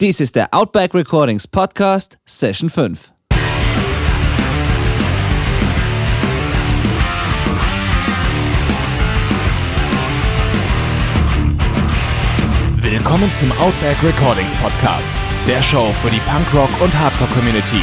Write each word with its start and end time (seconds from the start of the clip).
Dies 0.00 0.20
ist 0.20 0.36
der 0.36 0.54
Outback 0.54 0.94
Recordings 0.94 1.48
Podcast, 1.48 2.20
Session 2.24 2.70
5. 2.70 3.12
Willkommen 12.76 13.32
zum 13.32 13.50
Outback 13.58 14.00
Recordings 14.04 14.54
Podcast, 14.54 15.12
der 15.48 15.60
Show 15.62 15.90
für 15.90 16.10
die 16.10 16.20
Punkrock 16.20 16.70
und 16.80 16.96
Hardcore 16.96 17.30
Community. 17.30 17.82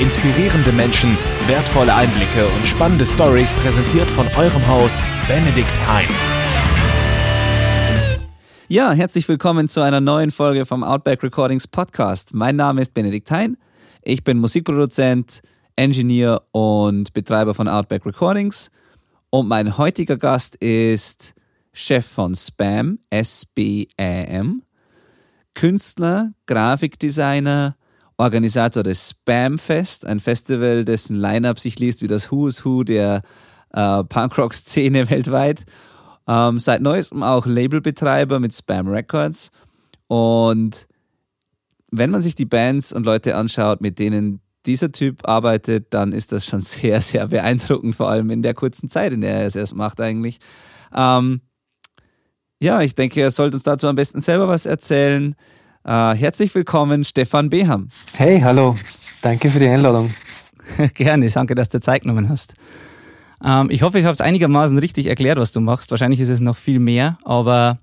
Inspirierende 0.00 0.72
Menschen, 0.72 1.16
wertvolle 1.46 1.94
Einblicke 1.94 2.44
und 2.56 2.66
spannende 2.66 3.06
Stories 3.06 3.52
präsentiert 3.52 4.10
von 4.10 4.26
eurem 4.36 4.66
Host 4.66 4.98
Benedikt 5.28 5.70
Hein. 5.86 6.08
Ja, 8.72 8.92
herzlich 8.92 9.28
willkommen 9.28 9.68
zu 9.68 9.82
einer 9.82 10.00
neuen 10.00 10.30
Folge 10.30 10.64
vom 10.64 10.82
Outback 10.82 11.22
Recordings 11.22 11.68
Podcast. 11.68 12.32
Mein 12.32 12.56
Name 12.56 12.80
ist 12.80 12.94
Benedikt 12.94 13.30
Hein. 13.30 13.58
Ich 14.00 14.24
bin 14.24 14.38
Musikproduzent, 14.38 15.42
Engineer 15.76 16.40
und 16.52 17.12
Betreiber 17.12 17.52
von 17.52 17.68
Outback 17.68 18.06
Recordings. 18.06 18.70
Und 19.28 19.46
mein 19.46 19.76
heutiger 19.76 20.16
Gast 20.16 20.56
ist 20.56 21.34
Chef 21.74 22.06
von 22.06 22.34
Spam, 22.34 22.98
S-B-A-M, 23.10 24.62
Künstler, 25.52 26.32
Grafikdesigner, 26.46 27.76
Organisator 28.16 28.82
des 28.82 29.10
Spamfest, 29.10 30.06
ein 30.06 30.18
Festival, 30.18 30.86
dessen 30.86 31.20
Line-Up 31.20 31.58
sich 31.58 31.78
liest 31.78 32.00
wie 32.00 32.08
das 32.08 32.32
Who's 32.32 32.64
Who 32.64 32.84
der 32.84 33.20
äh, 33.74 34.02
Punkrock-Szene 34.02 35.10
weltweit 35.10 35.66
ähm, 36.28 36.58
seit 36.58 36.82
neuestem 36.82 37.22
auch 37.22 37.46
Labelbetreiber 37.46 38.40
mit 38.40 38.54
Spam 38.54 38.88
Records. 38.88 39.50
Und 40.06 40.86
wenn 41.90 42.10
man 42.10 42.20
sich 42.20 42.34
die 42.34 42.46
Bands 42.46 42.92
und 42.92 43.04
Leute 43.04 43.36
anschaut, 43.36 43.80
mit 43.80 43.98
denen 43.98 44.40
dieser 44.66 44.92
Typ 44.92 45.26
arbeitet, 45.28 45.88
dann 45.90 46.12
ist 46.12 46.32
das 46.32 46.46
schon 46.46 46.60
sehr, 46.62 47.00
sehr 47.00 47.28
beeindruckend, 47.28 47.96
vor 47.96 48.08
allem 48.08 48.30
in 48.30 48.42
der 48.42 48.54
kurzen 48.54 48.88
Zeit, 48.88 49.12
in 49.12 49.20
der 49.20 49.34
er 49.40 49.46
es 49.46 49.56
erst 49.56 49.74
macht 49.74 50.00
eigentlich. 50.00 50.38
Ähm, 50.94 51.40
ja, 52.60 52.80
ich 52.80 52.94
denke, 52.94 53.20
er 53.20 53.30
sollte 53.30 53.56
uns 53.56 53.64
dazu 53.64 53.88
am 53.88 53.96
besten 53.96 54.20
selber 54.20 54.46
was 54.46 54.66
erzählen. 54.66 55.34
Äh, 55.84 56.14
herzlich 56.14 56.54
willkommen, 56.54 57.02
Stefan 57.02 57.50
Beham. 57.50 57.88
Hey, 58.16 58.40
hallo. 58.40 58.76
Danke 59.22 59.50
für 59.50 59.58
die 59.58 59.68
Einladung. 59.68 60.08
Gerne, 60.94 61.28
danke, 61.28 61.54
dass 61.56 61.70
du 61.70 61.80
Zeit 61.80 62.02
genommen 62.02 62.28
hast. 62.28 62.54
Ähm, 63.44 63.68
ich 63.70 63.82
hoffe, 63.82 63.98
ich 63.98 64.04
habe 64.04 64.12
es 64.12 64.20
einigermaßen 64.20 64.78
richtig 64.78 65.06
erklärt, 65.06 65.38
was 65.38 65.52
du 65.52 65.60
machst. 65.60 65.90
Wahrscheinlich 65.90 66.20
ist 66.20 66.28
es 66.28 66.40
noch 66.40 66.56
viel 66.56 66.78
mehr, 66.78 67.18
aber 67.24 67.78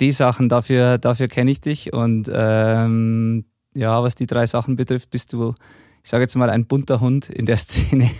die 0.00 0.12
Sachen, 0.12 0.48
dafür, 0.48 0.98
dafür 0.98 1.28
kenne 1.28 1.50
ich 1.50 1.60
dich. 1.60 1.92
Und 1.92 2.30
ähm, 2.32 3.44
ja, 3.74 4.02
was 4.02 4.14
die 4.14 4.26
drei 4.26 4.46
Sachen 4.46 4.76
betrifft, 4.76 5.10
bist 5.10 5.32
du, 5.32 5.54
ich 6.02 6.10
sage 6.10 6.22
jetzt 6.22 6.36
mal, 6.36 6.50
ein 6.50 6.66
bunter 6.66 7.00
Hund 7.00 7.28
in 7.28 7.46
der 7.46 7.56
Szene. 7.58 8.10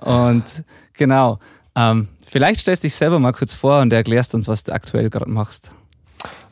und 0.00 0.44
genau. 0.94 1.38
Ähm, 1.74 2.08
vielleicht 2.26 2.60
stellst 2.60 2.84
dich 2.84 2.94
selber 2.94 3.18
mal 3.18 3.32
kurz 3.32 3.54
vor 3.54 3.80
und 3.80 3.92
erklärst 3.92 4.34
uns, 4.34 4.48
was 4.48 4.64
du 4.64 4.72
aktuell 4.72 5.10
gerade 5.10 5.30
machst. 5.30 5.70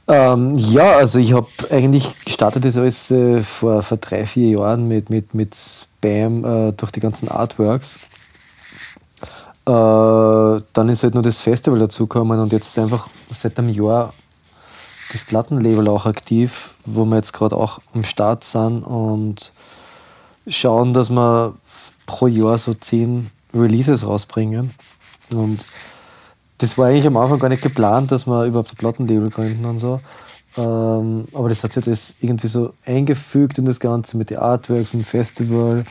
Ähm, 0.09 0.57
ja, 0.57 0.93
also 0.97 1.19
ich 1.19 1.33
habe 1.33 1.49
eigentlich 1.71 2.09
gestartet 2.25 2.65
das 2.65 2.77
alles 2.77 3.11
äh, 3.11 3.41
vor, 3.41 3.83
vor 3.83 3.99
drei, 3.99 4.25
vier 4.25 4.51
Jahren 4.51 4.87
mit, 4.87 5.11
mit, 5.11 5.35
mit 5.35 5.57
Spam 5.57 6.45
äh, 6.45 6.73
durch 6.73 6.93
die 6.93 7.01
ganzen 7.01 7.29
Artworks. 7.29 8.09
Äh, 9.67 10.63
dann 10.73 10.89
ist 10.89 11.03
halt 11.03 11.15
nur 11.15 11.23
das 11.23 11.41
Festival 11.41 11.79
dazugekommen 11.81 12.39
und 12.39 12.53
jetzt 12.53 12.79
einfach 12.79 13.09
seit 13.35 13.59
einem 13.59 13.71
Jahr 13.71 14.13
das 15.13 15.25
Plattenlabel 15.25 15.89
auch 15.89 16.07
aktiv, 16.07 16.75
wo 16.85 17.05
wir 17.05 17.17
jetzt 17.17 17.33
gerade 17.33 17.57
auch 17.57 17.79
am 17.95 18.05
Start 18.05 18.45
sind 18.45 18.83
und 18.83 19.53
schauen, 20.47 20.95
dass 20.95 21.11
wir 21.11 21.55
pro 22.07 22.27
Jahr 22.27 22.59
so 22.59 22.75
zehn 22.75 23.31
Releases 23.55 24.07
rausbringen. 24.07 24.71
Und 25.33 25.65
das 26.59 26.79
war 26.79 26.87
eigentlich 26.87 27.07
am 27.07 27.17
Anfang 27.17 27.39
gar 27.39 27.49
nicht 27.49 27.63
geplant, 27.63 28.13
dass 28.13 28.27
wir 28.27 28.45
überhaupt 28.45 28.73
ein 28.73 28.77
Plattenlabel 28.77 29.31
gründen 29.31 29.65
und 29.65 29.81
so. 29.81 30.01
Ähm, 30.57 31.27
aber 31.35 31.49
das 31.49 31.63
hat 31.63 31.73
sich 31.73 31.85
das 31.85 32.15
irgendwie 32.21 32.49
so 32.49 32.73
eingefügt 32.85 33.59
in 33.59 33.67
das 33.67 33.81
Ganze 33.81 34.17
mit 34.17 34.31
den 34.31 34.39
Artworks, 34.39 34.95
mit 34.95 35.03
dem 35.03 35.07
Festival 35.07 35.85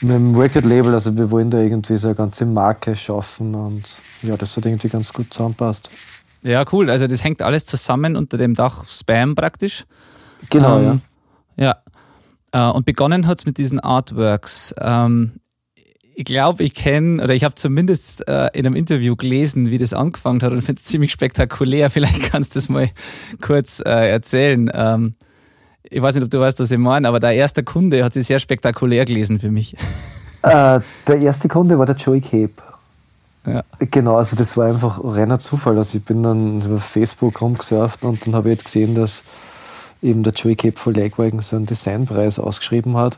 mit 0.00 0.14
dem 0.14 0.34
Record-Label, 0.34 0.94
also 0.94 1.16
wir 1.16 1.30
wollen 1.30 1.50
da 1.50 1.58
irgendwie 1.58 1.96
so 1.96 2.08
eine 2.08 2.16
ganze 2.16 2.46
Marke 2.46 2.94
schaffen 2.96 3.54
und 3.54 3.82
ja, 4.22 4.36
das 4.36 4.56
hat 4.56 4.66
irgendwie 4.66 4.88
ganz 4.88 5.12
gut 5.12 5.32
zusammenpasst. 5.32 5.90
Ja, 6.42 6.64
cool. 6.72 6.90
Also 6.90 7.06
das 7.06 7.24
hängt 7.24 7.42
alles 7.42 7.66
zusammen 7.66 8.16
unter 8.16 8.38
dem 8.38 8.54
Dach 8.54 8.86
Spam 8.86 9.34
praktisch. 9.34 9.84
Genau, 10.50 10.78
ähm, 10.78 11.00
ja. 11.56 11.82
Ja. 12.52 12.68
Äh, 12.70 12.72
und 12.72 12.86
begonnen 12.86 13.26
hat 13.26 13.38
es 13.38 13.46
mit 13.46 13.58
diesen 13.58 13.80
Artworks. 13.80 14.74
Ähm, 14.80 15.40
ich 16.14 16.24
glaube, 16.24 16.64
ich 16.64 16.74
kenne, 16.74 17.22
oder 17.22 17.34
ich 17.34 17.44
habe 17.44 17.54
zumindest 17.54 18.26
äh, 18.26 18.48
in 18.52 18.66
einem 18.66 18.74
Interview 18.74 19.14
gelesen, 19.14 19.70
wie 19.70 19.78
das 19.78 19.92
angefangen 19.92 20.42
hat 20.42 20.52
und 20.52 20.62
finde 20.62 20.80
es 20.80 20.86
ziemlich 20.86 21.12
spektakulär. 21.12 21.90
Vielleicht 21.92 22.22
kannst 22.30 22.54
du 22.54 22.58
das 22.58 22.68
mal 22.68 22.90
kurz 23.40 23.80
äh, 23.80 24.10
erzählen. 24.10 24.70
Ähm, 24.72 25.14
ich 25.90 26.02
weiß 26.02 26.14
nicht, 26.14 26.24
ob 26.24 26.30
du 26.30 26.40
weißt, 26.40 26.60
was 26.60 26.70
ich 26.70 26.78
meine, 26.78 27.08
aber 27.08 27.20
der 27.20 27.32
erste 27.32 27.62
Kunde 27.62 28.04
hat 28.04 28.14
sich 28.14 28.26
sehr 28.26 28.38
spektakulär 28.38 29.04
gelesen 29.04 29.38
für 29.38 29.50
mich. 29.50 29.76
Äh, 30.40 30.80
der 31.08 31.18
erste 31.18 31.48
Kunde 31.48 31.76
war 31.80 31.84
der 31.84 31.96
Joey 31.96 32.20
Cape. 32.20 32.52
Ja. 33.44 33.64
Genau, 33.90 34.18
also 34.18 34.36
das 34.36 34.56
war 34.56 34.66
einfach 34.66 35.00
reiner 35.02 35.40
Zufall. 35.40 35.76
Also 35.76 35.98
ich 35.98 36.04
bin 36.04 36.22
dann 36.22 36.62
über 36.62 36.78
Facebook 36.78 37.40
rumgesurft 37.40 38.04
und 38.04 38.24
dann 38.24 38.36
habe 38.36 38.52
ich 38.52 38.62
gesehen, 38.62 38.94
dass 38.94 39.20
eben 40.00 40.22
der 40.22 40.32
Joey 40.32 40.54
Cape 40.54 40.78
von 40.78 40.94
Legwagon 40.94 41.40
so 41.40 41.56
einen 41.56 41.66
Designpreis 41.66 42.38
ausgeschrieben 42.38 42.96
hat 42.96 43.16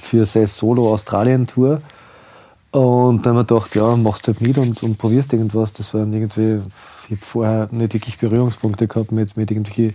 für 0.00 0.26
seine 0.26 0.48
Solo-Australien-Tour. 0.48 1.80
Und 2.72 3.26
dann 3.26 3.36
habe 3.36 3.42
ich 3.42 3.46
gedacht, 3.48 3.74
ja, 3.76 3.96
machst 3.96 4.26
du 4.26 4.32
halt 4.32 4.40
mit 4.40 4.58
und, 4.58 4.82
und 4.82 4.98
probierst 4.98 5.32
irgendwas. 5.32 5.72
Das 5.72 5.94
waren 5.94 6.12
irgendwie, 6.12 6.56
ich 6.56 7.10
habe 7.10 7.16
vorher 7.20 7.68
nicht 7.70 7.92
wirklich 7.92 8.18
Berührungspunkte 8.18 8.88
gehabt 8.88 9.12
mit, 9.12 9.36
mit 9.36 9.50
irgendwelchen 9.50 9.94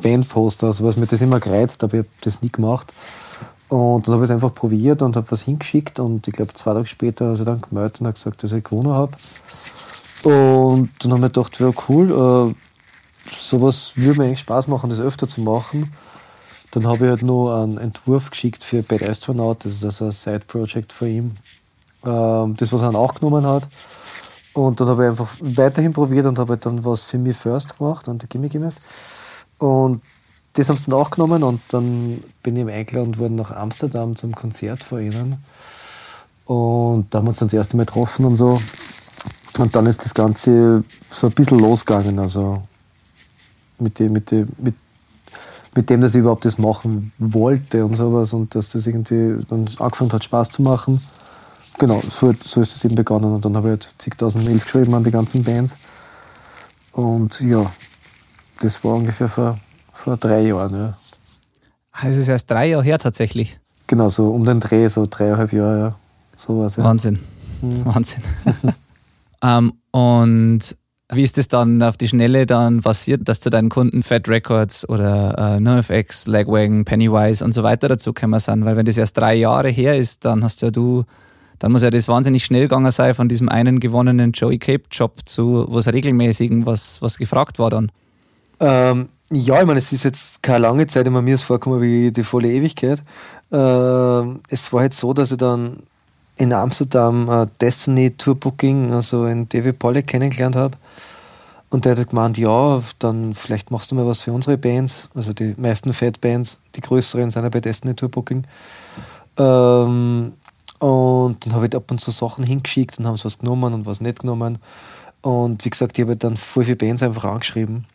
Bandposter, 0.00 0.68
also 0.68 0.84
was 0.84 0.96
mir 0.96 1.06
das 1.06 1.20
immer 1.20 1.40
gereizt, 1.40 1.82
aber 1.84 1.94
ich 1.94 1.98
habe 2.00 2.08
das 2.22 2.42
nie 2.42 2.50
gemacht. 2.50 2.92
Und 3.68 4.06
dann 4.06 4.14
habe 4.14 4.24
ich 4.24 4.30
es 4.30 4.34
einfach 4.34 4.54
probiert 4.54 5.00
und 5.00 5.16
habe 5.16 5.30
was 5.30 5.42
hingeschickt 5.42 5.98
und 5.98 6.28
ich 6.28 6.34
glaube 6.34 6.52
zwei 6.54 6.74
Tage 6.74 6.86
später 6.86 7.30
hat 7.30 7.38
er 7.38 7.44
dann 7.44 7.60
gemeldet 7.60 8.00
und 8.00 8.14
gesagt, 8.14 8.42
dass 8.42 8.52
ich 8.52 8.64
gewonnen 8.64 8.92
habe. 8.92 9.12
Und 10.24 10.90
dann 11.00 11.12
habe 11.12 11.26
ich 11.26 11.32
gedacht, 11.32 11.58
ja 11.58 11.70
cool, 11.88 12.52
äh, 12.52 13.34
sowas 13.34 13.92
würde 13.94 14.20
mir 14.20 14.26
eigentlich 14.26 14.40
Spaß 14.40 14.68
machen, 14.68 14.90
das 14.90 15.00
öfter 15.00 15.28
zu 15.28 15.40
machen. 15.40 15.90
Dann 16.72 16.86
habe 16.86 17.04
ich 17.04 17.10
halt 17.10 17.22
noch 17.22 17.54
einen 17.54 17.78
Entwurf 17.78 18.30
geschickt 18.30 18.62
für 18.62 18.82
Bad 18.82 19.02
Astronaut, 19.02 19.64
das 19.64 19.74
ist 19.74 19.84
also 19.84 20.06
ein 20.06 20.12
Side-Project 20.12 20.92
von 20.92 21.08
ihm. 21.08 21.32
Ähm, 22.04 22.56
das, 22.56 22.72
was 22.72 22.80
er 22.80 22.88
dann 22.88 22.96
auch 22.96 23.14
genommen 23.14 23.46
hat. 23.46 23.68
Und 24.54 24.80
dann 24.80 24.88
habe 24.88 25.04
ich 25.04 25.10
einfach 25.10 25.28
weiterhin 25.40 25.92
probiert 25.92 26.26
und 26.26 26.38
habe 26.38 26.54
halt 26.54 26.66
dann 26.66 26.84
was 26.84 27.02
für 27.02 27.18
mich 27.18 27.36
first 27.36 27.78
gemacht 27.78 28.08
und 28.08 28.22
der 28.22 28.28
Gimme 28.28 28.48
Gimme. 28.48 28.70
Und 29.62 30.02
das 30.54 30.68
haben 30.68 30.76
sie 30.76 30.90
dann 30.90 30.94
auch 30.94 31.12
genommen 31.12 31.44
und 31.44 31.60
dann 31.68 32.20
bin 32.42 32.56
ich 32.56 32.66
eingeladen 32.66 33.16
worden 33.16 33.36
nach 33.36 33.52
Amsterdam 33.52 34.16
zum 34.16 34.34
Konzert 34.34 34.82
von 34.82 35.00
ihnen. 35.00 35.36
Und 36.46 37.06
da 37.10 37.18
haben 37.18 37.26
wir 37.26 37.30
uns 37.30 37.38
dann 37.38 37.46
das 37.46 37.54
erste 37.54 37.76
Mal 37.76 37.86
getroffen 37.86 38.24
und 38.24 38.36
so. 38.36 38.60
Und 39.58 39.76
dann 39.76 39.86
ist 39.86 40.04
das 40.04 40.14
Ganze 40.14 40.82
so 41.12 41.28
ein 41.28 41.32
bisschen 41.34 41.60
losgegangen. 41.60 42.18
Also 42.18 42.60
mit 43.78 44.00
dem, 44.00 44.14
mit 44.14 44.32
dem, 44.32 44.48
mit, 44.58 44.74
mit 45.76 45.90
dem, 45.90 46.00
dass 46.00 46.16
ich 46.16 46.20
überhaupt 46.20 46.44
das 46.44 46.58
machen 46.58 47.12
wollte 47.18 47.84
und 47.84 47.94
sowas 47.94 48.32
und 48.32 48.56
dass 48.56 48.70
das 48.70 48.84
irgendwie 48.84 49.44
dann 49.48 49.68
angefangen 49.78 50.12
hat, 50.12 50.24
Spaß 50.24 50.50
zu 50.50 50.62
machen. 50.62 51.00
Genau, 51.78 52.00
so, 52.00 52.32
so 52.42 52.60
ist 52.60 52.74
es 52.74 52.84
eben 52.84 52.96
begonnen. 52.96 53.32
Und 53.32 53.44
dann 53.44 53.56
habe 53.56 53.68
ich 53.68 53.70
halt 53.70 53.94
zigtausend 53.98 54.44
Mails 54.44 54.64
geschrieben 54.64 54.92
an 54.94 55.04
die 55.04 55.12
ganzen 55.12 55.44
Bands. 55.44 55.72
Und 56.90 57.40
ja, 57.40 57.70
das 58.62 58.82
war 58.84 58.94
ungefähr 58.94 59.28
vor, 59.28 59.58
vor 59.92 60.16
drei 60.16 60.42
Jahren. 60.42 60.74
Ja. 60.74 60.92
Ah, 61.92 62.08
das 62.08 62.16
ist 62.16 62.28
erst 62.28 62.50
drei 62.50 62.68
Jahre 62.68 62.84
her 62.84 62.98
tatsächlich. 62.98 63.58
Genau, 63.86 64.08
so 64.08 64.28
um 64.28 64.44
den 64.44 64.60
Dreh, 64.60 64.88
so 64.88 65.06
dreieinhalb 65.08 65.52
Jahre, 65.52 65.78
ja. 65.78 65.94
Sowas, 66.36 66.76
ja. 66.76 66.84
Wahnsinn. 66.84 67.18
Mhm. 67.60 67.84
Wahnsinn. 67.84 68.22
ähm, 69.42 69.72
und 69.90 70.76
wie 71.12 71.22
ist 71.22 71.36
das 71.36 71.48
dann 71.48 71.82
auf 71.82 71.98
die 71.98 72.08
Schnelle 72.08 72.46
dann 72.46 72.80
passiert, 72.80 73.28
dass 73.28 73.40
zu 73.40 73.50
deinen 73.50 73.68
Kunden 73.68 74.02
Fat 74.02 74.28
Records 74.28 74.88
oder 74.88 75.56
äh, 75.56 75.60
NoFX, 75.60 76.26
Legwagon, 76.26 76.84
Pennywise 76.84 77.44
und 77.44 77.52
so 77.52 77.62
weiter 77.62 77.88
dazu 77.88 78.14
gekommen 78.14 78.40
sind? 78.40 78.64
Weil 78.64 78.76
wenn 78.76 78.86
das 78.86 78.96
erst 78.96 79.18
drei 79.18 79.34
Jahre 79.34 79.68
her 79.68 79.98
ist, 79.98 80.24
dann 80.24 80.42
hast 80.42 80.62
ja 80.62 80.70
du, 80.70 81.04
dann 81.58 81.72
muss 81.72 81.82
ja 81.82 81.90
das 81.90 82.08
wahnsinnig 82.08 82.44
schnell 82.44 82.62
gegangen 82.62 82.90
sein 82.92 83.14
von 83.14 83.28
diesem 83.28 83.50
einen 83.50 83.78
gewonnenen 83.78 84.32
Joey 84.32 84.58
Cape 84.58 84.84
Job 84.90 85.20
zu 85.26 85.66
was 85.68 85.92
regelmäßigen, 85.92 86.64
was, 86.64 87.02
was 87.02 87.18
gefragt 87.18 87.58
war 87.58 87.68
dann. 87.68 87.92
Ähm, 88.62 89.08
ja, 89.30 89.60
ich 89.60 89.66
meine, 89.66 89.78
es 89.78 89.92
ist 89.92 90.04
jetzt 90.04 90.42
keine 90.42 90.60
lange 90.60 90.86
Zeit, 90.86 91.06
immer 91.06 91.20
mir 91.20 91.34
ist 91.34 91.42
vorgekommen 91.42 91.82
wie 91.82 92.12
die 92.12 92.22
volle 92.22 92.50
Ewigkeit. 92.50 93.02
Ähm, 93.50 94.40
es 94.48 94.72
war 94.72 94.82
halt 94.82 94.94
so, 94.94 95.12
dass 95.12 95.32
ich 95.32 95.36
dann 95.38 95.82
in 96.36 96.52
Amsterdam 96.52 97.28
äh, 97.28 97.46
Destiny 97.60 98.12
Tour 98.12 98.36
Booking, 98.36 98.92
also 98.92 99.26
in 99.26 99.48
David 99.48 99.78
Pollack 99.78 100.06
kennengelernt 100.06 100.54
habe. 100.54 100.78
Und 101.70 101.84
der 101.84 101.96
hat 101.96 102.08
gemeint, 102.08 102.38
ja, 102.38 102.82
dann 102.98 103.34
vielleicht 103.34 103.70
machst 103.70 103.90
du 103.90 103.94
mal 103.94 104.06
was 104.06 104.20
für 104.20 104.32
unsere 104.32 104.58
Bands. 104.58 105.08
Also 105.14 105.32
die 105.32 105.54
meisten 105.56 105.92
Fat-Bands, 105.92 106.58
die 106.76 106.82
größeren 106.82 107.30
sind 107.30 107.42
ja 107.42 107.48
bei 107.48 107.60
Destiny 107.60 107.94
Tour 107.94 108.10
Booking. 108.10 108.44
Ähm, 109.38 110.34
und 110.78 111.46
dann 111.46 111.52
habe 111.54 111.66
ich 111.66 111.74
ab 111.74 111.90
und 111.90 111.98
zu 111.98 112.10
Sachen 112.10 112.44
hingeschickt 112.44 112.98
und 112.98 113.06
haben 113.06 113.16
sie 113.16 113.24
was 113.24 113.38
genommen 113.38 113.74
und 113.74 113.86
was 113.86 114.00
nicht 114.00 114.20
genommen. 114.20 114.58
Und 115.22 115.64
wie 115.64 115.70
gesagt, 115.70 115.98
ich 115.98 116.04
habe 116.04 116.16
dann 116.16 116.36
voll 116.36 116.64
viele 116.64 116.76
Bands 116.76 117.02
einfach 117.02 117.24
angeschrieben. 117.24 117.86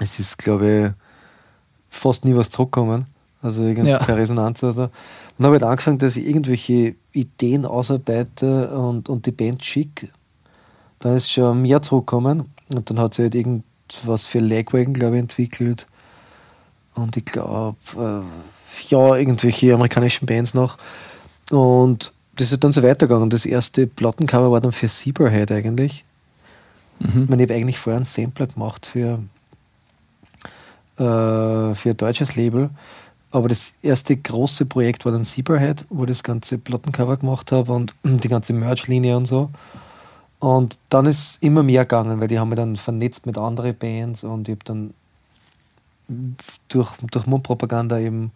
Es 0.00 0.18
ist, 0.18 0.38
glaube 0.38 0.94
ich, 0.94 1.04
fast 1.88 2.24
nie 2.24 2.34
was 2.34 2.50
zurückgekommen. 2.50 3.04
Also 3.42 3.62
irgendeine 3.62 3.90
ja. 3.90 4.14
Resonanz 4.14 4.62
oder 4.62 4.72
so. 4.72 4.90
Dann 5.36 5.46
habe 5.46 5.56
ich 5.56 5.62
halt 5.62 5.70
angefangen, 5.70 5.98
dass 5.98 6.16
ich 6.16 6.26
irgendwelche 6.26 6.94
Ideen 7.12 7.66
ausarbeite 7.66 8.68
und, 8.70 9.08
und 9.08 9.26
die 9.26 9.32
Band 9.32 9.64
schicke. 9.64 10.08
Da 11.00 11.16
ist 11.16 11.30
schon 11.30 11.62
mehr 11.62 11.82
zurückgekommen. 11.82 12.44
Und 12.72 12.88
dann 12.88 13.00
hat 13.00 13.14
sie 13.14 13.22
halt 13.22 13.34
irgendwas 13.34 14.26
für 14.26 14.38
Legwagon, 14.38 14.94
glaube 14.94 15.16
ich, 15.16 15.22
entwickelt. 15.22 15.86
Und 16.94 17.16
ich 17.16 17.24
glaube, 17.24 17.76
äh, 17.96 18.22
ja, 18.88 19.16
irgendwelche 19.16 19.74
amerikanischen 19.74 20.26
Bands 20.26 20.54
noch. 20.54 20.78
Und 21.50 22.12
das 22.36 22.52
ist 22.52 22.62
dann 22.62 22.72
so 22.72 22.82
weitergegangen. 22.82 23.30
Das 23.30 23.44
erste 23.44 23.86
Plattencover 23.86 24.50
war 24.52 24.60
dann 24.60 24.72
für 24.72 24.88
Zebrahead 24.88 25.50
eigentlich. 25.50 26.04
Mhm. 27.00 27.24
Ich, 27.24 27.28
meine, 27.28 27.42
ich 27.42 27.50
habe 27.50 27.58
eigentlich 27.58 27.78
vorher 27.78 27.96
einen 27.96 28.06
Sampler 28.06 28.46
gemacht 28.46 28.86
für, 28.86 29.18
äh, 30.98 31.74
für 31.74 31.90
ein 31.90 31.96
deutsches 31.96 32.36
Label. 32.36 32.70
Aber 33.30 33.48
das 33.48 33.72
erste 33.82 34.16
große 34.16 34.66
Projekt 34.66 35.04
war 35.04 35.12
dann 35.12 35.24
Zebrahead, 35.24 35.86
wo 35.88 36.02
ich 36.02 36.08
das 36.08 36.22
ganze 36.22 36.58
Plattencover 36.58 37.16
gemacht 37.16 37.50
habe 37.50 37.72
und 37.72 37.94
die 38.04 38.28
ganze 38.28 38.52
Merch-Linie 38.52 39.16
und 39.16 39.26
so. 39.26 39.50
Und 40.38 40.78
dann 40.88 41.06
ist 41.06 41.42
immer 41.42 41.62
mehr 41.62 41.84
gegangen, 41.84 42.20
weil 42.20 42.28
die 42.28 42.38
haben 42.38 42.48
mich 42.48 42.56
dann 42.56 42.76
vernetzt 42.76 43.26
mit 43.26 43.38
anderen 43.38 43.76
Bands 43.76 44.24
und 44.24 44.48
ich 44.48 44.56
habe 44.56 44.64
dann 44.64 44.94
durch, 46.68 46.90
durch 47.10 47.26
Mundpropaganda 47.26 47.98
eben 47.98 48.32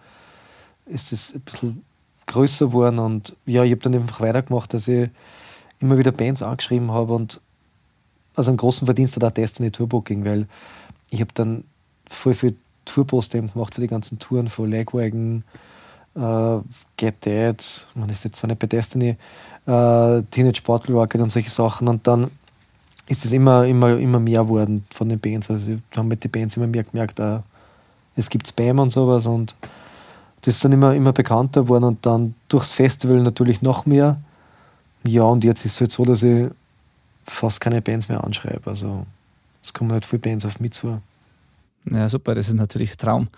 ist 0.86 1.12
es 1.12 1.34
ein 1.34 1.40
bisschen 1.40 1.84
größer 2.26 2.66
geworden 2.66 2.98
und 2.98 3.36
ja, 3.44 3.64
ich 3.64 3.72
habe 3.72 3.82
dann 3.82 3.94
einfach 3.94 4.20
weitergemacht, 4.20 4.72
dass 4.72 4.88
ich 4.88 5.10
immer 5.80 5.98
wieder 5.98 6.12
Bands 6.12 6.42
angeschrieben 6.42 6.92
habe 6.92 7.12
und 7.12 7.40
also 8.34 8.50
einen 8.50 8.58
großen 8.58 8.86
Verdienst 8.86 9.16
hat 9.16 9.24
auch 9.24 9.30
Destiny 9.30 9.70
Tourbooking, 9.70 10.24
weil 10.24 10.46
ich 11.10 11.20
habe 11.20 11.30
dann 11.34 11.64
voll 12.08 12.34
viel 12.34 12.56
Tourposter 12.84 13.40
gemacht 13.40 13.74
für 13.74 13.80
die 13.80 13.86
ganzen 13.86 14.18
Touren 14.18 14.48
von 14.48 14.70
Legwagon, 14.70 15.42
äh, 16.14 16.58
Get 16.96 17.24
Dead, 17.24 17.86
man 17.94 18.08
ist 18.08 18.24
jetzt 18.24 18.36
zwar 18.36 18.48
nicht 18.48 18.58
bei 18.58 18.66
Destiny, 18.66 19.16
äh, 19.66 20.22
Teenage 20.30 20.62
Bottle 20.64 20.94
Rocket 20.94 21.20
und 21.20 21.30
solche 21.30 21.50
Sachen. 21.50 21.88
Und 21.88 22.06
dann 22.06 22.30
ist 23.08 23.24
es 23.24 23.32
immer, 23.32 23.66
immer, 23.66 23.98
immer 23.98 24.20
mehr 24.20 24.42
geworden 24.42 24.86
von 24.90 25.08
den 25.08 25.20
Bands. 25.20 25.50
Also 25.50 25.72
haben 25.96 26.08
mit 26.08 26.24
den 26.24 26.30
Bands 26.30 26.56
immer 26.56 26.66
mehr 26.66 26.84
gemerkt, 26.84 27.18
äh, 27.20 27.40
es 28.16 28.30
gibt 28.30 28.48
Spam 28.48 28.78
und 28.78 28.90
sowas 28.90 29.26
und 29.26 29.54
das 30.40 30.54
ist 30.54 30.64
dann 30.64 30.72
immer, 30.72 30.94
immer 30.94 31.12
bekannter 31.12 31.62
geworden 31.62 31.84
und 31.84 32.06
dann 32.06 32.34
durchs 32.48 32.72
Festival 32.72 33.20
natürlich 33.20 33.62
noch 33.62 33.84
mehr. 33.84 34.18
Ja, 35.04 35.24
und 35.24 35.44
jetzt 35.44 35.64
ist 35.64 35.74
es 35.74 35.80
halt 35.80 35.92
so, 35.92 36.04
dass 36.04 36.22
ich 36.22 36.48
fast 37.24 37.60
keine 37.60 37.82
Bands 37.82 38.08
mehr 38.08 38.24
anschreibe. 38.24 38.70
Also 38.70 39.06
es 39.62 39.72
kommen 39.72 39.92
halt 39.92 40.06
viele 40.06 40.20
Bands 40.20 40.46
auf 40.46 40.60
mich 40.60 40.72
zu. 40.72 41.00
Ja, 41.90 42.08
super, 42.08 42.34
das 42.34 42.48
ist 42.48 42.54
natürlich 42.54 42.92
ein 42.92 42.98
Traum. 42.98 43.28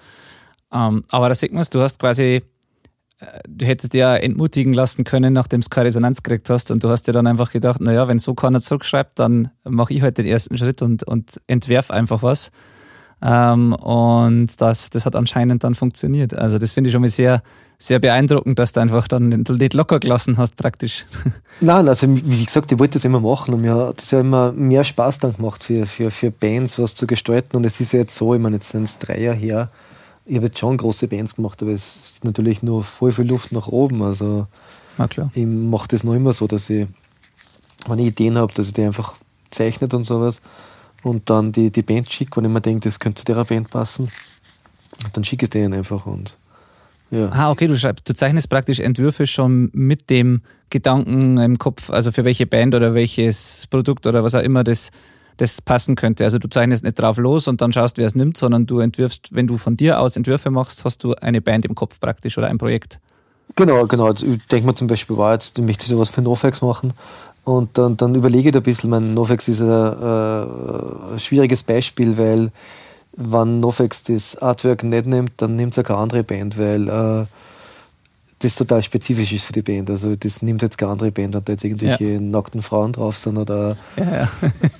Ähm, 0.72 1.04
aber 1.10 1.28
da 1.28 1.34
sieht 1.34 1.52
man 1.52 1.62
es, 1.62 1.70
du 1.70 1.80
hast 1.80 1.98
quasi 1.98 2.42
du 3.48 3.66
hättest 3.66 3.94
ja 3.94 4.16
entmutigen 4.16 4.72
lassen 4.72 5.04
können, 5.04 5.32
nachdem 5.32 5.60
du 5.60 5.68
keine 5.68 5.86
Resonanz 5.86 6.22
gekriegt 6.22 6.48
hast. 6.50 6.70
Und 6.70 6.84
du 6.84 6.88
hast 6.88 7.04
dir 7.04 7.12
dann 7.12 7.26
einfach 7.26 7.50
gedacht, 7.50 7.80
naja, 7.80 8.06
wenn 8.08 8.18
so 8.18 8.34
keiner 8.34 8.60
zurückschreibt, 8.60 9.18
dann 9.18 9.50
mache 9.64 9.92
ich 9.92 10.02
halt 10.02 10.18
den 10.18 10.26
ersten 10.26 10.56
Schritt 10.56 10.82
und, 10.82 11.02
und 11.02 11.40
entwerf 11.46 11.90
einfach 11.90 12.22
was. 12.22 12.50
Ähm, 13.20 13.72
und 13.72 14.60
das, 14.60 14.90
das 14.90 15.04
hat 15.04 15.16
anscheinend 15.16 15.64
dann 15.64 15.74
funktioniert. 15.74 16.34
Also 16.34 16.58
das 16.58 16.72
finde 16.72 16.88
ich 16.88 16.92
schon 16.92 17.00
mal 17.00 17.08
sehr, 17.08 17.42
sehr 17.78 17.98
beeindruckend, 17.98 18.58
dass 18.58 18.72
du 18.72 18.80
einfach 18.80 19.08
dann 19.08 19.28
nicht 19.28 19.74
locker 19.74 19.98
gelassen 19.98 20.36
hast, 20.36 20.56
praktisch. 20.56 21.06
Nein, 21.60 21.88
also 21.88 22.06
wie 22.08 22.44
gesagt, 22.44 22.70
ich 22.70 22.78
wollte 22.78 22.94
das 22.98 23.04
immer 23.04 23.20
machen 23.20 23.54
und 23.54 23.62
mir 23.62 23.74
hat 23.74 23.98
das 23.98 24.10
ja 24.12 24.20
immer 24.20 24.52
mehr 24.52 24.84
Spaß 24.84 25.18
dann 25.18 25.34
gemacht, 25.34 25.64
für, 25.64 25.86
für, 25.86 26.10
für 26.10 26.30
Bands 26.30 26.78
was 26.78 26.94
zu 26.94 27.06
gestalten. 27.06 27.56
Und 27.56 27.66
es 27.66 27.80
ist 27.80 27.92
ja 27.92 28.00
jetzt 28.00 28.14
so, 28.14 28.34
ich 28.34 28.40
meine, 28.40 28.56
jetzt 28.56 28.70
sind 28.70 28.84
es 28.84 28.98
drei 28.98 29.20
Jahre 29.20 29.36
her, 29.36 29.70
ich 30.24 30.36
habe 30.36 30.46
jetzt 30.46 30.58
schon 30.58 30.76
große 30.76 31.08
Bands 31.08 31.34
gemacht, 31.34 31.62
aber 31.62 31.72
es 31.72 31.96
ist 31.96 32.24
natürlich 32.24 32.62
nur 32.62 32.84
voll 32.84 33.12
viel 33.12 33.26
Luft 33.26 33.50
nach 33.50 33.66
oben. 33.66 34.02
Also 34.02 34.46
ah, 34.98 35.08
klar. 35.08 35.30
ich 35.34 35.46
mache 35.46 35.88
das 35.88 36.04
noch 36.04 36.14
immer 36.14 36.32
so, 36.32 36.46
dass 36.46 36.68
ich, 36.68 36.86
wenn 37.86 37.98
ich 37.98 38.08
Ideen 38.08 38.36
habe, 38.36 38.52
dass 38.52 38.66
ich 38.66 38.74
die 38.74 38.84
einfach 38.84 39.14
zeichnet 39.50 39.94
und 39.94 40.04
sowas 40.04 40.40
und 41.02 41.30
dann 41.30 41.52
die, 41.52 41.70
die 41.70 41.82
Band 41.82 42.10
schicke, 42.10 42.36
wenn 42.36 42.44
ich 42.44 42.50
mir 42.50 42.60
denke, 42.60 42.88
das 42.88 42.98
könnte 42.98 43.24
zu 43.24 43.32
der 43.32 43.44
Band 43.44 43.70
passen. 43.70 44.08
Dann 45.12 45.24
schicke 45.24 45.44
ich 45.44 45.48
es 45.48 45.50
denen 45.50 45.74
einfach 45.74 46.06
und 46.06 46.36
ja. 47.10 47.30
Ah, 47.32 47.50
okay, 47.50 47.66
du 47.66 47.76
schreibst, 47.76 48.06
du 48.08 48.14
zeichnest 48.14 48.50
praktisch 48.50 48.80
Entwürfe 48.80 49.26
schon 49.26 49.70
mit 49.72 50.10
dem 50.10 50.42
Gedanken 50.68 51.38
im 51.38 51.58
Kopf, 51.58 51.88
also 51.88 52.12
für 52.12 52.24
welche 52.24 52.46
Band 52.46 52.74
oder 52.74 52.92
welches 52.92 53.66
Produkt 53.70 54.06
oder 54.06 54.22
was 54.24 54.34
auch 54.34 54.42
immer 54.42 54.62
das 54.62 54.90
das 55.38 55.62
passen 55.62 55.94
könnte. 55.94 56.24
Also 56.24 56.38
du 56.38 56.48
zeichnest 56.48 56.84
nicht 56.84 56.98
drauf 56.98 57.16
los 57.16 57.48
und 57.48 57.60
dann 57.60 57.72
schaust, 57.72 57.96
wer 57.96 58.06
es 58.06 58.14
nimmt, 58.14 58.36
sondern 58.36 58.66
du 58.66 58.80
entwirfst, 58.80 59.28
wenn 59.30 59.46
du 59.46 59.56
von 59.56 59.76
dir 59.76 60.00
aus 60.00 60.16
Entwürfe 60.16 60.50
machst, 60.50 60.84
hast 60.84 61.02
du 61.04 61.14
eine 61.14 61.40
Band 61.40 61.64
im 61.64 61.74
Kopf 61.74 62.00
praktisch 62.00 62.36
oder 62.36 62.48
ein 62.48 62.58
Projekt. 62.58 62.98
Genau, 63.54 63.86
genau. 63.86 64.12
Ich 64.12 64.46
denke 64.46 64.66
mir 64.66 64.74
zum 64.74 64.88
Beispiel, 64.88 65.16
war 65.16 65.32
jetzt, 65.32 65.58
ich 65.58 65.64
möchte 65.64 65.86
sowas 65.86 66.08
für 66.08 66.22
Nofex 66.22 66.60
machen 66.60 66.92
und 67.48 67.78
dann, 67.78 67.96
dann 67.96 68.14
überlege 68.14 68.50
ich 68.50 68.54
ein 68.54 68.62
bisschen, 68.62 68.90
mein 68.90 69.14
Nofex 69.14 69.48
ist 69.48 69.62
ein, 69.62 69.70
äh, 69.70 71.12
ein 71.14 71.18
schwieriges 71.18 71.62
Beispiel, 71.62 72.18
weil 72.18 72.50
wenn 73.16 73.60
Nofex 73.60 74.02
das 74.02 74.36
Artwork 74.36 74.82
nicht 74.82 75.06
nimmt, 75.06 75.32
dann 75.38 75.56
nimmt 75.56 75.72
es 75.72 75.78
auch 75.78 75.84
keine 75.84 76.00
andere 76.00 76.24
Band, 76.24 76.58
weil 76.58 76.86
äh, 76.90 77.24
das 78.40 78.54
total 78.54 78.82
spezifisch 78.82 79.32
ist 79.32 79.46
für 79.46 79.54
die 79.54 79.62
Band. 79.62 79.88
Also 79.88 80.14
das 80.14 80.42
nimmt 80.42 80.60
jetzt 80.60 80.76
keine 80.76 80.92
andere 80.92 81.10
Band, 81.10 81.36
und 81.36 81.48
da 81.48 81.52
jetzt 81.54 81.64
irgendwelche 81.64 82.04
ja. 82.04 82.20
nackten 82.20 82.60
Frauen 82.60 82.92
drauf 82.92 83.16
sind 83.16 83.38
oder 83.38 83.78
ja, 83.96 84.12
ja. 84.12 84.28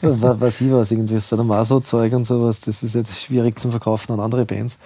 was 0.02 0.60
ich 0.60 0.70
was, 0.70 0.90
irgendwie 0.90 1.18
Sadomaso-Zeug 1.18 2.12
und 2.12 2.26
sowas. 2.26 2.60
Das 2.60 2.82
ist 2.82 2.94
jetzt 2.94 3.18
schwierig 3.18 3.58
zum 3.58 3.70
Verkaufen 3.70 4.12
an 4.12 4.20
andere 4.20 4.44
Bands. 4.44 4.76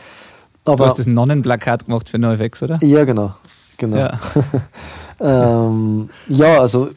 Aber, 0.64 0.76
du 0.76 0.84
hast 0.84 1.00
das 1.00 1.06
Nonnenplakat 1.06 1.87
gemacht 1.87 2.08
für 2.08 2.20
NoFX, 2.20 2.62
oder? 2.62 2.79
Ja, 2.81 3.02
genau. 3.02 3.34
Genau. 3.82 3.96
Ja. 3.96 4.19
ähm, 5.67 6.08
ja, 6.29 6.61
also 6.61 6.88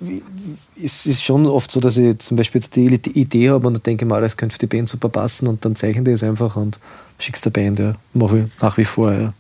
es 0.81 1.05
ist 1.05 1.23
schon 1.23 1.45
oft 1.47 1.71
so, 1.71 1.79
dass 1.79 1.97
ich 1.97 2.19
zum 2.19 2.37
Beispiel 2.37 2.61
jetzt 2.61 2.75
die 2.75 2.85
Idee 3.19 3.49
habe 3.49 3.67
und 3.67 3.73
dann 3.73 3.83
denke 3.83 4.05
mal, 4.05 4.21
das 4.21 4.37
könnte 4.37 4.53
für 4.53 4.59
die 4.59 4.67
Band 4.67 4.87
super 4.87 5.09
passen 5.09 5.47
und 5.47 5.65
dann 5.65 5.75
zeichne 5.75 6.01
ich 6.09 6.15
es 6.15 6.23
einfach 6.23 6.55
und 6.55 6.79
schick's 7.19 7.41
der 7.41 7.49
Band, 7.49 7.79
ja. 7.79 7.93
Mache 8.13 8.39
ich 8.39 8.61
nach 8.61 8.77
wie 8.77 8.85
vor, 8.85 9.11
ja. 9.11 9.33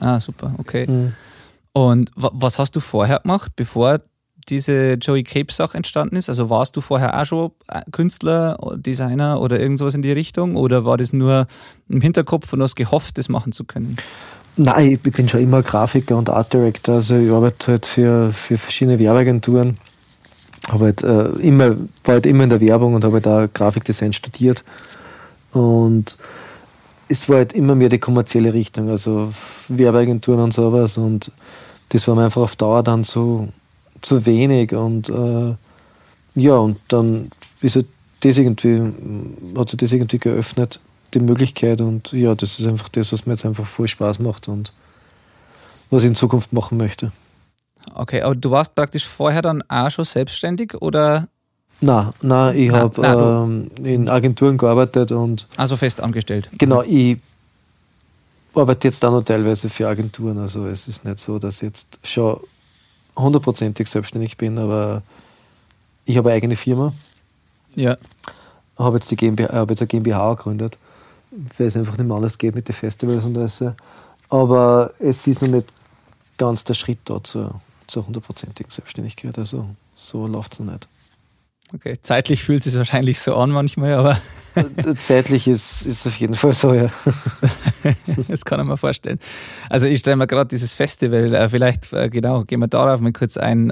Ah, 0.00 0.20
super, 0.20 0.54
okay. 0.58 0.86
Mhm. 0.88 1.12
Und 1.72 2.10
was 2.14 2.58
hast 2.58 2.74
du 2.76 2.80
vorher 2.80 3.20
gemacht, 3.20 3.52
bevor 3.56 3.98
diese 4.48 4.94
Joey 4.94 5.22
Cape 5.22 5.52
Sache 5.52 5.76
entstanden 5.76 6.16
ist? 6.16 6.28
Also 6.28 6.48
warst 6.50 6.76
du 6.76 6.80
vorher 6.80 7.20
auch 7.20 7.24
schon 7.24 7.50
äh, 7.68 7.82
Künstler, 7.92 8.58
Designer 8.76 9.40
oder 9.40 9.60
irgendwas 9.60 9.94
in 9.94 10.02
die 10.02 10.12
Richtung? 10.12 10.56
Oder 10.56 10.84
war 10.84 10.96
das 10.96 11.12
nur 11.12 11.46
im 11.88 12.00
Hinterkopf 12.00 12.52
und 12.52 12.62
hast 12.62 12.76
gehofft, 12.76 13.18
das 13.18 13.28
machen 13.28 13.52
zu 13.52 13.64
können? 13.64 13.96
Nein, 14.60 14.98
ich 15.04 15.12
bin 15.12 15.28
schon 15.28 15.40
immer 15.40 15.62
Grafiker 15.62 16.16
und 16.16 16.28
Art 16.28 16.52
Director. 16.52 16.96
Also 16.96 17.14
ich 17.14 17.30
arbeite 17.30 17.68
halt 17.68 17.86
für, 17.86 18.32
für 18.32 18.58
verschiedene 18.58 18.98
Werbeagenturen. 18.98 19.78
Habe 20.68 20.86
halt, 20.86 21.02
äh, 21.04 21.28
immer, 21.38 21.76
war 22.02 22.14
halt 22.14 22.26
immer 22.26 22.42
in 22.42 22.50
der 22.50 22.60
Werbung 22.60 22.94
und 22.94 23.04
habe 23.04 23.14
halt 23.14 23.26
da 23.26 23.46
Grafikdesign 23.46 24.12
studiert. 24.12 24.64
Und 25.52 26.18
es 27.08 27.28
war 27.28 27.36
halt 27.36 27.52
immer 27.52 27.76
mehr 27.76 27.88
die 27.88 28.00
kommerzielle 28.00 28.52
Richtung, 28.52 28.90
also 28.90 29.32
Werbeagenturen 29.68 30.40
und 30.40 30.52
sowas. 30.52 30.98
Und 30.98 31.30
das 31.90 32.08
war 32.08 32.16
mir 32.16 32.24
einfach 32.24 32.42
auf 32.42 32.56
Dauer 32.56 32.82
dann 32.82 33.04
zu, 33.04 33.50
zu 34.02 34.26
wenig. 34.26 34.74
Und 34.74 35.08
äh, 35.08 35.54
ja, 36.34 36.56
und 36.56 36.78
dann 36.88 37.30
ist 37.60 37.76
halt 37.76 37.86
das 38.22 38.38
irgendwie, 38.38 38.92
hat 39.56 39.70
sich 39.70 39.78
das 39.78 39.92
irgendwie 39.92 40.18
geöffnet, 40.18 40.80
die 41.14 41.20
Möglichkeit. 41.20 41.80
Und 41.80 42.12
ja, 42.12 42.34
das 42.34 42.58
ist 42.58 42.66
einfach 42.66 42.88
das, 42.88 43.12
was 43.12 43.26
mir 43.26 43.32
jetzt 43.32 43.44
einfach 43.44 43.66
voll 43.66 43.88
Spaß 43.88 44.18
macht 44.18 44.48
und 44.48 44.72
was 45.90 46.02
ich 46.02 46.08
in 46.08 46.14
Zukunft 46.14 46.52
machen 46.52 46.78
möchte. 46.78 47.12
Okay, 47.94 48.22
aber 48.22 48.34
du 48.34 48.50
warst 48.50 48.74
praktisch 48.74 49.06
vorher 49.06 49.42
dann 49.42 49.62
auch 49.68 49.90
schon 49.90 50.04
selbstständig 50.04 50.74
oder 50.80 51.28
Nein, 51.80 52.10
nein 52.22 52.58
ich 52.58 52.70
habe 52.72 53.06
ähm, 53.06 53.70
in 53.84 54.08
Agenturen 54.08 54.58
gearbeitet 54.58 55.12
und. 55.12 55.46
Also 55.56 55.76
fest 55.76 56.00
angestellt. 56.00 56.48
Genau, 56.58 56.82
ich 56.82 57.18
arbeite 58.54 58.88
jetzt 58.88 59.04
auch 59.04 59.12
noch 59.12 59.24
teilweise 59.24 59.68
für 59.68 59.86
Agenturen. 59.86 60.38
Also 60.38 60.66
es 60.66 60.88
ist 60.88 61.04
nicht 61.04 61.20
so, 61.20 61.38
dass 61.38 61.56
ich 61.56 61.68
jetzt 61.68 61.98
schon 62.02 62.40
hundertprozentig 63.16 63.88
selbstständig 63.88 64.36
bin, 64.36 64.58
aber 64.58 65.02
ich 66.04 66.16
habe 66.16 66.30
eine 66.30 66.36
eigene 66.36 66.56
Firma. 66.56 66.92
Ja. 67.76 67.96
Habe 68.76 68.96
jetzt, 68.96 69.10
die 69.10 69.16
GmbH, 69.16 69.52
habe 69.52 69.72
jetzt 69.72 69.82
eine 69.82 69.88
GmbH 69.88 70.34
gegründet, 70.34 70.78
weil 71.56 71.66
es 71.66 71.76
einfach 71.76 71.96
nicht 71.96 72.06
mehr 72.06 72.16
anders 72.16 72.38
geht 72.38 72.54
mit 72.54 72.68
den 72.68 72.74
Festivals 72.74 73.24
und 73.24 73.36
alles. 73.38 73.64
Aber 74.28 74.92
es 74.98 75.26
ist 75.26 75.42
noch 75.42 75.48
nicht 75.48 75.66
ganz 76.36 76.64
der 76.64 76.74
Schritt 76.74 76.98
da 77.04 77.22
zur, 77.22 77.60
zur 77.86 78.06
hundertprozentigen 78.06 78.70
Selbstständigkeit. 78.70 79.38
Also 79.38 79.68
so 79.94 80.26
läuft 80.26 80.54
es 80.54 80.60
noch 80.60 80.72
nicht. 80.72 80.88
Okay, 81.74 81.98
zeitlich 82.00 82.44
fühlt 82.44 82.60
es 82.60 82.64
sich 82.64 82.76
wahrscheinlich 82.76 83.20
so 83.20 83.34
an 83.34 83.50
manchmal, 83.50 83.92
aber. 83.94 84.18
zeitlich 84.96 85.46
ist 85.46 85.84
es 85.84 86.06
auf 86.06 86.16
jeden 86.16 86.34
Fall 86.34 86.54
so, 86.54 86.72
ja. 86.72 86.88
das 88.28 88.44
kann 88.44 88.60
ich 88.60 88.66
mir 88.66 88.78
vorstellen. 88.78 89.18
Also 89.68 89.86
ich 89.86 89.98
stelle 89.98 90.16
mir 90.16 90.26
gerade 90.26 90.48
dieses 90.48 90.72
Festival, 90.72 91.34
äh, 91.34 91.48
vielleicht 91.48 91.92
äh, 91.92 92.08
genau, 92.08 92.44
gehen 92.44 92.60
wir 92.60 92.68
darauf 92.68 93.00
mal 93.00 93.12
kurz 93.12 93.36
ein, 93.36 93.70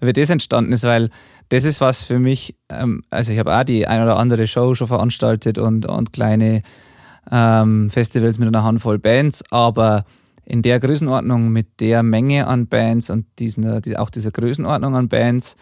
wie 0.00 0.12
das 0.12 0.30
entstanden 0.30 0.72
ist, 0.72 0.84
weil 0.84 1.10
das 1.50 1.64
ist 1.64 1.80
was 1.80 2.04
für 2.04 2.18
mich, 2.18 2.56
ähm, 2.68 3.02
also 3.10 3.32
ich 3.32 3.38
habe 3.38 3.56
auch 3.56 3.64
die 3.64 3.86
ein 3.86 4.02
oder 4.02 4.16
andere 4.16 4.46
Show 4.46 4.74
schon 4.74 4.86
veranstaltet 4.86 5.58
und, 5.58 5.86
und 5.86 6.12
kleine 6.12 6.62
ähm, 7.30 7.90
Festivals 7.90 8.38
mit 8.38 8.48
einer 8.48 8.64
Handvoll 8.64 8.98
Bands, 8.98 9.44
aber 9.50 10.04
in 10.44 10.62
der 10.62 10.80
Größenordnung 10.80 11.50
mit 11.50 11.80
der 11.80 12.02
Menge 12.02 12.46
an 12.46 12.66
Bands 12.66 13.10
und 13.10 13.26
diesen, 13.38 13.82
die, 13.82 13.96
auch 13.96 14.10
dieser 14.10 14.30
Größenordnung 14.30 14.96
an 14.96 15.08
Bands, 15.08 15.56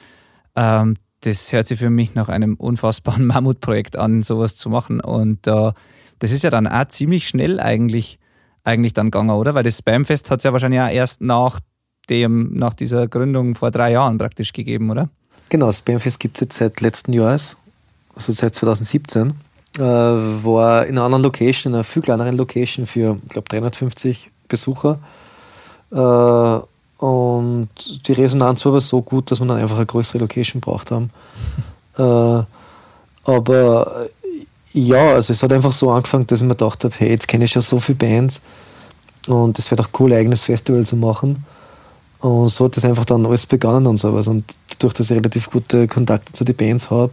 ähm, 0.56 0.94
das 1.20 1.52
hört 1.52 1.66
sich 1.66 1.78
für 1.78 1.90
mich 1.90 2.14
nach 2.14 2.28
einem 2.28 2.54
unfassbaren 2.54 3.26
Mammutprojekt 3.26 3.96
an, 3.96 4.22
sowas 4.22 4.56
zu 4.56 4.70
machen. 4.70 5.00
Und 5.00 5.46
äh, 5.46 5.72
das 6.18 6.32
ist 6.32 6.42
ja 6.42 6.50
dann 6.50 6.66
auch 6.66 6.88
ziemlich 6.88 7.28
schnell 7.28 7.60
eigentlich, 7.60 8.18
eigentlich 8.64 8.92
dann 8.92 9.10
gegangen, 9.10 9.30
oder? 9.30 9.54
Weil 9.54 9.64
das 9.64 9.78
Spamfest 9.78 10.30
hat 10.30 10.40
es 10.40 10.44
ja 10.44 10.52
wahrscheinlich 10.52 10.80
auch 10.80 10.90
erst 10.90 11.20
nach, 11.20 11.60
dem, 12.10 12.54
nach 12.54 12.74
dieser 12.74 13.06
Gründung 13.08 13.54
vor 13.54 13.70
drei 13.70 13.92
Jahren 13.92 14.18
praktisch 14.18 14.52
gegeben, 14.52 14.90
oder? 14.90 15.08
Genau, 15.50 15.66
das 15.66 15.78
Spamfest 15.78 16.20
gibt 16.20 16.36
es 16.36 16.40
jetzt 16.40 16.58
seit 16.58 16.80
letzten 16.80 17.12
Jahres, 17.12 17.56
also 18.14 18.32
seit 18.32 18.54
2017. 18.54 19.32
Äh, 19.76 19.80
war 19.80 20.86
in 20.86 20.96
einer 20.96 21.04
anderen 21.04 21.22
Location, 21.22 21.72
in 21.72 21.76
einer 21.76 21.84
viel 21.84 22.02
kleineren 22.02 22.36
Location 22.36 22.86
für, 22.86 23.18
ich 23.22 23.28
glaube, 23.28 23.48
350 23.48 24.30
Besucher. 24.48 24.98
Äh, 25.92 27.04
und 27.04 27.68
die 28.08 28.12
Resonanz 28.12 28.64
war 28.64 28.72
aber 28.72 28.80
so 28.80 29.02
gut, 29.02 29.30
dass 29.30 29.40
wir 29.40 29.46
dann 29.46 29.58
einfach 29.58 29.76
eine 29.76 29.86
größere 29.86 30.18
Location 30.18 30.60
braucht 30.60 30.90
haben. 30.90 31.10
äh, 31.98 32.42
aber 33.24 34.08
ja, 34.72 35.14
also 35.14 35.32
es 35.32 35.42
hat 35.42 35.52
einfach 35.52 35.72
so 35.72 35.90
angefangen, 35.90 36.26
dass 36.26 36.40
ich 36.40 36.46
mir 36.46 36.54
gedacht 36.54 36.84
habe, 36.84 36.94
hey, 36.98 37.10
jetzt 37.10 37.28
kenne 37.28 37.44
ich 37.44 37.52
schon 37.52 37.62
so 37.62 37.78
viele 37.78 37.98
Bands 37.98 38.42
und 39.26 39.58
es 39.58 39.70
wäre 39.70 39.82
doch 39.82 39.90
cool, 39.98 40.12
ein 40.12 40.20
eigenes 40.20 40.42
Festival 40.42 40.84
zu 40.84 40.96
machen. 40.96 41.44
Und 42.20 42.48
so 42.48 42.64
hat 42.64 42.76
das 42.76 42.84
einfach 42.84 43.04
dann 43.04 43.26
alles 43.26 43.46
begonnen 43.46 43.86
und 43.86 43.96
sowas. 43.96 44.26
Und 44.28 44.56
dadurch, 44.70 44.94
dass 44.94 45.10
ich 45.10 45.16
relativ 45.16 45.50
gute 45.50 45.86
Kontakte 45.86 46.32
zu 46.32 46.44
den 46.44 46.56
Bands 46.56 46.90
habe, 46.90 47.12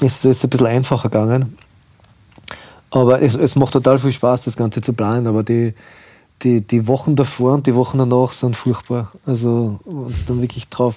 ist 0.00 0.24
es 0.24 0.44
ein 0.44 0.50
bisschen 0.50 0.66
einfacher 0.66 1.08
gegangen. 1.08 1.56
Aber 2.90 3.22
es, 3.22 3.34
es 3.34 3.56
macht 3.56 3.72
total 3.72 3.98
viel 3.98 4.12
Spaß, 4.12 4.42
das 4.42 4.56
Ganze 4.56 4.80
zu 4.80 4.92
planen. 4.92 5.26
Aber 5.26 5.42
die, 5.42 5.74
die, 6.42 6.60
die 6.60 6.86
Wochen 6.86 7.16
davor 7.16 7.54
und 7.54 7.66
die 7.66 7.74
Wochen 7.74 7.98
danach 7.98 8.32
sind 8.32 8.56
furchtbar. 8.56 9.10
Also, 9.26 9.80
wenn 9.84 10.12
es 10.12 10.24
dann 10.26 10.42
wirklich 10.42 10.68
drauf 10.68 10.94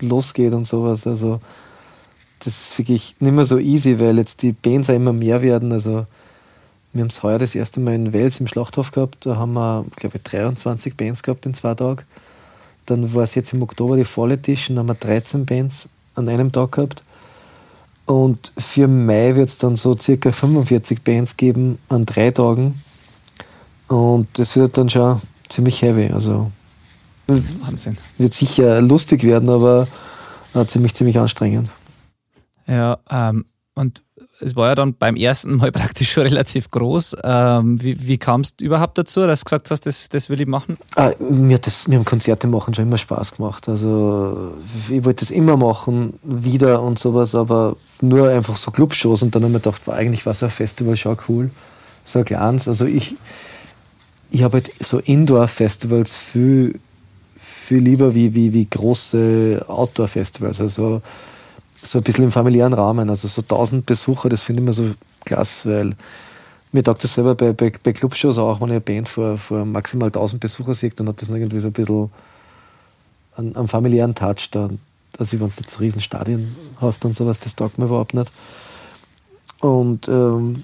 losgeht 0.00 0.54
und 0.54 0.66
sowas. 0.66 1.06
Also, 1.06 1.40
das 2.38 2.46
ist 2.46 2.78
wirklich 2.78 3.16
nicht 3.18 3.32
mehr 3.32 3.44
so 3.44 3.58
easy, 3.58 3.98
weil 3.98 4.16
jetzt 4.18 4.42
die 4.42 4.52
Bands 4.52 4.88
auch 4.88 4.94
immer 4.94 5.12
mehr 5.12 5.42
werden. 5.42 5.72
Also, 5.72 6.06
wir 6.92 7.02
haben 7.02 7.08
es 7.08 7.22
heuer 7.22 7.38
das 7.38 7.54
erste 7.54 7.80
Mal 7.80 7.94
in 7.94 8.12
Wels 8.12 8.40
im 8.40 8.46
Schlachthof 8.46 8.90
gehabt. 8.90 9.26
Da 9.26 9.36
haben 9.36 9.52
wir, 9.52 9.84
glaube 9.96 10.16
ich, 10.16 10.22
23 10.22 10.96
Bands 10.96 11.22
gehabt 11.22 11.46
in 11.46 11.54
zwei 11.54 11.74
Tagen. 11.74 12.02
Dann 12.86 13.12
war 13.14 13.24
es 13.24 13.34
jetzt 13.34 13.52
im 13.52 13.62
Oktober 13.62 13.96
die 13.96 14.04
Fall 14.04 14.32
Edition, 14.32 14.76
da 14.76 14.80
haben 14.80 14.88
wir 14.88 14.94
13 14.94 15.44
Bands 15.44 15.88
an 16.14 16.28
einem 16.28 16.50
Tag 16.50 16.72
gehabt. 16.72 17.02
Und 18.06 18.52
für 18.56 18.88
Mai 18.88 19.36
wird 19.36 19.50
es 19.50 19.58
dann 19.58 19.76
so 19.76 19.94
circa 19.94 20.32
45 20.32 21.02
Bands 21.02 21.36
geben 21.36 21.78
an 21.90 22.06
drei 22.06 22.30
Tagen. 22.30 22.74
Und 23.88 24.38
das 24.38 24.56
wird 24.56 24.78
dann 24.78 24.88
schon 24.88 25.20
ziemlich 25.50 25.82
heavy. 25.82 26.10
Also 26.12 26.50
Wahnsinn. 27.26 27.98
Wird 28.16 28.32
sicher 28.32 28.80
lustig 28.80 29.22
werden, 29.24 29.50
aber 29.50 29.86
äh, 30.54 30.64
ziemlich, 30.64 30.94
ziemlich 30.94 31.18
anstrengend. 31.18 31.70
Ja, 32.66 32.98
ähm, 33.10 33.44
und 33.74 34.02
es 34.40 34.54
war 34.56 34.68
ja 34.68 34.74
dann 34.74 34.94
beim 34.94 35.16
ersten 35.16 35.56
Mal 35.56 35.72
praktisch 35.72 36.12
schon 36.12 36.24
relativ 36.24 36.70
groß. 36.70 37.16
Ähm, 37.24 37.82
wie 37.82 38.06
wie 38.06 38.18
kamst 38.18 38.60
du 38.60 38.64
überhaupt 38.64 38.98
dazu, 38.98 39.26
dass 39.26 39.40
du 39.40 39.44
gesagt 39.44 39.70
hast, 39.70 39.86
das, 39.86 40.08
das 40.08 40.30
will 40.30 40.40
ich 40.40 40.46
machen? 40.46 40.78
Ah, 40.96 41.12
mir, 41.18 41.58
das, 41.58 41.88
mir 41.88 41.98
haben 41.98 42.04
Konzerte 42.04 42.46
machen 42.46 42.74
schon 42.74 42.86
immer 42.86 42.98
Spaß 42.98 43.36
gemacht. 43.36 43.68
Also 43.68 44.54
ich 44.88 45.04
wollte 45.04 45.24
das 45.24 45.30
immer 45.30 45.56
machen, 45.56 46.14
wieder 46.22 46.82
und 46.82 46.98
sowas, 46.98 47.34
aber 47.34 47.76
nur 48.00 48.28
einfach 48.28 48.56
so 48.56 48.70
Clubshows 48.70 49.22
und 49.22 49.34
dann 49.34 49.42
habe 49.42 49.50
ich 49.50 49.54
mir 49.54 49.60
gedacht, 49.60 49.86
war 49.86 49.96
eigentlich 49.96 50.26
war 50.26 50.34
so 50.34 50.46
ein 50.46 50.50
Festival 50.50 50.96
schon 50.96 51.16
cool. 51.28 51.50
So 52.04 52.20
ein 52.20 52.24
kleines. 52.24 52.68
Also 52.68 52.86
ich, 52.86 53.16
ich 54.30 54.42
habe 54.42 54.58
halt 54.58 54.72
so 54.72 54.98
Indoor-Festivals 54.98 56.14
viel, 56.14 56.78
viel 57.38 57.78
lieber 57.78 58.14
wie, 58.14 58.34
wie, 58.34 58.52
wie 58.52 58.66
große 58.66 59.64
Outdoor-Festivals. 59.66 60.60
Also 60.60 61.02
so 61.82 61.98
ein 61.98 62.04
bisschen 62.04 62.24
im 62.24 62.32
familiären 62.32 62.72
Rahmen. 62.72 63.10
Also 63.10 63.28
so 63.28 63.42
1000 63.42 63.86
Besucher, 63.86 64.28
das 64.28 64.42
finde 64.42 64.62
ich 64.62 64.66
mir 64.66 64.72
so 64.72 64.94
klasse, 65.24 65.70
weil 65.70 65.96
mir 66.72 66.84
taugt 66.84 67.02
das 67.02 67.14
selber 67.14 67.34
bei, 67.34 67.52
bei, 67.52 67.72
bei 67.82 67.92
Clubshows 67.92 68.38
auch, 68.38 68.60
wenn 68.60 68.68
ich 68.68 68.72
eine 68.72 68.80
Band 68.80 69.08
vor, 69.08 69.38
vor 69.38 69.64
maximal 69.64 70.08
1000 70.08 70.40
Besucher 70.40 70.74
sehe, 70.74 70.90
dann 70.90 71.08
hat 71.08 71.22
das 71.22 71.28
irgendwie 71.30 71.60
so 71.60 71.68
ein 71.68 71.72
bisschen 71.72 72.10
einen, 73.36 73.56
einen 73.56 73.68
familiären 73.68 74.14
Touch 74.14 74.50
da. 74.50 74.68
Also 75.18 75.40
wenn 75.40 75.48
du 75.48 75.52
so 75.66 75.78
riesen 75.78 76.00
Stadien 76.00 76.54
hast 76.80 77.04
und 77.04 77.14
sowas, 77.14 77.38
das 77.40 77.56
taugt 77.56 77.78
mir 77.78 77.86
überhaupt 77.86 78.14
nicht. 78.14 78.30
Und 79.60 80.08
ähm, 80.08 80.62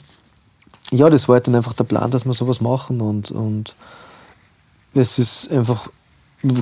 ja, 0.90 1.10
das 1.10 1.28
war 1.28 1.34
halt 1.34 1.46
dann 1.46 1.54
einfach 1.54 1.72
der 1.72 1.84
Plan, 1.84 2.10
dass 2.10 2.24
wir 2.24 2.34
sowas 2.34 2.60
machen 2.60 3.00
und, 3.00 3.30
und 3.30 3.74
es 4.94 5.18
ist 5.18 5.50
einfach 5.50 5.88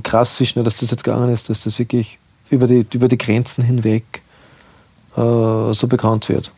krass, 0.03 0.39
wie 0.41 0.47
schnell 0.47 0.65
dass 0.65 0.79
das 0.79 0.91
jetzt 0.91 1.05
gegangen 1.05 1.33
ist, 1.33 1.51
dass 1.51 1.63
das 1.63 1.79
wirklich 1.79 2.19
über 2.49 2.67
die, 2.67 2.87
über 2.95 3.09
die 3.09 3.19
Grenzen 3.19 3.63
hinweg 3.65 4.22
äh, 5.17 5.73
so 5.73 5.87
bekannt 5.89 6.29
wird. 6.29 6.51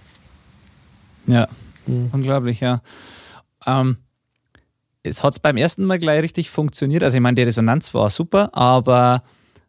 Ja, 1.27 1.49
mhm. 1.87 2.11
unglaublich, 2.13 2.61
ja. 2.61 2.83
Ähm, 3.67 3.99
es 5.03 5.23
hat 5.23 5.41
beim 5.43 5.57
ersten 5.57 5.85
Mal 5.85 5.99
gleich 5.99 6.23
richtig 6.23 6.51
funktioniert. 6.51 7.03
Also 7.03 7.17
ich 7.17 7.23
meine, 7.23 7.35
die 7.35 7.43
Resonanz 7.43 7.93
war 7.95 8.11
super, 8.11 8.51
aber 8.53 9.23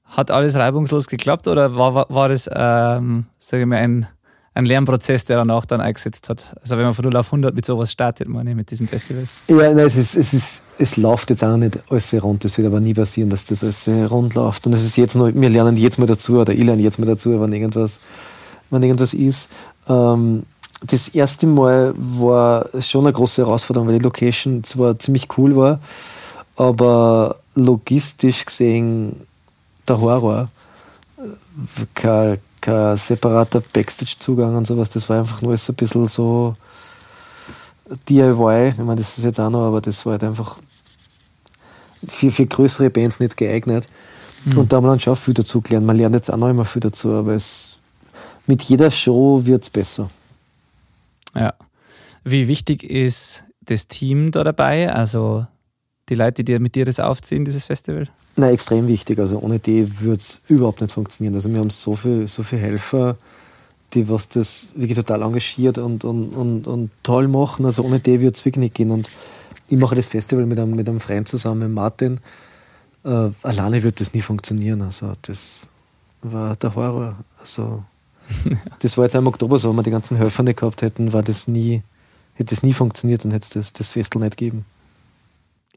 hat 0.05 0.31
alles 0.31 0.55
reibungslos 0.55 1.07
geklappt 1.07 1.47
oder 1.47 1.75
war, 1.75 1.93
war, 1.93 2.05
war 2.09 2.29
das, 2.29 2.49
ähm, 2.53 3.25
sage 3.39 3.63
ich 3.63 3.67
mal, 3.67 3.77
ein 3.77 4.07
ein 4.55 4.65
Lernprozess, 4.65 5.25
der 5.25 5.35
danach 5.35 5.65
dann 5.65 5.81
eingesetzt 5.81 6.29
hat. 6.29 6.55
Also 6.61 6.77
wenn 6.77 6.85
man 6.85 6.93
von 6.93 7.03
0 7.03 7.15
auf 7.17 7.27
100 7.27 7.53
mit 7.53 7.65
sowas 7.65 7.91
startet, 7.91 8.29
meine 8.29 8.51
ich, 8.51 8.55
mit 8.55 8.71
diesem 8.71 8.87
Festival. 8.87 9.23
Ja, 9.49 9.73
nein, 9.73 9.85
es, 9.85 9.97
ist, 9.97 10.15
es, 10.15 10.33
ist, 10.33 10.61
es 10.79 10.95
läuft 10.95 11.29
jetzt 11.29 11.43
auch 11.43 11.57
nicht 11.57 11.77
alles 11.89 12.13
rund. 12.13 12.45
Das 12.45 12.57
wird 12.57 12.67
aber 12.67 12.79
nie 12.79 12.93
passieren, 12.93 13.29
dass 13.29 13.43
das 13.43 13.63
alles 13.63 14.09
rund 14.09 14.33
läuft. 14.33 14.65
Und 14.65 14.73
es 14.73 14.85
ist 14.85 14.95
jetzt 14.95 15.15
noch, 15.15 15.29
wir 15.33 15.49
lernen 15.49 15.75
jetzt 15.75 15.99
mal 15.99 16.05
dazu, 16.05 16.39
oder 16.39 16.53
ich 16.53 16.63
lerne 16.63 16.81
jetzt 16.81 16.99
mal 16.99 17.05
dazu, 17.05 17.39
wenn 17.41 17.51
irgendwas, 17.51 17.99
wenn 18.69 18.83
irgendwas 18.83 19.13
ist. 19.13 19.49
Ähm, 19.87 20.43
das 20.87 21.09
erste 21.09 21.47
Mal 21.47 21.93
war 21.97 22.67
schon 22.79 23.05
eine 23.05 23.13
große 23.13 23.43
Herausforderung, 23.43 23.87
weil 23.87 23.97
die 23.97 24.03
Location 24.03 24.63
zwar 24.63 24.99
ziemlich 24.99 25.27
cool 25.37 25.55
war, 25.55 25.79
aber 26.55 27.37
logistisch 27.55 28.45
gesehen 28.45 29.15
der 29.87 29.99
Horror. 29.99 30.49
Kein, 31.93 32.39
kein 32.61 32.97
separater 32.97 33.61
Backstage-Zugang 33.61 34.55
und 34.55 34.67
sowas. 34.67 34.89
Das 34.89 35.09
war 35.09 35.19
einfach 35.19 35.41
nur 35.41 35.55
so 35.57 35.71
ein 35.71 35.75
bisschen 35.75 36.07
so 36.07 36.55
DIY. 38.09 38.69
Ich 38.69 38.77
meine, 38.77 38.97
das 38.97 39.17
ist 39.17 39.23
jetzt 39.23 39.39
auch 39.39 39.49
noch, 39.49 39.67
aber 39.67 39.81
das 39.81 40.05
war 40.05 40.13
halt 40.13 40.23
einfach 40.23 40.57
für, 42.07 42.31
für 42.31 42.45
größere 42.45 42.89
Bands 42.89 43.19
nicht 43.19 43.37
geeignet. 43.37 43.87
Mhm. 44.45 44.57
Und 44.59 44.73
da 44.73 44.77
haben 44.77 44.85
wir 44.85 44.89
dann 44.89 44.99
schon 44.99 45.15
viel 45.15 45.33
dazu 45.33 45.61
gelernt. 45.61 45.85
Man 45.85 45.95
lernt 45.95 46.15
jetzt 46.15 46.31
auch 46.31 46.37
noch 46.37 46.49
immer 46.49 46.65
viel 46.65 46.81
dazu, 46.81 47.11
aber 47.11 47.33
es, 47.33 47.74
mit 48.47 48.61
jeder 48.63 48.91
Show 48.91 49.45
wird 49.45 49.63
es 49.63 49.69
besser. 49.69 50.09
Ja. 51.33 51.53
Wie 52.23 52.47
wichtig 52.47 52.83
ist 52.83 53.43
das 53.61 53.87
Team 53.87 54.31
da 54.31 54.43
dabei? 54.43 54.91
Also 54.91 55.45
die 56.09 56.15
Leute, 56.15 56.43
die 56.43 56.57
mit 56.59 56.75
dir 56.75 56.85
das 56.85 56.99
aufziehen, 56.99 57.45
dieses 57.45 57.65
Festival? 57.65 58.07
Nein, 58.35 58.53
extrem 58.53 58.87
wichtig. 58.87 59.19
Also 59.19 59.39
ohne 59.39 59.59
die 59.59 60.01
würde 60.01 60.19
es 60.19 60.41
überhaupt 60.47 60.81
nicht 60.81 60.93
funktionieren. 60.93 61.35
Also 61.35 61.49
wir 61.49 61.59
haben 61.59 61.69
so 61.69 61.95
viele 61.95 62.27
so 62.27 62.43
viel 62.43 62.59
Helfer, 62.59 63.17
die 63.93 64.07
was 64.09 64.27
das 64.29 64.69
wirklich 64.75 64.97
total 64.97 65.21
engagiert 65.21 65.77
und, 65.77 66.03
und, 66.03 66.29
und, 66.29 66.67
und 66.67 66.91
toll 67.03 67.27
machen. 67.27 67.65
Also 67.65 67.83
ohne 67.83 67.99
die 67.99 68.19
würde 68.19 68.35
es 68.35 68.45
wirklich 68.45 68.61
nicht 68.61 68.75
gehen. 68.75 68.91
Und 68.91 69.09
ich 69.67 69.77
mache 69.77 69.95
das 69.95 70.07
Festival 70.07 70.45
mit 70.45 70.59
einem, 70.59 70.75
mit 70.75 70.87
einem 70.87 70.99
Freund 70.99 71.27
zusammen, 71.27 71.73
Martin. 71.73 72.19
Äh, 73.03 73.29
alleine 73.41 73.83
wird 73.83 73.99
das 73.99 74.13
nie 74.13 74.21
funktionieren. 74.21 74.81
Also 74.81 75.13
das 75.21 75.67
war 76.21 76.55
der 76.55 76.75
Horror. 76.75 77.15
Also 77.39 77.83
das 78.79 78.97
war 78.97 79.05
jetzt 79.05 79.15
im 79.15 79.27
Oktober 79.27 79.59
so, 79.59 79.69
wenn 79.69 79.77
wir 79.77 79.83
die 79.83 79.91
ganzen 79.91 80.17
Helfer 80.17 80.43
nicht 80.43 80.59
gehabt 80.59 80.81
hätten, 80.81 81.13
war 81.13 81.23
das 81.23 81.47
nie, 81.47 81.83
hätte 82.33 82.55
das 82.55 82.63
nie 82.63 82.73
funktioniert 82.73 83.25
und 83.25 83.31
hätte 83.31 83.45
es 83.45 83.49
das, 83.49 83.73
das 83.73 83.91
Festival 83.91 84.25
nicht 84.25 84.37
gegeben. 84.37 84.65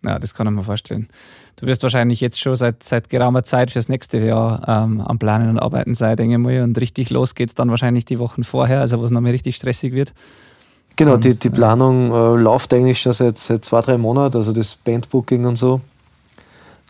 Ja, 0.04 0.18
das 0.18 0.34
kann 0.34 0.46
ich 0.46 0.52
mir 0.52 0.62
vorstellen. 0.62 1.08
Du 1.56 1.66
wirst 1.66 1.82
wahrscheinlich 1.82 2.20
jetzt 2.20 2.40
schon 2.40 2.54
seit, 2.54 2.84
seit 2.84 3.08
geraumer 3.08 3.42
Zeit 3.42 3.72
fürs 3.72 3.88
nächste 3.88 4.18
Jahr 4.18 4.62
ähm, 4.68 5.00
am 5.00 5.18
Planen 5.18 5.50
und 5.50 5.58
Arbeiten 5.58 5.94
sein, 5.94 6.16
denke 6.16 6.34
ich 6.34 6.38
mal. 6.38 6.62
Und 6.62 6.80
richtig 6.80 7.10
los 7.10 7.34
geht 7.34 7.48
es 7.48 7.54
dann 7.56 7.70
wahrscheinlich 7.70 8.04
die 8.04 8.20
Wochen 8.20 8.44
vorher, 8.44 8.80
also 8.80 9.00
wo 9.00 9.04
es 9.04 9.10
nochmal 9.10 9.32
richtig 9.32 9.56
stressig 9.56 9.92
wird. 9.92 10.14
Genau, 10.94 11.14
und, 11.14 11.24
die, 11.24 11.34
die 11.34 11.50
Planung 11.50 12.10
äh, 12.10 12.40
läuft 12.40 12.72
eigentlich 12.74 13.00
schon 13.00 13.12
seit, 13.12 13.38
seit 13.38 13.64
zwei, 13.64 13.80
drei 13.80 13.98
Monaten, 13.98 14.36
also 14.36 14.52
das 14.52 14.74
Bandbooking 14.74 15.46
und 15.46 15.56
so. 15.56 15.80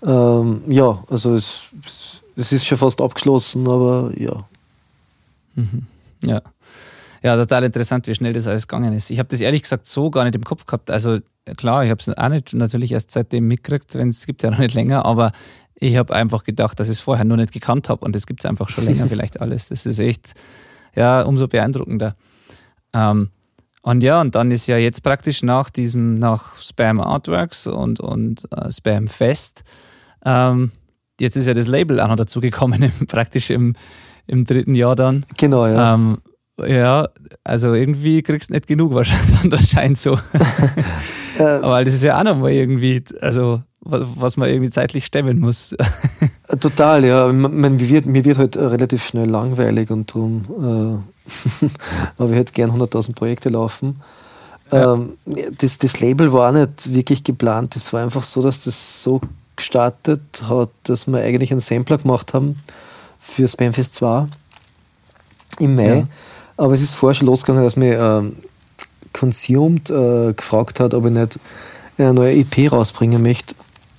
Ähm, 0.06 0.62
ja, 0.66 1.02
also 1.10 1.34
es, 1.34 1.64
es 2.36 2.52
ist 2.52 2.66
schon 2.66 2.78
fast 2.78 3.00
abgeschlossen, 3.00 3.66
aber 3.66 4.12
ja, 4.16 4.44
Mhm. 5.58 5.86
Ja. 6.24 6.42
Ja, 7.22 7.36
total 7.36 7.64
interessant, 7.64 8.06
wie 8.06 8.14
schnell 8.14 8.32
das 8.32 8.46
alles 8.46 8.68
gegangen 8.68 8.92
ist. 8.92 9.10
Ich 9.10 9.18
habe 9.18 9.28
das 9.28 9.40
ehrlich 9.40 9.62
gesagt 9.62 9.86
so 9.86 10.08
gar 10.10 10.24
nicht 10.24 10.36
im 10.36 10.44
Kopf 10.44 10.66
gehabt. 10.66 10.90
Also 10.90 11.18
klar, 11.56 11.84
ich 11.84 11.90
habe 11.90 12.00
es 12.00 12.08
auch 12.16 12.28
nicht 12.28 12.54
natürlich 12.54 12.92
erst 12.92 13.10
seitdem 13.10 13.48
mitgekriegt, 13.48 13.96
wenn 13.96 14.08
es 14.08 14.24
gibt 14.24 14.42
ja 14.44 14.50
noch 14.50 14.58
nicht 14.58 14.74
länger, 14.74 15.04
aber 15.04 15.32
ich 15.74 15.96
habe 15.96 16.14
einfach 16.14 16.44
gedacht, 16.44 16.78
dass 16.78 16.88
ich 16.88 16.94
es 16.94 17.00
vorher 17.00 17.24
nur 17.24 17.36
nicht 17.36 17.52
gekannt 17.52 17.88
habe 17.88 18.04
und 18.04 18.14
es 18.14 18.26
gibt 18.26 18.44
es 18.44 18.48
einfach 18.48 18.68
schon 18.68 18.84
länger 18.84 19.06
vielleicht 19.08 19.40
alles. 19.40 19.68
Das 19.68 19.84
ist 19.84 19.98
echt, 19.98 20.34
ja, 20.94 21.22
umso 21.22 21.48
beeindruckender. 21.48 22.14
Ähm, 22.92 23.30
und 23.82 24.02
ja, 24.02 24.20
und 24.20 24.34
dann 24.34 24.50
ist 24.50 24.66
ja 24.66 24.76
jetzt 24.76 25.02
praktisch 25.02 25.42
nach 25.42 25.70
diesem, 25.70 26.18
nach 26.18 26.60
Spam 26.60 27.00
Artworks 27.00 27.66
und, 27.66 28.00
und 28.00 28.44
äh, 28.52 28.70
Spam 28.72 29.08
Fest, 29.08 29.64
ähm, 30.24 30.72
jetzt 31.20 31.36
ist 31.36 31.46
ja 31.46 31.54
das 31.54 31.66
Label 31.66 32.00
auch 32.00 32.08
noch 32.08 32.16
dazu 32.16 32.40
gekommen, 32.40 32.92
praktisch 33.08 33.50
im, 33.50 33.74
im 34.28 34.44
dritten 34.44 34.74
Jahr 34.74 34.94
dann. 34.94 35.26
Genau, 35.36 35.66
ja. 35.66 35.94
Ähm, 35.94 36.18
ja, 36.64 37.08
also 37.44 37.74
irgendwie 37.74 38.22
kriegst 38.22 38.50
du 38.50 38.54
nicht 38.54 38.66
genug 38.66 38.94
wahrscheinlich, 38.94 39.38
das 39.50 39.68
scheint 39.68 39.98
so. 39.98 40.18
Aber 41.38 41.84
das 41.84 41.94
ist 41.94 42.02
ja 42.02 42.18
auch 42.18 42.24
nochmal 42.24 42.52
irgendwie, 42.52 43.02
also 43.20 43.62
was 43.80 44.36
man 44.36 44.48
irgendwie 44.50 44.70
zeitlich 44.70 45.06
stemmen 45.06 45.38
muss. 45.38 45.74
Total, 46.60 47.04
ja. 47.04 47.32
Man, 47.32 47.76
mir, 47.76 47.88
wird, 47.88 48.06
mir 48.06 48.24
wird 48.24 48.38
halt 48.38 48.56
relativ 48.56 49.06
schnell 49.06 49.28
langweilig 49.28 49.90
und 49.90 50.14
darum 50.14 50.44
äh, 50.60 51.18
aber 52.18 52.30
ich 52.30 52.36
hätte 52.36 52.52
gern 52.52 52.70
100.000 52.70 53.14
Projekte 53.14 53.50
laufen. 53.50 54.00
Ja. 54.72 54.94
Ähm, 54.94 55.12
das, 55.60 55.78
das 55.78 56.00
Label 56.00 56.32
war 56.32 56.52
nicht 56.52 56.92
wirklich 56.92 57.22
geplant. 57.22 57.76
Es 57.76 57.92
war 57.92 58.02
einfach 58.02 58.22
so, 58.22 58.42
dass 58.42 58.64
das 58.64 59.02
so 59.02 59.20
gestartet 59.56 60.42
hat, 60.48 60.70
dass 60.84 61.06
wir 61.06 61.20
eigentlich 61.20 61.50
einen 61.50 61.60
Sampler 61.60 61.98
gemacht 61.98 62.34
haben 62.34 62.56
für 63.28 63.46
Spamfest 63.46 63.94
2 63.94 64.26
im 65.60 65.76
Mai. 65.76 65.98
Ja. 65.98 66.06
Aber 66.56 66.74
es 66.74 66.82
ist 66.82 66.94
vorher 66.94 67.14
schon 67.14 67.28
losgegangen, 67.28 67.62
dass 67.62 67.76
mir 67.76 67.98
ähm, 68.00 68.36
Consumed 69.12 69.90
äh, 69.90 70.32
gefragt 70.32 70.80
hat, 70.80 70.94
ob 70.94 71.06
ich 71.06 71.12
nicht 71.12 71.38
eine 71.98 72.14
neue 72.14 72.34
EP 72.34 72.72
rausbringen 72.72 73.22
möchte. 73.22 73.54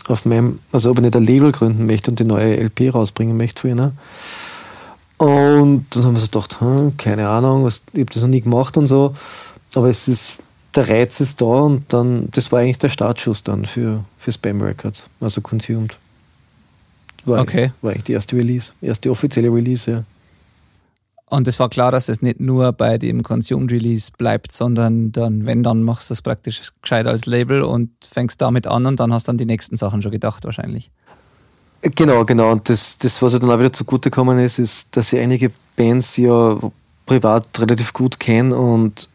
Auf 0.07 0.25
meinem, 0.25 0.59
also 0.71 0.89
ob 0.89 0.97
ich 0.97 1.03
nicht 1.03 1.15
ein 1.15 1.23
Label 1.23 1.51
gründen 1.51 1.85
möchte 1.85 2.11
und 2.11 2.19
die 2.19 2.25
neue 2.25 2.57
LP 2.57 2.93
rausbringen 2.93 3.37
möchte 3.37 3.61
für 3.61 3.69
ihn. 3.69 3.91
Und 5.17 5.85
dann 5.91 6.03
haben 6.03 6.13
wir 6.13 6.19
so 6.19 6.25
gedacht, 6.25 6.61
hm, 6.61 6.97
keine 6.97 7.27
Ahnung, 7.27 7.65
was, 7.65 7.81
ich 7.93 7.99
habe 7.99 8.11
das 8.11 8.23
noch 8.23 8.29
nie 8.29 8.41
gemacht 8.41 8.77
und 8.77 8.87
so. 8.87 9.13
Aber 9.75 9.89
es 9.89 10.07
ist, 10.07 10.37
der 10.75 10.89
Reiz 10.89 11.19
ist 11.19 11.41
da 11.41 11.45
und 11.45 11.93
dann, 11.93 12.29
das 12.31 12.51
war 12.51 12.59
eigentlich 12.59 12.79
der 12.79 12.89
Startschuss 12.89 13.43
dann 13.43 13.65
für, 13.65 14.03
für 14.17 14.31
Spam 14.31 14.61
Records, 14.61 15.05
also 15.19 15.41
Consumed. 15.41 15.97
War 17.29 17.41
okay. 17.41 17.57
Eigentlich, 17.57 17.73
war 17.81 17.91
eigentlich 17.91 18.03
die 18.05 18.13
erste 18.13 18.35
Release, 18.35 18.71
erste 18.81 19.11
offizielle 19.11 19.53
Release, 19.53 19.89
ja. 19.89 20.03
Und 21.29 21.47
es 21.47 21.59
war 21.59 21.69
klar, 21.69 21.91
dass 21.91 22.09
es 22.09 22.23
nicht 22.23 22.39
nur 22.39 22.71
bei 22.73 22.97
dem 22.97 23.21
Consumed 23.21 23.71
Release 23.71 24.11
bleibt, 24.17 24.51
sondern 24.51 25.11
dann, 25.11 25.45
wenn, 25.45 25.61
dann 25.61 25.83
machst 25.83 26.09
du 26.09 26.15
es 26.15 26.23
praktisch 26.23 26.71
gescheit 26.81 27.05
als 27.05 27.27
Label 27.27 27.61
und 27.61 27.91
fängst 28.01 28.41
damit 28.41 28.65
an 28.65 28.87
und 28.87 28.99
dann 28.99 29.13
hast 29.13 29.27
du 29.27 29.29
dann 29.29 29.37
die 29.37 29.45
nächsten 29.45 29.77
Sachen 29.77 30.01
schon 30.01 30.11
gedacht 30.11 30.43
wahrscheinlich. 30.43 30.89
Genau, 31.81 32.25
genau. 32.25 32.51
Und 32.51 32.67
das, 32.67 32.97
das 32.97 33.21
was 33.21 33.33
ja 33.33 33.39
dann 33.39 33.51
auch 33.51 33.59
wieder 33.59 33.71
zugutekommen 33.71 34.39
ist, 34.39 34.57
ist, 34.57 34.97
dass 34.97 35.13
ich 35.13 35.19
einige 35.19 35.51
Bands 35.75 36.17
ja 36.17 36.57
privat 37.05 37.45
relativ 37.59 37.93
gut 37.93 38.19
kenne 38.19 38.55
und 38.55 39.07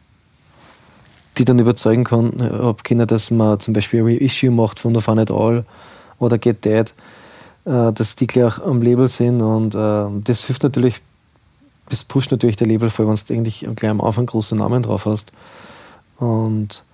die 1.37 1.45
dann 1.45 1.59
überzeugen 1.59 2.05
kann, 2.05 2.41
ob 2.61 2.85
Kinder, 2.85 3.07
dass 3.07 3.31
man 3.31 3.59
zum 3.59 3.75
Beispiel 3.75 4.01
ein 4.01 4.19
Reissue 4.19 4.51
macht 4.51 4.79
von 4.79 4.95
The 4.95 5.01
Fun 5.01 5.19
It 5.19 5.31
All 5.31 5.65
oder 6.19 6.39
Get 6.39 6.65
Dead, 6.65 6.95
äh, 7.65 7.93
dass 7.93 8.17
die 8.17 8.27
gleich 8.27 8.59
am 8.61 8.83
Label 8.83 9.09
sind 9.09 9.41
und 9.41 9.75
äh, 9.75 10.23
das 10.25 10.45
hilft 10.45 10.63
natürlich 10.63 11.01
das 11.89 12.05
pusht 12.05 12.31
natürlich 12.31 12.57
der 12.57 12.67
Label 12.67 12.91
voll, 12.91 13.07
wenn 13.09 13.19
du 13.27 13.35
eigentlich 13.35 13.67
gleich 13.77 13.91
am 13.91 14.01
Anfang 14.01 14.27
große 14.27 14.57
Namen 14.57 14.83
drauf 14.83 15.07
hast. 15.07 15.33
Und 16.19 16.85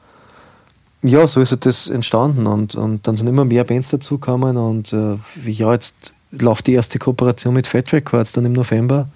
ja, 1.02 1.26
so 1.26 1.40
ist 1.40 1.56
das 1.64 1.88
entstanden 1.88 2.46
und, 2.46 2.74
und 2.74 3.06
dann 3.06 3.16
sind 3.16 3.26
immer 3.26 3.44
mehr 3.44 3.64
Bands 3.64 3.90
dazugekommen 3.90 4.56
und 4.56 4.92
äh, 4.92 5.16
ja, 5.46 5.72
jetzt 5.72 6.12
läuft 6.30 6.66
die 6.66 6.74
erste 6.74 6.98
Kooperation 6.98 7.54
mit 7.54 7.66
Fat 7.66 7.92
Records 7.92 8.32
dann 8.32 8.44
im 8.44 8.52
November, 8.52 9.08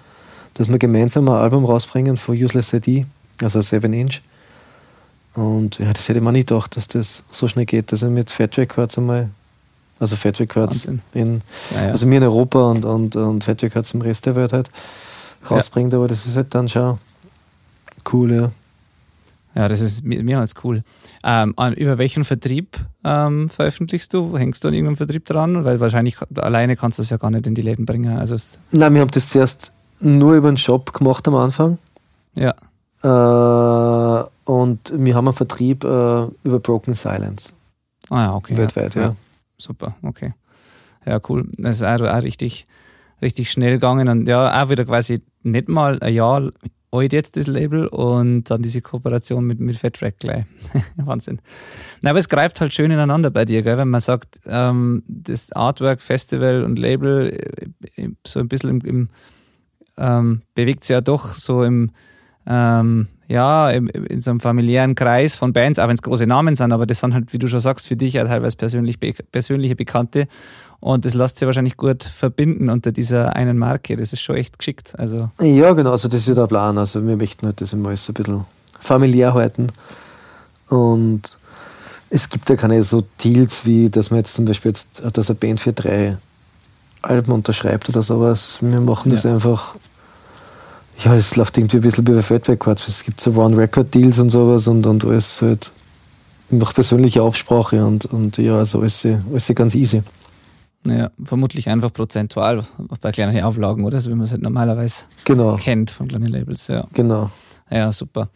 dass 0.55 0.69
wir 0.69 0.79
gemeinsam 0.79 1.29
ein 1.29 1.35
Album 1.35 1.65
rausbringen 1.65 2.17
von 2.17 2.37
Useless 2.37 2.73
ID, 2.73 3.07
also 3.43 3.61
7 3.61 3.93
Inch. 3.93 4.23
Und 5.35 5.79
ja, 5.79 5.93
das 5.93 6.09
hätte 6.09 6.21
man 6.21 6.35
nicht 6.35 6.49
gedacht, 6.49 6.77
dass 6.77 6.89
das 6.89 7.25
so 7.29 7.49
schnell 7.49 7.67
geht, 7.67 7.93
dass 7.93 8.03
er 8.03 8.09
mit 8.09 8.31
Fat 8.31 8.57
Records 8.57 8.97
einmal, 8.97 9.29
also 10.01 10.17
Fat 10.17 10.41
Records 10.41 10.87
in, 10.87 11.43
ja, 11.75 11.83
ja. 11.83 11.91
also 11.91 12.07
mir 12.07 12.17
in 12.17 12.25
Europa 12.25 12.71
und, 12.71 12.85
und, 12.85 13.17
und 13.17 13.45
Fat 13.45 13.63
Records 13.63 13.95
im 13.95 14.01
Rest 14.01 14.27
der 14.27 14.37
Welt 14.37 14.53
halt 14.53 14.71
rausbringt, 15.51 15.93
ja. 15.93 15.99
aber 15.99 16.09
das 16.09 16.27
ist 16.27 16.37
halt 16.37 16.55
dann 16.55 16.69
schon 16.69 16.99
cool, 18.13 18.33
ja. 18.33 18.51
Ja, 19.55 19.69
das 19.69 19.81
ist 19.81 20.05
mehr 20.05 20.41
als 20.41 20.55
cool. 20.65 20.83
Ähm, 21.23 21.55
über 21.77 21.97
welchen 21.97 22.25
Vertrieb 22.25 22.77
ähm, 23.05 23.49
veröffentlichst 23.49 24.13
du? 24.13 24.37
Hängst 24.37 24.65
du 24.65 24.69
an 24.69 24.75
irgendeinem 24.75 24.97
Vertrieb 24.97 25.27
dran? 25.27 25.65
Weil 25.65 25.79
wahrscheinlich 25.79 26.17
alleine 26.37 26.75
kannst 26.75 26.99
du 26.99 27.03
es 27.03 27.11
ja 27.11 27.19
gar 27.19 27.31
nicht 27.31 27.47
in 27.47 27.55
die 27.55 27.63
Läden 27.63 27.87
bringen. 27.87 28.19
Also 28.19 28.35
Nein, 28.73 28.95
wir 28.95 29.01
haben 29.01 29.13
das 29.13 29.29
zuerst 29.29 29.71
nur 30.01 30.35
über 30.35 30.51
den 30.51 30.57
Shop 30.57 30.93
gemacht 30.93 31.29
am 31.29 31.37
Anfang. 31.37 31.79
Ja. 32.35 32.55
Äh, 33.05 34.25
und 34.45 34.93
wir 34.97 35.15
haben 35.15 35.29
einen 35.29 35.37
Vertrieb 35.37 35.85
äh, 35.85 35.87
über 36.43 36.59
Broken 36.59 36.95
Silence. 36.95 37.51
Ah 38.11 38.23
ja, 38.23 38.35
okay. 38.35 38.57
Weltweit, 38.57 38.97
ja. 38.97 39.03
ja. 39.03 39.17
Super, 39.59 39.97
okay. 40.03 40.35
Ja, 41.07 41.21
cool. 41.29 41.51
Das 41.59 41.77
ist 41.77 41.83
auch, 41.83 42.01
auch 42.01 42.23
richtig 42.23 42.67
richtig 43.23 43.51
schnell 43.51 43.75
gegangen 43.75 44.09
und 44.09 44.29
ja, 44.29 44.63
auch 44.63 44.71
wieder 44.71 44.85
quasi 44.85 45.23
nicht 45.43 45.69
mal 45.69 45.99
ein 46.01 46.15
Jahr 46.15 46.51
alt 46.93 47.13
jetzt 47.13 47.37
das 47.37 47.49
Label 47.49 47.89
und 47.89 48.45
dann 48.45 48.63
diese 48.63 48.81
Kooperation 48.81 49.45
mit, 49.45 49.59
mit 49.59 49.77
Fat 49.77 49.95
Track 49.95 50.21
gleich. 50.21 50.45
Wahnsinn. 50.97 51.41
Na, 52.03 52.11
aber 52.11 52.21
es 52.21 52.29
greift 52.29 52.61
halt 52.61 52.73
schön 52.73 52.93
ineinander 52.93 53.31
bei 53.31 53.45
dir, 53.45 53.63
gell? 53.63 53.79
wenn 53.79 53.89
man 53.89 54.01
sagt, 54.01 54.41
ähm, 54.47 55.03
das 55.09 55.51
Artwork, 55.51 56.01
Festival 56.01 56.63
und 56.63 56.79
Label 56.79 57.31
äh, 57.97 58.11
so 58.25 58.39
ein 58.39 58.49
bisschen 58.49 58.71
im, 58.71 58.81
im 58.83 59.09
ähm, 59.97 60.43
bewegt 60.55 60.85
sich 60.85 60.95
ja 60.95 61.01
doch 61.01 61.35
so 61.35 61.65
im 61.65 61.91
ähm, 62.47 63.09
ja, 63.29 63.71
in, 63.71 63.89
in, 63.89 64.21
so 64.21 64.31
einem 64.31 64.41
familiären 64.41 64.95
Kreis 64.95 65.35
von 65.35 65.53
Bands, 65.53 65.79
auch 65.79 65.89
wenn 65.89 65.95
es 65.95 66.03
große 66.03 66.27
Namen 66.27 66.55
sind, 66.55 66.73
aber 66.73 66.87
das 66.87 67.01
sind 67.01 67.15
halt, 67.15 67.33
wie 67.33 67.39
du 67.39 67.49
schon 67.49 67.61
sagst, 67.61 67.87
für 67.87 67.97
dich 67.97 68.15
ja 68.15 68.25
teilweise 68.25 68.57
persönlich, 68.57 68.99
persönliche 69.01 69.77
Bekannte. 69.77 70.27
Und 70.81 71.07
das 71.07 71.15
lässt 71.15 71.39
sich 71.39 71.47
wahrscheinlich 71.47 71.79
gut 71.79 72.05
verbinden 72.05 72.69
unter 72.69 72.93
dieser 72.93 73.35
einen 73.35 73.57
Marke. 73.57 73.97
Das 73.97 74.13
ist 74.13 74.21
schon 74.21 74.37
echt 74.37 74.59
geschickt. 74.59 74.93
Also 74.99 75.31
ja, 75.41 75.73
genau, 75.73 75.93
also 75.93 76.09
das 76.09 76.29
ist 76.29 76.37
der 76.37 76.47
Plan. 76.47 76.77
Also 76.77 77.07
wir 77.07 77.17
möchten 77.17 77.47
halt 77.47 77.61
das 77.63 77.73
immer 77.73 77.97
so 77.97 78.13
ein 78.13 78.15
bisschen 78.15 78.45
familiär 78.81 79.33
halten. 79.33 79.69
Und 80.69 81.39
es 82.11 82.29
gibt 82.29 82.51
ja 82.51 82.57
keine 82.57 82.83
so 82.83 83.03
Deals, 83.23 83.65
wie 83.65 83.89
dass 83.89 84.11
man 84.11 84.19
jetzt 84.19 84.35
zum 84.35 84.45
Beispiel 84.45 84.73
jetzt, 84.73 85.03
dass 85.11 85.31
eine 85.31 85.39
Band 85.39 85.61
für 85.61 85.73
drei 85.73 86.19
Alben 87.01 87.33
unterschreibt 87.33 87.89
oder 87.89 88.03
sowas. 88.03 88.59
Wir 88.61 88.81
machen 88.81 89.11
das 89.11 89.23
ja. 89.23 89.33
einfach. 89.33 89.77
Ja, 91.03 91.15
es 91.15 91.37
läuft 91.37 91.59
irgendwie 91.59 91.79
ein 91.79 91.83
bisschen 91.83 92.07
wie 92.07 92.13
bei 92.13 92.23
Fat 92.23 92.49
Records. 92.49 92.89
Es 92.89 93.03
gibt 93.03 93.21
so 93.21 93.33
One-Record-Deals 93.33 94.19
und 94.21 94.31
sowas 94.31 94.69
und, 94.69 94.87
und 94.87 95.05
alles 95.05 95.43
halt 95.43 95.73
nach 96.51 96.75
persönlicher 96.75 97.23
Absprache 97.23 97.85
und, 97.85 98.07
und 98.07 98.39
ja, 98.39 98.59
also 98.59 98.81
alles, 98.81 99.07
alles 99.07 99.53
ganz 99.55 99.75
easy. 99.75 100.03
Ja, 100.87 101.11
vermutlich 101.23 101.69
einfach 101.69 101.93
prozentual 101.93 102.65
bei 103.01 103.11
kleinen 103.11 103.43
Auflagen, 103.43 103.85
oder? 103.85 104.01
So 104.01 104.11
wie 104.11 104.15
man 104.15 104.25
es 104.25 104.33
halt 104.33 104.43
normalerweise 104.43 105.05
genau. 105.25 105.57
kennt 105.57 105.91
von 105.91 106.09
kleinen 106.09 106.27
Labels, 106.27 106.69
ja. 106.69 106.87
Genau. 106.93 107.31
Ja, 107.71 107.91
super. 107.91 108.29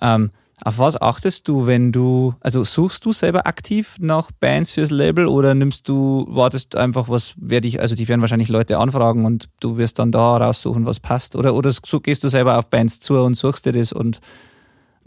Ähm, 0.00 0.30
auf 0.64 0.78
was 0.78 1.00
achtest 1.00 1.48
du, 1.48 1.66
wenn 1.66 1.92
du, 1.92 2.34
also 2.40 2.64
suchst 2.64 3.04
du 3.04 3.12
selber 3.12 3.46
aktiv 3.46 3.96
nach 3.98 4.30
Bands 4.30 4.70
fürs 4.70 4.90
Label 4.90 5.26
oder 5.26 5.54
nimmst 5.54 5.88
du, 5.88 6.26
wartest 6.28 6.76
einfach, 6.76 7.08
was 7.08 7.34
werde 7.36 7.66
ich, 7.66 7.80
also 7.80 7.94
die 7.94 8.08
werden 8.08 8.20
wahrscheinlich 8.20 8.48
Leute 8.48 8.78
anfragen 8.78 9.24
und 9.24 9.48
du 9.60 9.78
wirst 9.78 9.98
dann 9.98 10.12
da 10.12 10.36
raussuchen, 10.36 10.86
was 10.86 11.00
passt 11.00 11.34
oder, 11.34 11.54
oder 11.54 11.72
gehst 12.02 12.24
du 12.24 12.28
selber 12.28 12.58
auf 12.58 12.68
Bands 12.68 13.00
zu 13.00 13.18
und 13.18 13.34
suchst 13.34 13.64
dir 13.64 13.72
das 13.72 13.92
und 13.92 14.20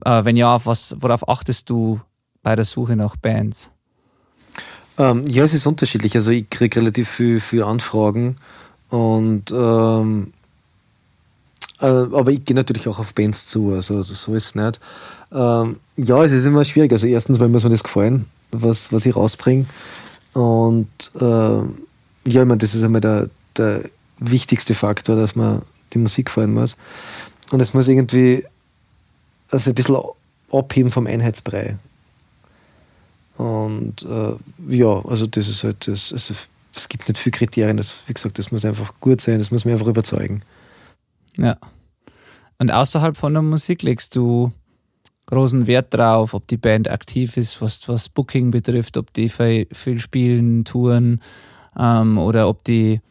äh, 0.05 0.25
wenn 0.25 0.37
ja, 0.37 0.55
auf 0.55 0.65
was, 0.65 0.95
worauf 0.99 1.27
achtest 1.29 1.69
du 1.69 2.01
bei 2.41 2.55
der 2.55 2.65
Suche 2.65 2.95
nach 2.95 3.15
Bands? 3.15 3.69
Ähm, 4.97 5.25
ja, 5.27 5.43
es 5.43 5.53
ist 5.53 5.65
unterschiedlich. 5.65 6.15
Also 6.15 6.31
ich 6.31 6.49
kriege 6.49 6.79
relativ 6.79 7.09
viel, 7.09 7.39
viel 7.39 7.63
Anfragen 7.63 8.35
und 8.89 9.51
ähm, 9.51 10.33
äh, 11.79 11.85
aber 11.85 12.31
ich 12.31 12.45
gehe 12.45 12.55
natürlich 12.55 12.87
auch 12.87 12.99
auf 12.99 13.13
Bands 13.15 13.47
zu, 13.47 13.73
also 13.73 14.03
so 14.03 14.33
ist 14.33 14.45
es 14.45 14.55
nicht. 14.55 14.79
Ähm, 15.33 15.77
ja, 15.97 16.23
es 16.23 16.31
ist 16.31 16.45
immer 16.45 16.63
schwierig. 16.63 16.91
Also 16.91 17.07
erstens 17.07 17.39
weil 17.39 17.49
muss 17.49 17.63
mir 17.63 17.69
das 17.69 17.83
gefallen, 17.83 18.27
was, 18.51 18.91
was 18.91 19.05
ich 19.05 19.15
rausbringe. 19.15 19.65
Und 20.33 20.87
äh, 21.19 21.21
ja, 21.23 22.41
ich 22.41 22.47
meine, 22.47 22.57
das 22.57 22.75
ist 22.75 22.83
einmal 22.83 23.01
der, 23.01 23.29
der 23.57 23.83
wichtigste 24.19 24.73
Faktor, 24.73 25.15
dass 25.15 25.35
man 25.35 25.61
die 25.93 25.97
Musik 25.97 26.27
gefallen 26.27 26.53
muss. 26.53 26.77
Und 27.51 27.59
es 27.61 27.73
muss 27.73 27.87
irgendwie 27.87 28.45
also 29.49 29.71
ein 29.71 29.75
bisschen 29.75 29.97
abheben 30.51 30.91
vom 30.91 31.07
Einheitsbrei. 31.07 31.77
Und 33.37 34.03
äh, 34.03 34.75
ja, 34.75 35.05
also 35.05 35.27
das 35.27 35.47
ist 35.47 35.63
halt, 35.63 35.87
das, 35.87 36.11
also, 36.11 36.33
es 36.75 36.89
gibt 36.89 37.07
nicht 37.07 37.19
viele 37.19 37.31
Kriterien. 37.31 37.77
Das, 37.77 37.93
wie 38.07 38.13
gesagt, 38.13 38.39
das 38.39 38.51
muss 38.51 38.65
einfach 38.65 38.93
gut 38.99 39.21
sein, 39.21 39.39
das 39.39 39.51
muss 39.51 39.65
mir 39.65 39.73
einfach 39.73 39.87
überzeugen. 39.87 40.41
Ja. 41.37 41.57
Und 42.59 42.71
außerhalb 42.71 43.17
von 43.17 43.33
der 43.33 43.41
Musik 43.41 43.83
legst 43.83 44.15
du 44.15 44.51
großen 45.25 45.67
Wert 45.67 45.93
drauf, 45.93 46.33
ob 46.33 46.47
die 46.47 46.57
Band 46.57 46.89
aktiv 46.89 47.37
ist, 47.37 47.61
was, 47.61 47.87
was 47.87 48.09
Booking 48.09 48.51
betrifft, 48.51 48.97
ob 48.97 49.13
die 49.13 49.29
viel 49.29 49.99
spielen, 49.99 50.65
touren 50.65 51.21
ähm, 51.79 52.17
oder 52.17 52.49
ob 52.49 52.63
die, 52.63 53.01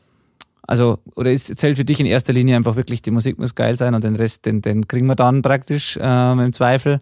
also, 0.66 0.98
oder 1.14 1.32
ist, 1.32 1.56
zählt 1.58 1.76
für 1.76 1.84
dich 1.84 2.00
in 2.00 2.06
erster 2.06 2.32
Linie 2.32 2.56
einfach 2.56 2.76
wirklich, 2.76 3.02
die 3.02 3.10
Musik 3.10 3.38
muss 3.38 3.54
geil 3.54 3.76
sein 3.76 3.94
und 3.94 4.04
den 4.04 4.16
Rest, 4.16 4.46
den, 4.46 4.62
den 4.62 4.86
kriegen 4.86 5.06
wir 5.06 5.16
dann 5.16 5.42
praktisch 5.42 5.98
ähm, 6.00 6.40
im 6.40 6.52
Zweifel. 6.52 7.00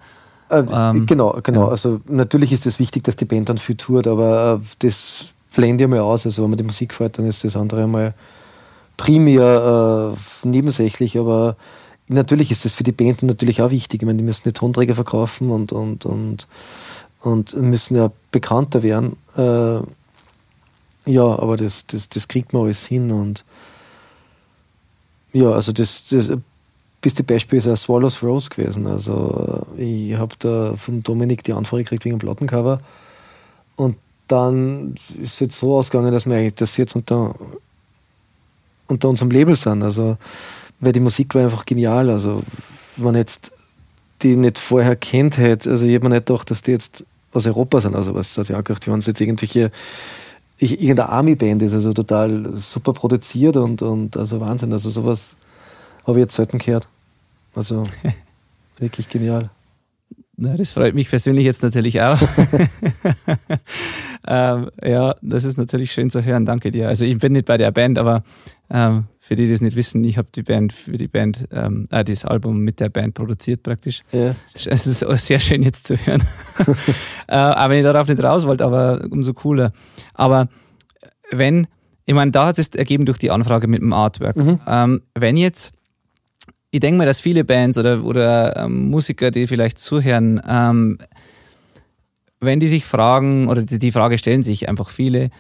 Äh, 0.51 0.65
ähm, 0.73 1.07
genau, 1.07 1.39
genau. 1.43 1.67
Ja. 1.67 1.69
Also 1.69 2.01
natürlich 2.09 2.53
ist 2.53 2.67
es 2.67 2.79
wichtig, 2.79 3.05
dass 3.05 3.17
die 3.17 3.25
Band 3.25 3.49
dann 3.49 3.59
viel 3.59 3.77
tourt, 3.77 4.07
aber 4.07 4.61
äh, 4.61 4.67
das 4.81 5.33
blende 5.55 5.85
ich 5.85 5.91
mal 5.91 6.01
aus. 6.01 6.27
Also 6.27 6.43
wenn 6.43 6.51
man 6.51 6.57
die 6.57 6.65
Musik 6.65 6.95
fährt, 6.95 7.19
dann 7.19 7.27
ist 7.27 7.45
das 7.45 7.57
andere 7.57 7.85
einmal 7.85 8.15
primär 8.97 10.15
äh, 10.15 10.49
nebensächlich, 10.49 11.19
aber 11.19 11.57
natürlich 12.11 12.51
ist 12.51 12.65
das 12.65 12.75
für 12.75 12.85
die 12.85 12.93
Band 12.93 13.23
natürlich 13.23 13.63
auch 13.63 13.71
wichtig. 13.71 14.03
Ich 14.03 14.07
meine, 14.07 14.19
die 14.19 14.25
müssen 14.25 14.43
die 14.45 14.53
Tonträger 14.53 14.95
verkaufen 14.95 15.51
und, 15.51 15.73
und, 15.73 16.05
und, 16.05 16.49
und 17.21 17.57
müssen 17.57 17.97
ja 17.97 18.11
bekannter 18.31 18.83
werden. 18.83 19.17
Äh, 19.37 19.81
ja, 21.11 21.25
aber 21.25 21.57
das, 21.57 21.87
das, 21.87 22.09
das 22.09 22.29
kriegt 22.29 22.53
man 22.53 22.65
alles 22.65 22.87
hin 22.87 23.11
und 23.11 23.45
ja, 25.33 25.53
also 25.53 25.73
das, 25.73 26.09
das 26.09 26.33
beste 27.01 27.23
Beispiel 27.23 27.59
ist 27.59 27.69
auch 27.69 27.77
Swallows 27.77 28.23
Rose 28.23 28.51
gewesen. 28.51 28.87
Also 28.87 29.65
ich 29.77 30.15
habe 30.17 30.35
da 30.41 30.75
von 30.75 31.03
Dominik 31.03 31.45
die 31.45 31.53
Anfrage 31.53 31.85
gekriegt 31.85 32.05
wegen 32.05 32.17
dem 32.17 32.21
Plattencover 32.21 32.79
und 33.77 33.97
dann 34.27 34.95
ist 34.95 35.35
es 35.35 35.41
jetzt 35.41 35.59
so 35.59 35.77
ausgegangen, 35.77 36.13
dass 36.13 36.27
wir 36.27 36.37
eigentlich 36.37 36.55
das 36.55 36.77
jetzt 36.77 36.97
unter, 36.97 37.35
unter 38.89 39.09
unserem 39.09 39.31
Label 39.31 39.57
sind. 39.57 39.83
Also 39.83 40.19
weil 40.81 40.93
die 40.93 41.01
Musik 41.01 41.35
war 41.35 41.43
einfach 41.43 41.67
genial. 41.67 42.11
Also, 42.11 42.43
wenn 42.97 43.15
jetzt 43.15 43.53
die 44.23 44.37
nicht 44.37 44.59
vorher 44.59 44.97
kennt 44.97 45.39
hätte, 45.39 45.71
also 45.71 45.87
ich 45.87 45.95
habe 45.95 46.09
mir 46.09 46.15
nicht 46.17 46.27
gedacht, 46.27 46.51
dass 46.51 46.63
die 46.63 46.73
jetzt 46.73 47.05
aus 47.33 47.47
Europa 47.47 47.81
sind, 47.81 47.95
also 47.95 48.15
was 48.15 48.37
hat 48.37 48.49
ja 48.49 48.59
auch 48.59 48.65
gedacht, 48.65 48.87
wenn 48.89 48.99
es 48.99 49.07
jetzt 49.07 49.21
irgendwelche 49.21 49.71
irgendeine 50.59 51.09
Army-Band 51.09 51.63
ist, 51.63 51.73
also 51.73 51.93
total 51.93 52.55
super 52.57 52.93
produziert 52.93 53.57
und, 53.57 53.81
und 53.81 54.17
also 54.17 54.41
Wahnsinn. 54.41 54.73
Also 54.73 54.91
sowas 54.91 55.37
habe 56.07 56.19
ich 56.19 56.25
jetzt 56.25 56.35
selten 56.35 56.59
gehört. 56.59 56.87
Also 57.55 57.85
wirklich 58.79 59.09
genial. 59.09 59.49
Na, 60.37 60.57
das 60.57 60.73
freut 60.73 60.95
mich 60.95 61.09
persönlich 61.09 61.45
jetzt 61.45 61.63
natürlich 61.63 62.01
auch. 62.01 62.19
ähm, 64.33 64.71
ja, 64.85 65.17
das 65.23 65.43
ist 65.43 65.59
natürlich 65.59 65.91
schön 65.91 66.09
zu 66.09 66.25
hören. 66.25 66.47
Danke 66.47 66.71
dir. 66.71 66.87
Also 66.87 67.05
ich 67.05 67.19
bin 67.19 67.33
nicht 67.33 67.47
bei 67.47 67.57
der 67.57 67.73
Band, 67.73 67.99
aber 67.99 68.23
ähm, 68.71 69.07
für 69.19 69.35
die, 69.35 69.49
die 69.49 69.53
es 69.53 69.61
nicht 69.61 69.75
wissen, 69.75 70.05
ich 70.05 70.19
habe 70.19 70.29
die 70.33 70.45
Band 70.45 70.73
für 70.73 70.93
die 70.93 71.09
Band, 71.09 71.49
ähm, 71.51 71.89
äh, 71.91 72.05
das 72.05 72.25
Album 72.25 72.61
mit 72.61 72.79
der 72.79 72.91
Band 72.91 73.15
produziert 73.15 73.65
praktisch. 73.65 74.03
Ja. 74.13 74.37
Es 74.55 74.87
ist 74.87 75.05
auch 75.05 75.17
sehr 75.17 75.41
schön 75.41 75.65
jetzt 75.65 75.85
zu 75.85 75.97
hören. 75.97 76.23
äh, 77.29 77.35
aber 77.35 77.73
wenn 77.73 77.81
ich 77.81 77.85
darauf 77.85 78.07
nicht 78.07 78.23
raus 78.23 78.47
wollte, 78.47 78.65
aber 78.65 79.05
umso 79.11 79.35
cooler. 79.35 79.73
Aber 80.15 80.47
wenn, 81.33 81.67
ich 82.07 82.15
meine, 82.15 82.31
da 82.31 82.47
hat 82.47 82.61
es 82.61 82.69
ergeben 82.69 83.07
durch 83.07 83.19
die 83.19 83.33
Anfrage 83.33 83.67
mit 83.67 83.81
dem 83.81 83.93
Artwork. 83.93 84.37
Mhm. 84.37 84.61
Ähm, 84.65 85.01
wenn 85.19 85.37
jetzt 85.37 85.73
ich 86.73 86.79
denke 86.79 86.99
mal, 86.99 87.07
dass 87.07 87.19
viele 87.19 87.43
Bands 87.43 87.79
oder, 87.79 88.05
oder 88.05 88.57
ähm, 88.57 88.91
Musiker, 88.91 89.33
die 89.33 89.49
vielleicht 89.49 89.81
zuhören, 89.81 90.41
ähm, 90.49 90.99
wenn 92.41 92.61
die 92.61 92.69
sich 92.69 92.85
fragen, 92.85 93.49
oder 93.49 93.63
die, 93.63 93.93
Frage 93.93 94.19
stellen 94.19 94.43
sich 94.43 94.69
einfach 94.69 94.89
viele, 94.89 95.31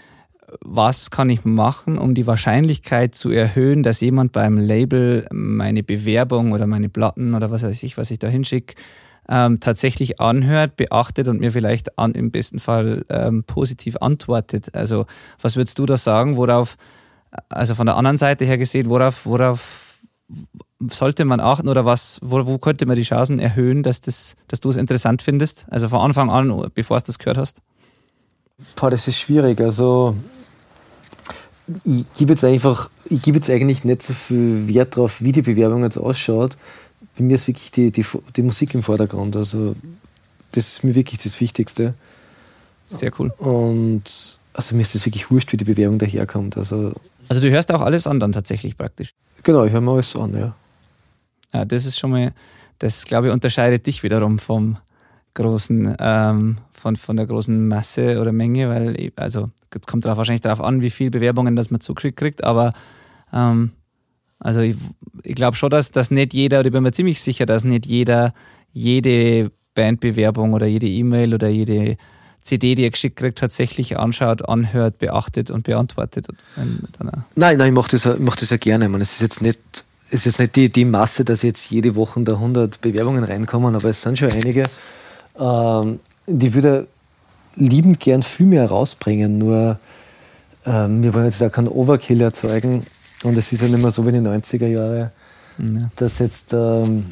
was 0.61 1.11
kann 1.11 1.31
ich 1.31 1.45
machen, 1.45 1.97
um 1.97 2.15
die 2.15 2.27
Wahrscheinlichkeit 2.27 3.15
zu 3.15 3.31
erhöhen, 3.31 3.83
dass 3.83 4.01
jemand 4.01 4.33
beim 4.33 4.59
Label 4.59 5.27
meine 5.33 5.83
Bewerbung 5.83 6.53
oder 6.53 6.67
meine 6.67 6.89
Platten 6.89 7.35
oder 7.35 7.51
was 7.51 7.63
weiß 7.63 7.83
ich, 7.83 7.97
was 7.97 8.11
ich 8.11 8.19
da 8.19 8.29
hinschicke, 8.29 8.75
ähm, 9.29 9.61
tatsächlich 9.61 10.21
anhört, 10.21 10.77
beachtet 10.77 11.29
und 11.29 11.41
mir 11.41 11.53
vielleicht 11.53 11.99
an, 11.99 12.13
im 12.13 12.31
besten 12.31 12.59
Fall 12.59 13.05
ähm, 13.09 13.45
positiv 13.45 13.97
antwortet. 14.01 14.75
Also 14.75 15.07
was 15.41 15.57
würdest 15.57 15.79
du 15.79 15.87
da 15.87 15.97
sagen, 15.97 16.37
worauf, 16.37 16.77
also 17.49 17.75
von 17.75 17.87
der 17.87 17.97
anderen 17.97 18.17
Seite 18.17 18.45
her 18.45 18.59
gesehen, 18.59 18.91
worauf, 18.91 19.25
worauf 19.25 19.90
sollte 20.91 21.25
man 21.25 21.41
achten 21.41 21.69
oder 21.69 21.85
was, 21.85 22.19
wo, 22.23 22.47
wo 22.47 22.59
könnte 22.59 22.87
man 22.87 22.97
die 22.97 23.03
Chancen 23.03 23.39
erhöhen, 23.39 23.83
dass, 23.83 24.01
das, 24.01 24.37
dass 24.49 24.61
du 24.61 24.71
es 24.71 24.77
interessant 24.77 25.23
findest? 25.23 25.67
Also 25.71 25.89
von 25.89 26.01
Anfang 26.01 26.31
an, 26.31 26.71
bevor 26.75 26.99
du 26.99 27.05
das 27.07 27.19
gehört 27.19 27.39
hast? 27.39 27.63
Boah, 28.77 28.91
das 28.91 29.09
ist 29.09 29.19
schwierig. 29.19 29.61
Also 29.61 30.17
ich 31.85 32.13
gebe 32.15 32.33
jetzt 32.33 32.45
einfach, 32.45 32.91
ich 33.05 33.23
gebe 33.23 33.39
jetzt 33.39 33.51
eigentlich 33.51 33.85
nicht 33.85 34.03
so 34.03 34.13
viel 34.13 34.69
Wert 34.69 34.97
darauf, 34.97 35.21
wie 35.21 35.33
die 35.33 35.43
Bewerbung 35.43 35.83
jetzt 35.83 35.99
ausschaut. 35.99 36.57
Bei 37.17 37.25
mir 37.25 37.35
ist 37.35 37.47
wirklich 37.47 37.71
die, 37.71 37.91
die, 37.91 38.05
die 38.37 38.43
Musik 38.43 38.75
im 38.75 38.83
Vordergrund. 38.83 39.37
Also 39.37 39.75
das 40.53 40.69
ist 40.69 40.85
mir 40.85 40.95
wirklich 40.95 41.23
das 41.23 41.41
Wichtigste. 41.41 41.95
Sehr 42.89 43.13
cool. 43.19 43.33
Und 43.39 44.39
also 44.53 44.75
mir 44.75 44.83
ist 44.83 44.95
das 44.95 45.07
wirklich 45.07 45.31
wurscht, 45.31 45.53
wie 45.53 45.57
die 45.57 45.65
Bewerbung 45.65 45.99
daherkommt. 45.99 46.57
Also, 46.57 46.93
also 47.29 47.41
du 47.41 47.51
hörst 47.51 47.71
auch 47.73 47.81
alles 47.81 48.07
an 48.07 48.19
dann 48.19 48.33
tatsächlich 48.33 48.77
praktisch? 48.77 49.15
Genau, 49.43 49.65
ich 49.65 49.73
höre 49.73 49.81
mir 49.81 49.93
alles 49.93 50.15
an, 50.17 50.35
ja. 50.35 50.55
Ja, 51.53 51.65
das 51.65 51.87
ist 51.87 51.99
schon 51.99 52.11
mal, 52.11 52.33
das 52.79 53.05
glaube 53.05 53.29
ich 53.29 53.33
unterscheidet 53.33 53.87
dich 53.87 54.03
wiederum 54.03 54.39
vom 54.39 54.79
großen, 55.35 55.97
ähm, 55.99 56.59
von, 56.73 56.97
von 56.97 57.17
der 57.17 57.27
großen 57.27 57.69
Masse 57.69 58.21
oder 58.21 58.33
Menge, 58.33 58.69
weil, 58.69 59.13
also, 59.17 59.51
es 59.71 59.87
kommt 59.87 60.05
darauf, 60.05 60.19
wahrscheinlich 60.19 60.43
darauf 60.43 60.61
an, 60.61 60.81
wie 60.81 60.91
viele 60.91 61.11
Bewerbungen 61.11 61.57
das 61.57 61.71
man 61.71 61.81
zugeschickt 61.81 62.19
kriegt, 62.19 62.45
aber 62.45 62.73
ähm, 63.33 63.73
also 64.39 64.61
ich, 64.61 64.77
ich 65.23 65.35
glaube 65.35 65.57
schon, 65.57 65.71
dass, 65.71 65.91
dass 65.91 66.11
nicht 66.11 66.35
jeder, 66.35 66.61
oder 66.61 66.69
ich 66.69 66.73
bin 66.73 66.83
mir 66.83 66.93
ziemlich 66.93 67.21
sicher, 67.21 67.47
dass 67.47 67.63
nicht 67.63 67.87
jeder 67.87 68.33
jede 68.73 69.51
Bandbewerbung 69.75 70.53
oder 70.53 70.67
jede 70.67 70.87
E-Mail 70.87 71.35
oder 71.35 71.49
jede 71.49 71.97
CD, 72.43 72.75
die 72.75 72.85
er 72.85 72.91
geschickt 72.91 73.17
kriegt, 73.17 73.39
tatsächlich 73.39 73.99
anschaut, 73.99 74.49
anhört, 74.49 74.99
beachtet 74.99 75.51
und 75.51 75.65
beantwortet. 75.65 76.27
Nein, 77.35 77.59
nein, 77.59 77.69
ich 77.69 77.75
mache 77.75 77.91
das, 77.91 78.19
mach 78.21 78.37
das 78.37 78.51
ja 78.51 78.57
gerne. 78.57 78.87
Ich 78.87 78.91
meine, 78.91 79.03
es 79.03 79.13
ist 79.13 79.21
jetzt 79.21 79.43
nicht 79.43 79.61
ist 80.11 80.27
jetzt 80.27 80.41
nicht 80.41 80.57
die, 80.57 80.69
die 80.69 80.85
Masse, 80.85 81.25
dass 81.25 81.43
jetzt 81.43 81.71
jede 81.71 81.95
Woche 81.95 82.21
da 82.23 82.33
100 82.33 82.81
Bewerbungen 82.81 83.25
reinkommen, 83.25 83.75
aber 83.75 83.89
es 83.89 84.03
sind 84.03 84.19
schon 84.19 84.31
einige. 84.33 84.65
Ähm, 85.39 86.01
die 86.27 86.53
würde 86.55 86.89
liebend 87.57 88.01
gern 88.01 88.23
viel 88.23 88.47
mehr 88.47 88.67
rausbringen, 88.69 89.39
nur 89.39 89.79
ähm, 90.67 91.03
wir 91.03 91.15
wollen 91.15 91.27
jetzt 91.27 91.41
da 91.41 91.49
keinen 91.49 91.69
Overkill 91.69 92.21
erzeugen 92.21 92.85
und 93.23 93.39
es 93.39 93.53
ist 93.53 93.63
ja 93.63 93.69
nicht 93.69 93.83
mehr 93.83 93.91
so 93.91 94.05
wie 94.05 94.11
in 94.11 94.25
den 94.25 94.43
90er 94.43 94.67
Jahren, 94.67 95.11
ja. 95.59 95.91
dass 95.97 96.19
jetzt 96.19 96.53
ähm, 96.53 97.07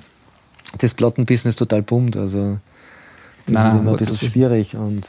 das 0.79 0.95
Plattenbusiness 0.95 1.57
total 1.57 1.83
boomt. 1.83 2.17
Also 2.17 2.59
das 3.47 3.55
Nein, 3.55 3.77
ist 3.77 3.81
immer 3.81 3.91
ein 3.93 3.97
bisschen 3.97 4.31
schwierig 4.31 4.77
und 4.77 5.09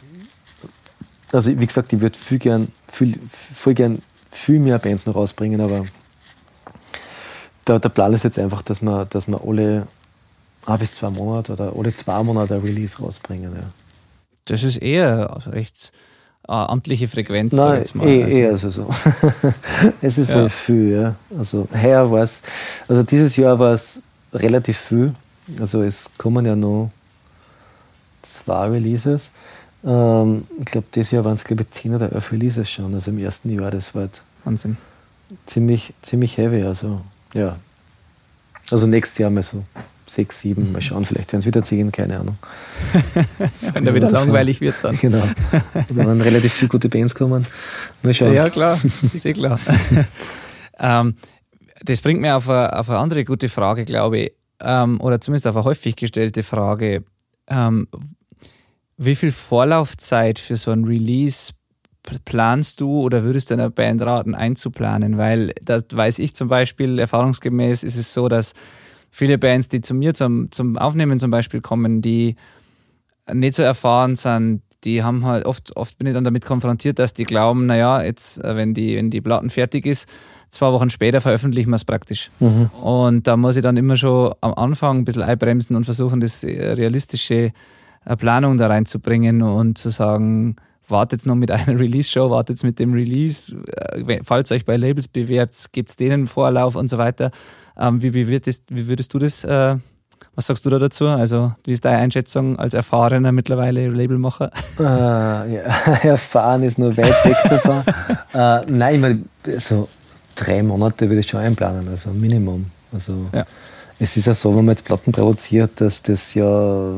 also 1.31 1.57
wie 1.59 1.65
gesagt, 1.65 1.93
ich 1.93 1.99
würde 1.99 2.17
viel 2.17 2.39
gern, 2.39 2.67
viel, 2.87 3.19
voll 3.29 3.73
gern 3.73 3.99
viel 4.31 4.59
mehr 4.59 4.79
Bands 4.79 5.05
noch 5.05 5.15
rausbringen, 5.15 5.61
aber 5.61 5.85
der, 7.67 7.79
der 7.79 7.89
Plan 7.89 8.13
ist 8.13 8.23
jetzt 8.23 8.39
einfach, 8.39 8.61
dass 8.61 8.81
wir, 8.81 9.05
dass 9.05 9.27
wir 9.27 9.41
alle 9.45 9.87
ein 10.65 10.79
bis 10.79 10.95
zwei 10.95 11.09
Monate 11.09 11.53
oder 11.53 11.73
alle 11.75 11.93
zwei 11.93 12.21
Monate 12.23 12.55
ein 12.55 12.61
Release 12.61 12.97
rausbringen. 12.99 13.53
Ja. 13.55 13.69
Das 14.45 14.63
ist 14.63 14.77
eher 14.77 15.41
recht 15.47 15.91
äh, 16.47 16.51
amtliche 16.51 17.07
Frequenz. 17.07 17.53
Nein, 17.53 17.79
jetzt 17.79 17.95
mal. 17.95 18.07
Eh, 18.07 18.23
also. 18.23 18.37
eher 18.37 18.49
also 18.49 18.69
so. 18.69 18.89
es 20.01 20.17
ist 20.17 20.29
ja. 20.29 20.43
so 20.43 20.49
viel, 20.49 20.91
ja. 20.91 21.15
Also 21.37 21.67
heuer 21.73 22.09
war 22.11 22.23
es, 22.23 22.41
also 22.87 23.03
dieses 23.03 23.35
Jahr 23.35 23.57
war 23.59 23.73
es 23.73 23.99
relativ 24.33 24.77
viel. 24.77 25.13
Also 25.59 25.83
es 25.83 26.05
kommen 26.17 26.45
ja 26.45 26.55
noch 26.55 26.91
zwei 28.21 28.67
Releases. 28.69 29.29
Ähm, 29.83 30.43
ich 30.59 30.65
glaube, 30.65 30.87
dieses 30.93 31.11
Jahr 31.11 31.25
waren 31.25 31.35
es 31.35 31.43
glaube 31.43 31.63
ich 31.63 31.71
10 31.71 31.95
oder 31.95 32.11
11 32.11 32.31
Releases 32.31 32.69
schon. 32.69 32.93
Also 32.93 33.11
im 33.11 33.19
ersten 33.19 33.49
Jahr, 33.49 33.71
das 33.71 33.95
war 33.95 34.03
halt 34.03 34.21
Wahnsinn. 34.43 34.77
Ziemlich, 35.45 35.93
ziemlich 36.01 36.37
heavy. 36.37 36.63
Also 36.63 37.01
ja. 37.33 37.57
Also 38.71 38.87
nächstes 38.87 39.17
Jahr 39.17 39.29
mal 39.29 39.43
so 39.43 39.63
sechs, 40.09 40.41
sieben, 40.41 40.67
mhm. 40.67 40.71
mal 40.73 40.81
schauen, 40.81 41.05
vielleicht 41.05 41.31
werden 41.31 41.41
es 41.41 41.45
wieder 41.45 41.63
zehn, 41.63 41.91
keine 41.91 42.19
Ahnung. 42.19 42.37
Wenn 43.73 43.87
er 43.87 43.93
wieder 43.93 44.09
langweilig 44.09 44.59
wird 44.61 44.75
dann. 44.83 44.97
Genau. 44.97 45.23
Da 45.73 45.95
werden 45.95 46.21
relativ 46.21 46.53
viele 46.53 46.69
gute 46.69 46.89
Bands 46.89 47.15
kommen. 47.15 47.45
Mal 48.01 48.13
schauen. 48.13 48.33
Ja, 48.33 48.49
klar, 48.49 48.79
das 48.81 49.03
ist 49.03 49.25
eh 49.25 49.33
klar. 49.33 49.59
ähm, 50.79 51.15
das 51.83 52.01
bringt 52.01 52.21
mir 52.21 52.35
auf 52.35 52.49
eine, 52.49 52.77
auf 52.77 52.89
eine, 52.89 52.99
andere 52.99 53.23
gute 53.23 53.49
Frage, 53.49 53.85
glaube 53.85 54.19
ich, 54.19 54.31
ähm, 54.61 54.99
oder 54.99 55.21
zumindest 55.21 55.47
auf 55.47 55.55
eine 55.55 55.65
häufig 55.65 55.95
gestellte 55.95 56.43
Frage. 56.43 57.03
Ähm, 57.47 57.87
wie 58.99 59.15
viel 59.15 59.31
Vorlaufzeit 59.31 60.39
für 60.39 60.57
so 60.57 60.71
ein 60.71 60.83
Release 60.83 61.53
planst 62.25 62.81
du 62.81 62.99
oder 62.99 63.23
würdest 63.23 63.49
du 63.49 63.53
einer 63.53 63.69
Band 63.69 64.01
raten, 64.01 64.35
einzuplanen? 64.35 65.17
Weil 65.17 65.53
da 65.63 65.79
weiß 65.91 66.19
ich 66.19 66.35
zum 66.35 66.49
Beispiel, 66.49 66.99
erfahrungsgemäß 66.99 67.83
ist 67.83 67.95
es 67.95 68.13
so, 68.13 68.27
dass 68.27 68.53
viele 69.09 69.37
Bands, 69.37 69.69
die 69.69 69.79
zu 69.79 69.93
mir 69.93 70.13
zum, 70.13 70.51
zum 70.51 70.77
Aufnehmen 70.77 71.17
zum 71.17 71.31
Beispiel 71.31 71.61
kommen, 71.61 72.01
die 72.01 72.35
nicht 73.31 73.55
so 73.55 73.63
erfahren 73.63 74.15
sind, 74.15 74.63
die 74.83 75.01
haben 75.03 75.25
halt 75.25 75.45
oft, 75.45 75.75
oft 75.77 75.97
bin 75.97 76.07
ich 76.07 76.13
dann 76.13 76.23
damit 76.23 76.45
konfrontiert, 76.45 76.99
dass 76.99 77.13
die 77.13 77.25
glauben, 77.25 77.65
naja, 77.65 78.01
jetzt, 78.01 78.43
äh, 78.43 78.55
wenn 78.55 78.73
die, 78.73 78.97
wenn 78.97 79.09
die 79.09 79.21
Platten 79.21 79.49
fertig 79.49 79.85
ist, 79.85 80.09
zwei 80.49 80.71
Wochen 80.71 80.89
später 80.89 81.21
veröffentlichen 81.21 81.69
wir 81.69 81.75
es 81.75 81.85
praktisch. 81.85 82.31
Mhm. 82.39 82.67
Und 82.81 83.27
da 83.27 83.37
muss 83.37 83.55
ich 83.55 83.63
dann 83.63 83.77
immer 83.77 83.97
schon 83.97 84.33
am 84.41 84.53
Anfang 84.53 84.99
ein 84.99 85.05
bisschen 85.05 85.23
einbremsen 85.23 85.75
und 85.75 85.85
versuchen, 85.85 86.19
das 86.19 86.43
äh, 86.43 86.73
realistische 86.73 87.51
Planung 88.15 88.57
da 88.57 88.67
reinzubringen 88.67 89.41
und 89.41 89.77
zu 89.77 89.89
sagen, 89.89 90.55
wartet 90.87 91.25
noch 91.25 91.35
mit 91.35 91.51
einer 91.51 91.79
Release-Show, 91.79 92.29
wartet 92.29 92.63
mit 92.63 92.79
dem 92.79 92.93
Release, 92.93 93.55
falls 94.23 94.51
euch 94.51 94.65
bei 94.65 94.77
Labels 94.77 95.07
bewährt, 95.07 95.55
gibt 95.71 95.89
es 95.89 95.95
denen 95.95 96.27
Vorlauf 96.27 96.75
und 96.75 96.87
so 96.87 96.97
weiter. 96.97 97.31
Ähm, 97.77 98.01
wie, 98.01 98.13
wie, 98.13 98.27
würdest, 98.27 98.63
wie 98.69 98.87
würdest 98.87 99.13
du 99.13 99.19
das 99.19 99.43
äh, 99.43 99.75
was 100.35 100.47
sagst 100.47 100.65
du 100.65 100.69
da 100.69 100.79
dazu? 100.79 101.07
Also, 101.07 101.51
wie 101.65 101.73
ist 101.73 101.83
deine 101.83 101.97
Einschätzung 101.97 102.57
als 102.57 102.73
erfahrener 102.73 103.31
mittlerweile 103.31 103.89
Labelmacher? 103.89 104.51
Äh, 104.79 104.83
ja, 104.83 105.63
erfahren 106.03 106.63
ist 106.63 106.77
nur 106.77 106.95
weit 106.95 107.25
weg 107.25 107.35
davon. 107.49 107.83
äh, 108.33 108.71
nein, 108.71 108.95
ich 108.95 109.01
meine, 109.01 109.59
so 109.59 109.89
drei 110.35 110.63
Monate 110.63 111.09
würde 111.09 111.19
ich 111.19 111.27
schon 111.27 111.41
einplanen, 111.41 111.87
also 111.89 112.11
Minimum. 112.11 112.65
Also, 112.93 113.27
ja. 113.33 113.45
Es 113.99 114.15
ist 114.15 114.27
ja 114.27 114.33
so, 114.33 114.51
wenn 114.51 114.63
man 114.63 114.75
jetzt 114.75 114.85
Platten 114.85 115.11
provoziert, 115.11 115.81
dass 115.81 116.01
das 116.01 116.33
ja 116.33 116.93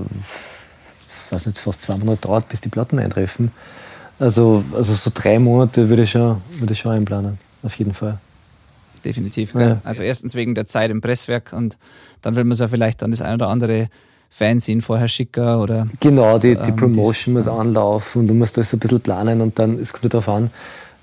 weiß 1.31 1.45
nicht, 1.45 1.57
fast 1.57 1.81
zwei 1.81 1.95
Monate 1.97 2.21
dauert, 2.21 2.49
bis 2.49 2.61
die 2.61 2.69
Platten 2.69 2.99
eintreffen. 2.99 3.51
Also, 4.19 4.63
also 4.73 4.93
so 4.93 5.11
drei 5.13 5.39
Monate 5.39 5.89
würde 5.89 6.03
ich 6.03 6.11
schon, 6.11 6.41
würde 6.57 6.73
ich 6.73 6.79
schon 6.79 6.91
einplanen, 6.91 7.39
auf 7.63 7.75
jeden 7.75 7.93
Fall 7.93 8.19
definitiv. 9.03 9.53
Ja. 9.53 9.79
Also 9.83 10.03
erstens 10.03 10.35
wegen 10.35 10.55
der 10.55 10.65
Zeit 10.65 10.91
im 10.91 11.01
Presswerk 11.01 11.53
und 11.53 11.77
dann 12.21 12.35
will 12.35 12.43
man 12.43 12.57
ja 12.57 12.67
vielleicht 12.67 13.01
dann 13.01 13.11
das 13.11 13.21
ein 13.21 13.35
oder 13.35 13.49
andere 13.49 13.89
Fanzine 14.29 14.81
vorher 14.81 15.07
schicken 15.07 15.55
oder. 15.55 15.87
Genau, 15.99 16.37
die, 16.39 16.55
die 16.55 16.69
ähm, 16.69 16.75
Promotion 16.75 17.33
muss 17.33 17.47
ja. 17.47 17.57
anlaufen 17.57 18.21
und 18.21 18.27
du 18.27 18.33
musst 18.33 18.57
das 18.57 18.71
ein 18.73 18.79
bisschen 18.79 19.01
planen 19.01 19.41
und 19.41 19.59
dann, 19.59 19.77
es 19.79 19.91
kommt 19.91 20.13
darauf 20.13 20.29
an, 20.29 20.51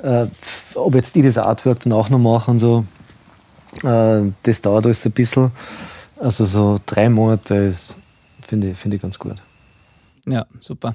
äh, 0.03 0.27
ob 0.75 0.95
jetzt 0.95 1.15
die 1.15 1.23
das 1.23 1.37
Artwork 1.37 1.81
dann 1.81 1.93
auch 1.93 2.09
noch 2.09 2.19
machen 2.19 2.53
und 2.53 2.59
so. 2.59 2.85
Äh, 3.85 4.33
das 4.43 4.61
dauert 4.63 4.87
alles 4.87 5.05
ein 5.05 5.13
bisschen. 5.13 5.51
Also 6.19 6.45
so 6.47 6.79
drei 6.87 7.09
Monate 7.09 7.75
finde 8.47 8.71
ich, 8.71 8.79
find 8.79 8.95
ich 8.95 9.03
ganz 9.03 9.19
gut. 9.19 9.37
Ja, 10.29 10.47
super. 10.61 10.95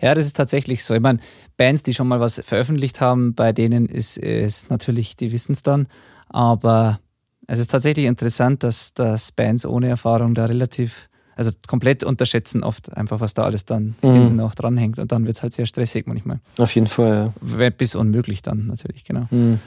Ja, 0.00 0.14
das 0.14 0.26
ist 0.26 0.36
tatsächlich 0.36 0.84
so. 0.84 0.94
Ich 0.94 1.00
meine, 1.00 1.18
Bands, 1.56 1.82
die 1.82 1.94
schon 1.94 2.08
mal 2.08 2.20
was 2.20 2.40
veröffentlicht 2.40 3.00
haben, 3.00 3.34
bei 3.34 3.52
denen 3.52 3.86
ist 3.86 4.16
es 4.16 4.70
natürlich, 4.70 5.16
die 5.16 5.32
wissen 5.32 5.52
es 5.52 5.62
dann. 5.62 5.88
Aber 6.28 7.00
es 7.46 7.58
ist 7.58 7.70
tatsächlich 7.70 8.06
interessant, 8.06 8.62
dass, 8.62 8.94
dass 8.94 9.32
Bands 9.32 9.66
ohne 9.66 9.88
Erfahrung 9.88 10.34
da 10.34 10.46
relativ, 10.46 11.08
also 11.36 11.50
komplett 11.66 12.02
unterschätzen 12.02 12.62
oft 12.62 12.96
einfach, 12.96 13.20
was 13.20 13.34
da 13.34 13.44
alles 13.44 13.64
dann 13.64 13.94
mhm. 14.02 14.36
noch 14.36 14.54
dranhängt. 14.54 14.98
Und 14.98 15.12
dann 15.12 15.26
wird 15.26 15.36
es 15.36 15.42
halt 15.42 15.52
sehr 15.52 15.66
stressig 15.66 16.06
manchmal. 16.06 16.40
Auf 16.56 16.74
jeden 16.74 16.86
Fall, 16.86 17.32
ja. 17.58 17.70
Bis 17.70 17.94
unmöglich 17.94 18.40
dann 18.40 18.66
natürlich, 18.68 19.04
genau. 19.04 19.26
Mhm. 19.30 19.60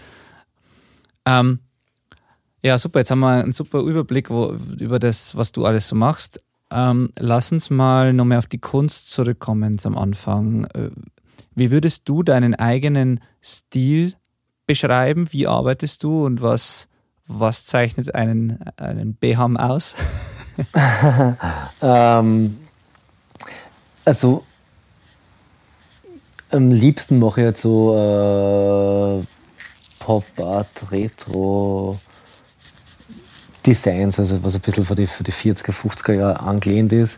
Ähm, 1.26 1.60
ja, 2.64 2.78
super. 2.78 3.00
Jetzt 3.00 3.12
haben 3.12 3.20
wir 3.20 3.44
einen 3.44 3.52
super 3.52 3.80
Überblick 3.82 4.30
wo, 4.30 4.56
über 4.80 4.98
das, 4.98 5.36
was 5.36 5.52
du 5.52 5.66
alles 5.66 5.88
so 5.88 5.96
machst. 5.96 6.42
Ähm, 6.74 7.12
lass 7.20 7.52
uns 7.52 7.70
mal 7.70 8.14
nochmal 8.14 8.40
auf 8.40 8.48
die 8.48 8.58
Kunst 8.58 9.12
zurückkommen 9.12 9.78
zum 9.78 9.96
Anfang. 9.96 10.66
Äh, 10.74 10.90
wie 11.54 11.70
würdest 11.70 12.10
du 12.10 12.24
deinen 12.24 12.56
eigenen 12.56 13.20
Stil 13.44 14.16
beschreiben? 14.66 15.32
Wie 15.32 15.46
arbeitest 15.46 16.04
du 16.04 16.26
und 16.26 16.42
was, 16.42 16.88
was 17.28 17.66
zeichnet 17.66 18.16
einen, 18.16 18.60
einen 18.78 19.16
Beham 19.16 19.56
aus? 19.56 19.94
ähm, 21.82 22.58
also 24.04 24.44
am 26.50 26.72
liebsten 26.72 27.20
mache 27.20 27.42
ich 27.42 27.46
jetzt 27.46 27.62
so 27.62 27.96
äh, 27.96 29.24
Pop 30.00 30.26
Art, 30.40 30.92
Retro 30.92 32.00
Designs, 33.66 34.20
also 34.20 34.44
was 34.44 34.56
ein 34.56 34.62
bisschen 34.62 34.86
für 34.86 34.96
die, 34.96 35.08
für 35.08 35.24
die 35.24 35.32
40er, 35.32 35.72
50er 35.72 36.14
Jahre 36.14 36.40
angelehnt 36.42 36.94
ist, 36.94 37.18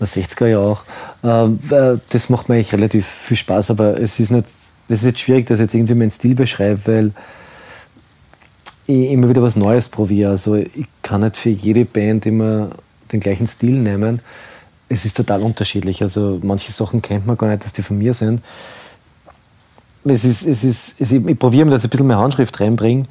60er 0.00 0.46
Jahre 0.46 0.72
auch. 0.72 0.82
Ähm, 1.22 1.60
äh, 1.70 1.98
das 2.08 2.28
macht 2.28 2.48
mir 2.48 2.56
eigentlich 2.56 2.72
relativ 2.72 3.06
viel 3.06 3.36
Spaß, 3.36 3.70
aber 3.70 4.00
es 4.00 4.18
ist 4.18 4.30
nicht 4.30 4.46
das 4.88 4.98
ist 5.00 5.06
jetzt 5.06 5.20
schwierig, 5.20 5.46
dass 5.46 5.58
ich 5.58 5.62
jetzt 5.62 5.74
irgendwie 5.74 5.94
meinen 5.94 6.10
Stil 6.10 6.34
beschreibe, 6.34 6.80
weil 6.84 7.12
ich 8.86 9.10
immer 9.10 9.28
wieder 9.28 9.42
was 9.42 9.56
Neues 9.56 9.88
probiere. 9.88 10.32
Also 10.32 10.56
ich 10.56 10.86
kann 11.02 11.22
nicht 11.22 11.36
für 11.36 11.48
jede 11.48 11.84
Band 11.84 12.26
immer 12.26 12.70
den 13.10 13.20
gleichen 13.20 13.48
Stil 13.48 13.76
nehmen. 13.76 14.20
Es 14.88 15.04
ist 15.04 15.16
total 15.16 15.40
unterschiedlich. 15.40 16.02
Also 16.02 16.40
manche 16.42 16.72
Sachen 16.72 17.00
kennt 17.00 17.26
man 17.26 17.38
gar 17.38 17.48
nicht, 17.48 17.64
dass 17.64 17.72
die 17.72 17.82
von 17.82 17.96
mir 17.96 18.12
sind. 18.12 18.42
Es 20.04 20.24
ist, 20.24 20.44
es 20.44 20.64
ist, 20.64 20.96
es 20.98 21.12
ist 21.12 21.26
ich 21.26 21.38
probiere 21.38 21.64
mir 21.64 21.70
das 21.70 21.84
ein 21.84 21.90
bisschen 21.90 22.08
mehr 22.08 22.18
Handschrift 22.18 22.60
reinbringen, 22.60 23.06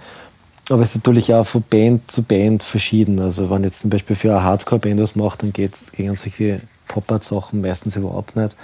aber 0.70 0.84
es 0.84 0.92
ist 0.92 0.98
natürlich 0.98 1.34
auch 1.34 1.46
von 1.46 1.64
Band 1.64 2.10
zu 2.10 2.24
Band 2.24 2.64
verschieden. 2.64 3.20
Also 3.20 3.50
wenn 3.50 3.64
jetzt 3.64 3.82
zum 3.82 3.90
Beispiel 3.90 4.16
für 4.16 4.32
eine 4.32 4.44
Hardcore-Band 4.44 5.02
was 5.02 5.16
mache, 5.16 5.40
dann 5.40 5.54
geht 5.54 5.76
es 5.76 5.92
gegen 5.92 6.16
solche 6.16 6.62
Pop-Art-Sachen 6.88 7.62
meistens 7.62 7.96
überhaupt 7.96 8.36
nicht. 8.36 8.56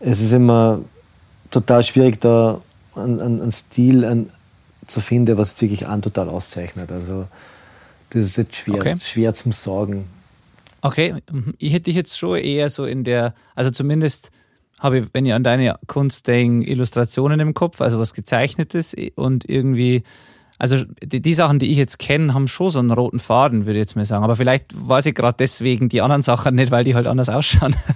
Es 0.00 0.20
ist 0.20 0.32
immer 0.32 0.80
total 1.50 1.82
schwierig, 1.82 2.20
da 2.20 2.60
einen, 2.94 3.20
einen 3.20 3.52
Stil 3.52 4.04
einen, 4.04 4.30
zu 4.86 5.00
finden, 5.00 5.36
was 5.36 5.60
wirklich 5.60 5.86
an 5.86 6.02
total 6.02 6.28
auszeichnet. 6.28 6.90
Also 6.90 7.26
das 8.10 8.24
ist 8.24 8.36
jetzt 8.38 8.56
schwer, 8.56 8.74
okay. 8.76 8.96
schwer 9.00 9.34
zum 9.34 9.52
Sagen. 9.52 10.08
Okay, 10.80 11.14
mhm. 11.30 11.54
ich 11.58 11.72
hätte 11.72 11.84
dich 11.84 11.96
jetzt 11.96 12.18
schon 12.18 12.38
eher 12.38 12.70
so 12.70 12.84
in 12.84 13.04
der, 13.04 13.34
also 13.54 13.70
zumindest 13.70 14.30
habe 14.78 14.98
ich, 14.98 15.04
wenn 15.12 15.26
ich 15.26 15.32
an 15.32 15.42
deine 15.42 15.76
Kunst 15.86 16.26
denke, 16.26 16.68
Illustrationen 16.70 17.40
im 17.40 17.52
Kopf, 17.52 17.80
also 17.80 17.98
was 17.98 18.14
gezeichnetes 18.14 18.94
und 19.16 19.48
irgendwie, 19.48 20.04
also 20.58 20.78
die, 21.02 21.22
die 21.22 21.34
Sachen, 21.34 21.58
die 21.58 21.70
ich 21.70 21.78
jetzt 21.78 21.98
kenne, 21.98 22.34
haben 22.34 22.48
schon 22.48 22.70
so 22.70 22.78
einen 22.78 22.90
roten 22.90 23.18
Faden, 23.18 23.66
würde 23.66 23.78
ich 23.78 23.82
jetzt 23.82 23.96
mal 23.96 24.04
sagen. 24.04 24.24
Aber 24.24 24.36
vielleicht 24.36 24.66
weiß 24.74 25.06
ich 25.06 25.14
gerade 25.14 25.36
deswegen 25.38 25.88
die 25.88 26.02
anderen 26.02 26.22
Sachen 26.22 26.56
nicht, 26.56 26.70
weil 26.70 26.84
die 26.84 26.94
halt 26.94 27.06
anders 27.06 27.28
ausschauen. 27.28 27.76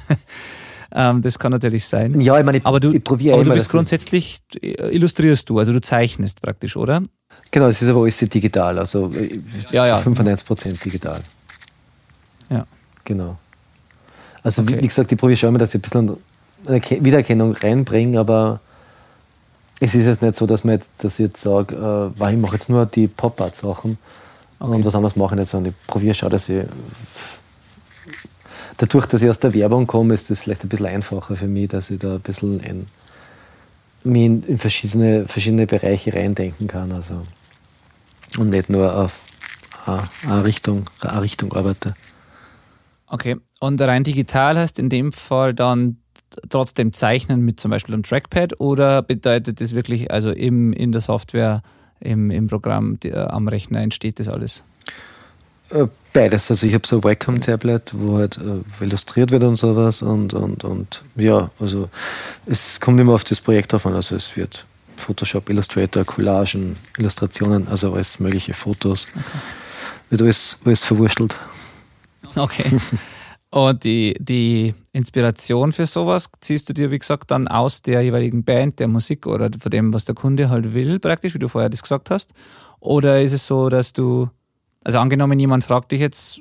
Ähm, 0.94 1.22
das 1.22 1.38
kann 1.38 1.52
natürlich 1.52 1.86
sein. 1.86 2.20
Ja, 2.20 2.38
ich 2.38 2.44
meine, 2.44 2.58
ich, 2.58 2.66
aber 2.66 2.78
du, 2.78 2.92
ich 2.92 3.02
probiere 3.02 3.36
Aber 3.36 3.44
du 3.44 3.54
bist 3.54 3.70
grundsätzlich, 3.70 4.42
illustrierst 4.60 5.48
du, 5.48 5.58
also 5.58 5.72
du 5.72 5.80
zeichnest 5.80 6.42
praktisch, 6.42 6.76
oder? 6.76 7.02
Genau, 7.50 7.68
es 7.68 7.80
ist 7.80 7.88
aber 7.88 8.02
alles 8.02 8.18
digital, 8.18 8.78
also 8.78 9.10
äh, 9.10 9.38
ja, 9.70 9.86
ja. 9.86 9.98
95% 9.98 10.84
digital. 10.84 11.18
Ja. 12.50 12.66
Genau. 13.04 13.38
Also 14.42 14.60
okay. 14.60 14.74
wie, 14.74 14.82
wie, 14.82 14.88
gesagt, 14.88 15.10
ich 15.10 15.18
probiere 15.18 15.38
schon 15.38 15.48
immer, 15.48 15.58
dass 15.58 15.74
ich 15.74 15.76
ein 15.76 15.80
bisschen 15.80 17.04
Wiedererkennung 17.04 17.52
reinbringe, 17.52 18.20
aber 18.20 18.60
es 19.82 19.96
ist 19.96 20.06
jetzt 20.06 20.22
nicht 20.22 20.36
so, 20.36 20.46
dass, 20.46 20.62
man 20.62 20.74
jetzt, 20.74 20.90
dass 20.98 21.14
ich 21.14 21.26
jetzt 21.26 21.42
sage, 21.42 22.12
äh, 22.20 22.30
ich 22.30 22.38
mache 22.38 22.54
jetzt 22.54 22.68
nur 22.68 22.86
die 22.86 23.08
Pop-Art-Sachen 23.08 23.98
okay. 24.60 24.74
und 24.74 24.84
was 24.84 24.94
anderes 24.94 25.16
mache 25.16 25.34
ich 25.34 25.40
nicht, 25.40 25.50
sondern 25.50 25.72
ich 25.72 25.86
probiere 25.88 26.14
schon, 26.14 26.30
dass 26.30 26.48
ich 26.48 26.64
dadurch, 28.76 29.06
dass 29.06 29.22
ich 29.22 29.28
aus 29.28 29.40
der 29.40 29.52
Werbung 29.54 29.88
komme, 29.88 30.14
ist 30.14 30.30
das 30.30 30.38
vielleicht 30.38 30.62
ein 30.62 30.68
bisschen 30.68 30.86
einfacher 30.86 31.34
für 31.34 31.48
mich, 31.48 31.68
dass 31.68 31.90
ich 31.90 31.98
da 31.98 32.14
ein 32.14 32.20
bisschen 32.20 32.60
in, 32.60 32.86
mich 34.04 34.22
in, 34.22 34.44
in 34.44 34.58
verschiedene, 34.58 35.26
verschiedene 35.26 35.66
Bereiche 35.66 36.14
reindenken 36.14 36.68
kann. 36.68 36.92
Also, 36.92 37.20
und 38.38 38.50
nicht 38.50 38.70
nur 38.70 38.96
auf 38.96 39.18
eine 39.84 40.44
Richtung, 40.44 40.84
eine 41.00 41.22
Richtung 41.22 41.52
arbeite. 41.54 41.92
Okay, 43.08 43.36
und 43.58 43.80
rein 43.80 44.04
digital 44.04 44.56
heißt 44.56 44.78
in 44.78 44.88
dem 44.88 45.12
Fall 45.12 45.54
dann 45.54 45.96
trotzdem 46.48 46.92
zeichnen 46.92 47.40
mit 47.42 47.60
zum 47.60 47.70
Beispiel 47.70 47.94
einem 47.94 48.02
Trackpad 48.02 48.60
oder 48.60 49.02
bedeutet 49.02 49.60
das 49.60 49.74
wirklich, 49.74 50.10
also 50.10 50.30
im, 50.30 50.72
in 50.72 50.92
der 50.92 51.00
Software, 51.00 51.62
im, 52.00 52.30
im 52.30 52.48
Programm 52.48 52.98
die, 53.00 53.12
am 53.12 53.48
Rechner 53.48 53.80
entsteht 53.80 54.18
das 54.18 54.28
alles? 54.28 54.64
Äh, 55.70 55.86
beides. 56.12 56.50
Also 56.50 56.66
ich 56.66 56.74
habe 56.74 56.86
so 56.86 56.96
ein 56.96 57.04
Wacom-Tablet, 57.04 57.92
wo 57.94 58.18
halt 58.18 58.38
äh, 58.38 58.84
illustriert 58.84 59.30
wird 59.30 59.44
und 59.44 59.56
sowas. 59.56 60.02
Und, 60.02 60.34
und, 60.34 60.64
und 60.64 61.02
ja, 61.16 61.50
also 61.58 61.88
es 62.46 62.80
kommt 62.80 63.00
immer 63.00 63.14
auf 63.14 63.24
das 63.24 63.40
Projekt 63.40 63.72
drauf 63.72 63.86
an. 63.86 63.94
Also 63.94 64.14
es 64.14 64.36
wird 64.36 64.66
Photoshop, 64.96 65.48
Illustrator, 65.48 66.04
Collagen, 66.04 66.74
Illustrationen, 66.98 67.68
also 67.68 67.94
alles 67.94 68.20
mögliche 68.20 68.54
Fotos. 68.54 69.06
Okay. 69.14 69.24
Wird 70.10 70.22
alles, 70.22 70.58
alles 70.64 70.80
verwurstelt. 70.80 71.38
Okay. 72.36 72.64
Und 73.52 73.84
die, 73.84 74.16
die 74.18 74.74
Inspiration 74.92 75.72
für 75.72 75.84
sowas 75.84 76.30
ziehst 76.40 76.70
du 76.70 76.72
dir, 76.72 76.90
wie 76.90 76.98
gesagt, 76.98 77.30
dann 77.30 77.48
aus 77.48 77.82
der 77.82 78.02
jeweiligen 78.02 78.44
Band, 78.44 78.80
der 78.80 78.88
Musik 78.88 79.26
oder 79.26 79.50
von 79.58 79.70
dem, 79.70 79.92
was 79.92 80.06
der 80.06 80.14
Kunde 80.14 80.48
halt 80.48 80.72
will, 80.72 80.98
praktisch, 80.98 81.34
wie 81.34 81.38
du 81.38 81.48
vorher 81.48 81.68
das 81.68 81.82
gesagt 81.82 82.10
hast? 82.10 82.32
Oder 82.80 83.20
ist 83.22 83.32
es 83.32 83.46
so, 83.46 83.68
dass 83.68 83.92
du 83.92 84.30
also 84.84 84.98
angenommen, 84.98 85.38
jemand 85.38 85.64
fragt 85.64 85.92
dich 85.92 86.00
jetzt, 86.00 86.40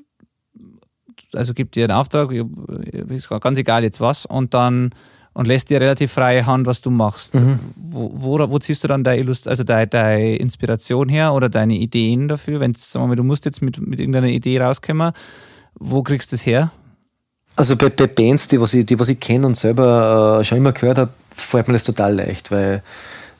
also 1.33 1.53
gibt 1.53 1.75
dir 1.75 1.83
einen 1.85 1.97
Auftrag, 1.97 2.31
ganz 3.41 3.57
egal 3.57 3.83
jetzt 3.83 4.01
was, 4.01 4.25
und 4.25 4.53
dann 4.53 4.91
und 5.33 5.47
lässt 5.47 5.69
dir 5.69 5.79
relativ 5.79 6.11
freie 6.11 6.45
Hand, 6.45 6.65
was 6.65 6.81
du 6.81 6.89
machst. 6.89 7.35
Mhm. 7.35 7.59
Wo, 7.77 8.11
wo, 8.13 8.49
wo, 8.49 8.59
ziehst 8.59 8.83
du 8.83 8.89
dann 8.89 9.05
deine, 9.05 9.21
Illust 9.21 9.47
also 9.47 9.63
deine, 9.63 9.87
deine, 9.87 10.35
Inspiration 10.35 11.07
her 11.07 11.33
oder 11.33 11.47
deine 11.47 11.75
Ideen 11.75 12.27
dafür? 12.27 12.59
Wenn 12.59 12.73
du 12.73 13.23
musst 13.23 13.45
jetzt 13.45 13.61
mit, 13.61 13.79
mit 13.79 14.01
irgendeiner 14.01 14.27
Idee 14.27 14.59
rauskommen, 14.59 15.13
wo 15.75 16.03
kriegst 16.03 16.31
du 16.31 16.35
das 16.35 16.45
her? 16.45 16.71
Also 17.55 17.75
bei, 17.75 17.89
bei 17.89 18.07
Bands, 18.07 18.47
die 18.47 18.59
was 18.59 18.73
ich, 18.73 18.85
die, 18.85 18.99
was 18.99 19.09
ich 19.09 19.19
kenne 19.19 19.45
und 19.45 19.55
selber 19.55 20.39
äh, 20.39 20.43
schon 20.43 20.57
immer 20.57 20.71
gehört 20.71 20.97
habe, 20.97 21.11
fällt 21.35 21.67
mir 21.67 21.73
das 21.73 21.83
total 21.83 22.15
leicht, 22.15 22.51
weil 22.51 22.81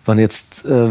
wenn 0.05 0.19
jetzt 0.19 0.65
äh, 0.65 0.89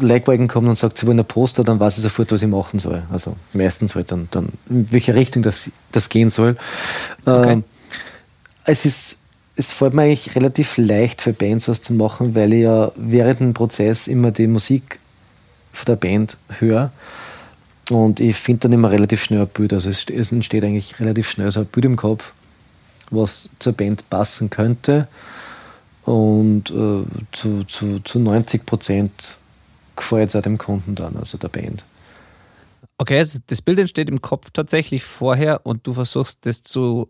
Legwagen 0.00 0.48
kommt 0.48 0.68
und 0.68 0.78
sagt, 0.78 0.98
sie 0.98 1.06
wollen 1.06 1.18
ein 1.18 1.26
Poster, 1.26 1.64
dann 1.64 1.80
weiß 1.80 1.96
ich 1.96 2.02
sofort, 2.02 2.30
was 2.30 2.42
ich 2.42 2.48
machen 2.48 2.78
soll. 2.78 3.02
Also 3.10 3.36
meistens 3.52 3.94
halt 3.94 4.12
dann, 4.12 4.28
dann 4.30 4.48
in 4.70 4.90
welche 4.92 5.14
Richtung 5.14 5.42
das, 5.42 5.70
das 5.92 6.08
gehen 6.08 6.30
soll. 6.30 6.56
Okay. 7.24 7.52
Ähm, 7.52 7.64
es 8.64 8.84
ist 8.84 9.18
es 9.58 9.72
fällt 9.72 9.92
mir 9.92 10.02
eigentlich 10.02 10.36
relativ 10.36 10.76
leicht 10.76 11.20
für 11.20 11.32
Bands 11.32 11.66
was 11.66 11.82
zu 11.82 11.92
machen, 11.92 12.34
weil 12.36 12.54
ich 12.54 12.62
ja 12.62 12.92
während 12.94 13.40
dem 13.40 13.54
Prozess 13.54 14.06
immer 14.06 14.30
die 14.30 14.46
Musik 14.46 15.00
von 15.72 15.86
der 15.86 15.96
Band 15.96 16.36
höre. 16.60 16.92
Und 17.90 18.20
ich 18.20 18.36
finde 18.36 18.60
dann 18.60 18.72
immer 18.72 18.90
relativ 18.90 19.24
schnell 19.24 19.40
ein 19.40 19.48
Bild. 19.48 19.72
Also 19.72 19.90
es, 19.90 20.06
entsteht 20.30 20.62
eigentlich 20.62 21.00
relativ 21.00 21.28
schnell 21.28 21.50
so 21.50 21.60
ein 21.60 21.66
Bild 21.66 21.86
im 21.86 21.96
Kopf, 21.96 22.32
was 23.10 23.48
zur 23.58 23.72
Band 23.72 24.08
passen 24.10 24.50
könnte. 24.50 25.08
Und 26.04 26.70
äh, 26.70 27.04
zu, 27.32 27.64
zu, 27.64 28.00
zu 28.00 28.18
90 28.18 28.64
Prozent 28.64 29.38
gefällt 29.94 30.30
es 30.30 30.36
auch 30.36 30.42
dem 30.42 30.56
Kunden 30.56 30.94
dann, 30.94 31.16
also 31.16 31.36
der 31.36 31.48
Band. 31.48 31.84
Okay, 32.96 33.18
also 33.18 33.38
das 33.46 33.62
Bild 33.62 33.78
entsteht 33.78 34.08
im 34.08 34.22
Kopf 34.22 34.50
tatsächlich 34.52 35.04
vorher 35.04 35.66
und 35.66 35.86
du 35.86 35.92
versuchst 35.92 36.46
das 36.46 36.62
zu 36.62 37.08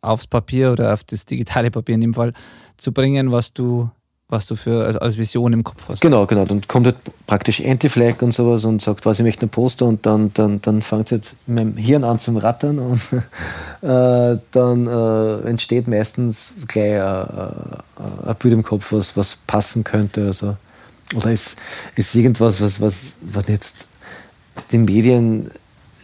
aufs 0.00 0.26
Papier 0.26 0.72
oder 0.72 0.92
auf 0.92 1.04
das 1.04 1.24
digitale 1.24 1.70
Papier 1.70 1.96
in 1.96 2.00
dem 2.00 2.14
Fall 2.14 2.32
zu 2.76 2.92
bringen, 2.92 3.32
was 3.32 3.52
du, 3.52 3.90
was 4.32 4.46
du 4.46 4.56
für 4.56 4.86
also 4.86 4.98
als 4.98 5.18
Vision 5.18 5.52
im 5.52 5.62
Kopf 5.62 5.88
hast. 5.88 6.00
Genau, 6.00 6.26
genau. 6.26 6.46
Dann 6.46 6.66
kommt 6.66 6.86
halt 6.86 6.96
praktisch 7.26 7.60
Anti-Flag 7.60 8.22
und 8.22 8.32
sowas 8.32 8.64
und 8.64 8.80
sagt, 8.80 9.04
was 9.04 9.18
ich 9.18 9.24
möchte 9.24 9.44
ein 9.44 9.50
Poster 9.50 9.84
und 9.84 10.06
dann, 10.06 10.32
dann, 10.32 10.62
dann 10.62 10.80
fängt 10.80 11.06
es 11.06 11.12
halt 11.12 11.34
in 11.46 11.54
meinem 11.54 11.76
Hirn 11.76 12.02
an 12.02 12.18
zum 12.18 12.38
Rattern 12.38 12.78
und 12.78 13.00
äh, 13.82 14.38
dann 14.50 14.86
äh, 14.86 15.48
entsteht 15.48 15.86
meistens 15.86 16.54
gleich 16.66 16.92
äh, 16.92 16.98
äh, 16.98 18.30
ein 18.30 18.34
Bild 18.38 18.54
im 18.54 18.62
Kopf, 18.62 18.92
was, 18.92 19.14
was 19.18 19.36
passen 19.46 19.84
könnte. 19.84 20.24
Also. 20.24 20.56
Oder 21.14 21.30
ist, 21.30 21.56
ist 21.94 22.14
irgendwas, 22.14 22.58
was, 22.62 22.80
was, 22.80 23.14
was 23.20 23.48
jetzt 23.48 23.86
die 24.72 24.78
Medien 24.78 25.50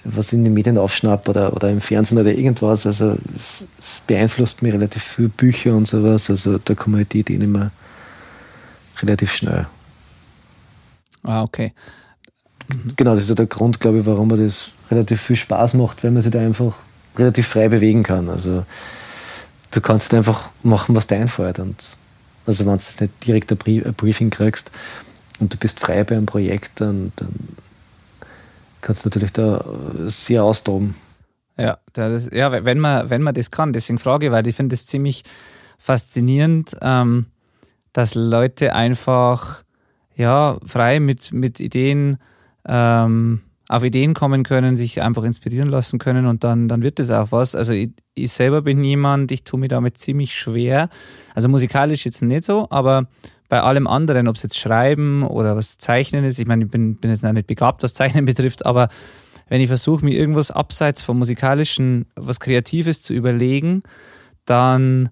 was 0.05 0.33
in 0.33 0.45
den 0.45 0.55
Medien 0.55 0.79
aufschnappt 0.79 1.29
oder, 1.29 1.55
oder 1.55 1.71
im 1.71 1.81
Fernsehen 1.81 2.19
oder 2.19 2.33
irgendwas. 2.33 2.87
Also 2.87 3.17
es, 3.37 3.65
es 3.79 4.03
beeinflusst 4.07 4.63
mich 4.63 4.73
relativ 4.73 5.03
viel, 5.03 5.29
Bücher 5.29 5.75
und 5.75 5.87
sowas. 5.87 6.31
Also 6.31 6.59
da 6.59 6.75
kommen 6.75 6.97
halt 6.97 7.13
die 7.13 7.21
Ideen 7.21 7.43
immer 7.43 7.71
relativ 9.03 9.33
schnell. 9.33 9.67
Ah, 11.25 11.43
okay. 11.43 11.73
Genau, 12.97 13.15
das 13.15 13.29
ist 13.29 13.39
der 13.39 13.47
Grund, 13.47 13.81
glaube 13.81 14.01
ich, 14.01 14.07
warum 14.07 14.29
mir 14.29 14.37
das 14.37 14.73
relativ 14.91 15.23
viel 15.23 15.37
Spaß 15.37 15.75
macht, 15.75 16.05
weil 16.05 16.11
man 16.11 16.23
sich 16.23 16.33
da 16.33 16.41
einfach 16.41 16.75
relativ 17.17 17.49
frei 17.49 17.69
bewegen 17.69 18.03
kann. 18.03 18.29
Also 18.29 18.65
du 19.71 19.81
kannst 19.81 20.13
einfach 20.15 20.51
machen, 20.63 20.95
was 20.95 21.07
dir 21.07 21.17
einfällt. 21.17 21.59
Und 21.59 21.77
also 22.47 22.65
wenn 22.65 22.79
du 22.79 23.03
nicht 23.05 23.27
direkt 23.27 23.53
ein 23.53 23.95
Briefing 23.95 24.31
kriegst 24.31 24.71
und 25.41 25.53
du 25.53 25.57
bist 25.57 25.81
frei 25.81 26.05
bei 26.05 26.17
einem 26.17 26.27
Projekt, 26.27 26.81
dann, 26.81 27.13
dann 27.17 27.33
kannst 28.81 29.05
du 29.05 29.09
natürlich 29.09 29.33
da 29.33 29.65
sehr 30.07 30.45
austoben. 30.45 30.95
Ja, 31.57 31.79
das, 31.93 32.29
ja 32.33 32.53
wenn, 32.65 32.79
man, 32.79 33.11
wenn 33.11 33.23
man 33.23 33.35
das 33.35 33.51
kann. 33.51 33.73
Deswegen 33.73 33.99
frage 33.99 34.27
ich, 34.27 34.33
weil 34.33 34.47
ich 34.47 34.55
finde 34.55 34.75
es 34.75 34.87
ziemlich 34.87 35.25
faszinierend, 35.79 36.77
ähm, 36.81 37.27
dass 37.99 38.15
Leute 38.15 38.77
einfach 38.77 39.65
ja, 40.15 40.57
frei 40.65 41.01
mit, 41.01 41.33
mit 41.33 41.59
Ideen 41.59 42.19
ähm, 42.65 43.41
auf 43.69 43.83
Ideen 43.83 44.15
kommen 44.15 44.45
können, 44.45 44.77
sich 44.77 45.03
einfach 45.03 45.25
inspirieren 45.25 45.69
lassen 45.69 45.99
können 45.99 46.27
und 46.27 46.45
dann, 46.45 46.69
dann 46.69 46.85
wird 46.85 47.01
das 47.01 47.11
auch 47.11 47.33
was. 47.33 47.57
Also 47.57 47.73
ich, 47.73 47.91
ich 48.15 48.31
selber 48.31 48.63
bin 48.63 48.85
jemand, 48.85 49.33
ich 49.33 49.43
tue 49.43 49.59
mir 49.59 49.67
damit 49.67 49.99
ziemlich 49.99 50.33
schwer. 50.33 50.91
Also 51.35 51.49
musikalisch 51.49 52.05
jetzt 52.05 52.23
nicht 52.23 52.45
so, 52.45 52.69
aber 52.71 53.09
bei 53.49 53.63
allem 53.63 53.89
anderen, 53.89 54.29
ob 54.29 54.37
es 54.37 54.45
jetzt 54.45 54.61
Schreiben 54.61 55.25
oder 55.25 55.57
was 55.57 55.79
Zeichnen 55.79 56.23
ist, 56.23 56.39
ich 56.39 56.47
meine, 56.47 56.67
ich 56.67 56.71
bin, 56.71 56.99
bin 56.99 57.11
jetzt 57.11 57.25
noch 57.25 57.33
nicht 57.33 57.49
begabt, 57.49 57.83
was 57.83 57.95
Zeichnen 57.95 58.25
betrifft, 58.27 58.65
aber 58.65 58.91
wenn 59.49 59.61
ich 59.61 59.67
versuche, 59.67 60.05
mir 60.05 60.17
irgendwas 60.17 60.53
abseits 60.53 61.03
vom 61.03 61.19
Musikalischen, 61.19 62.07
was 62.15 62.39
Kreatives 62.39 63.03
zu 63.03 63.13
überlegen, 63.13 63.83
dann 64.45 65.09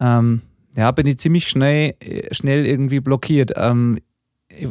ähm, 0.00 0.42
ja, 0.76 0.90
bin 0.90 1.06
ich 1.06 1.18
ziemlich 1.18 1.48
schnell, 1.48 1.94
schnell 2.32 2.66
irgendwie 2.66 3.00
blockiert. 3.00 3.52
Ähm, 3.56 3.98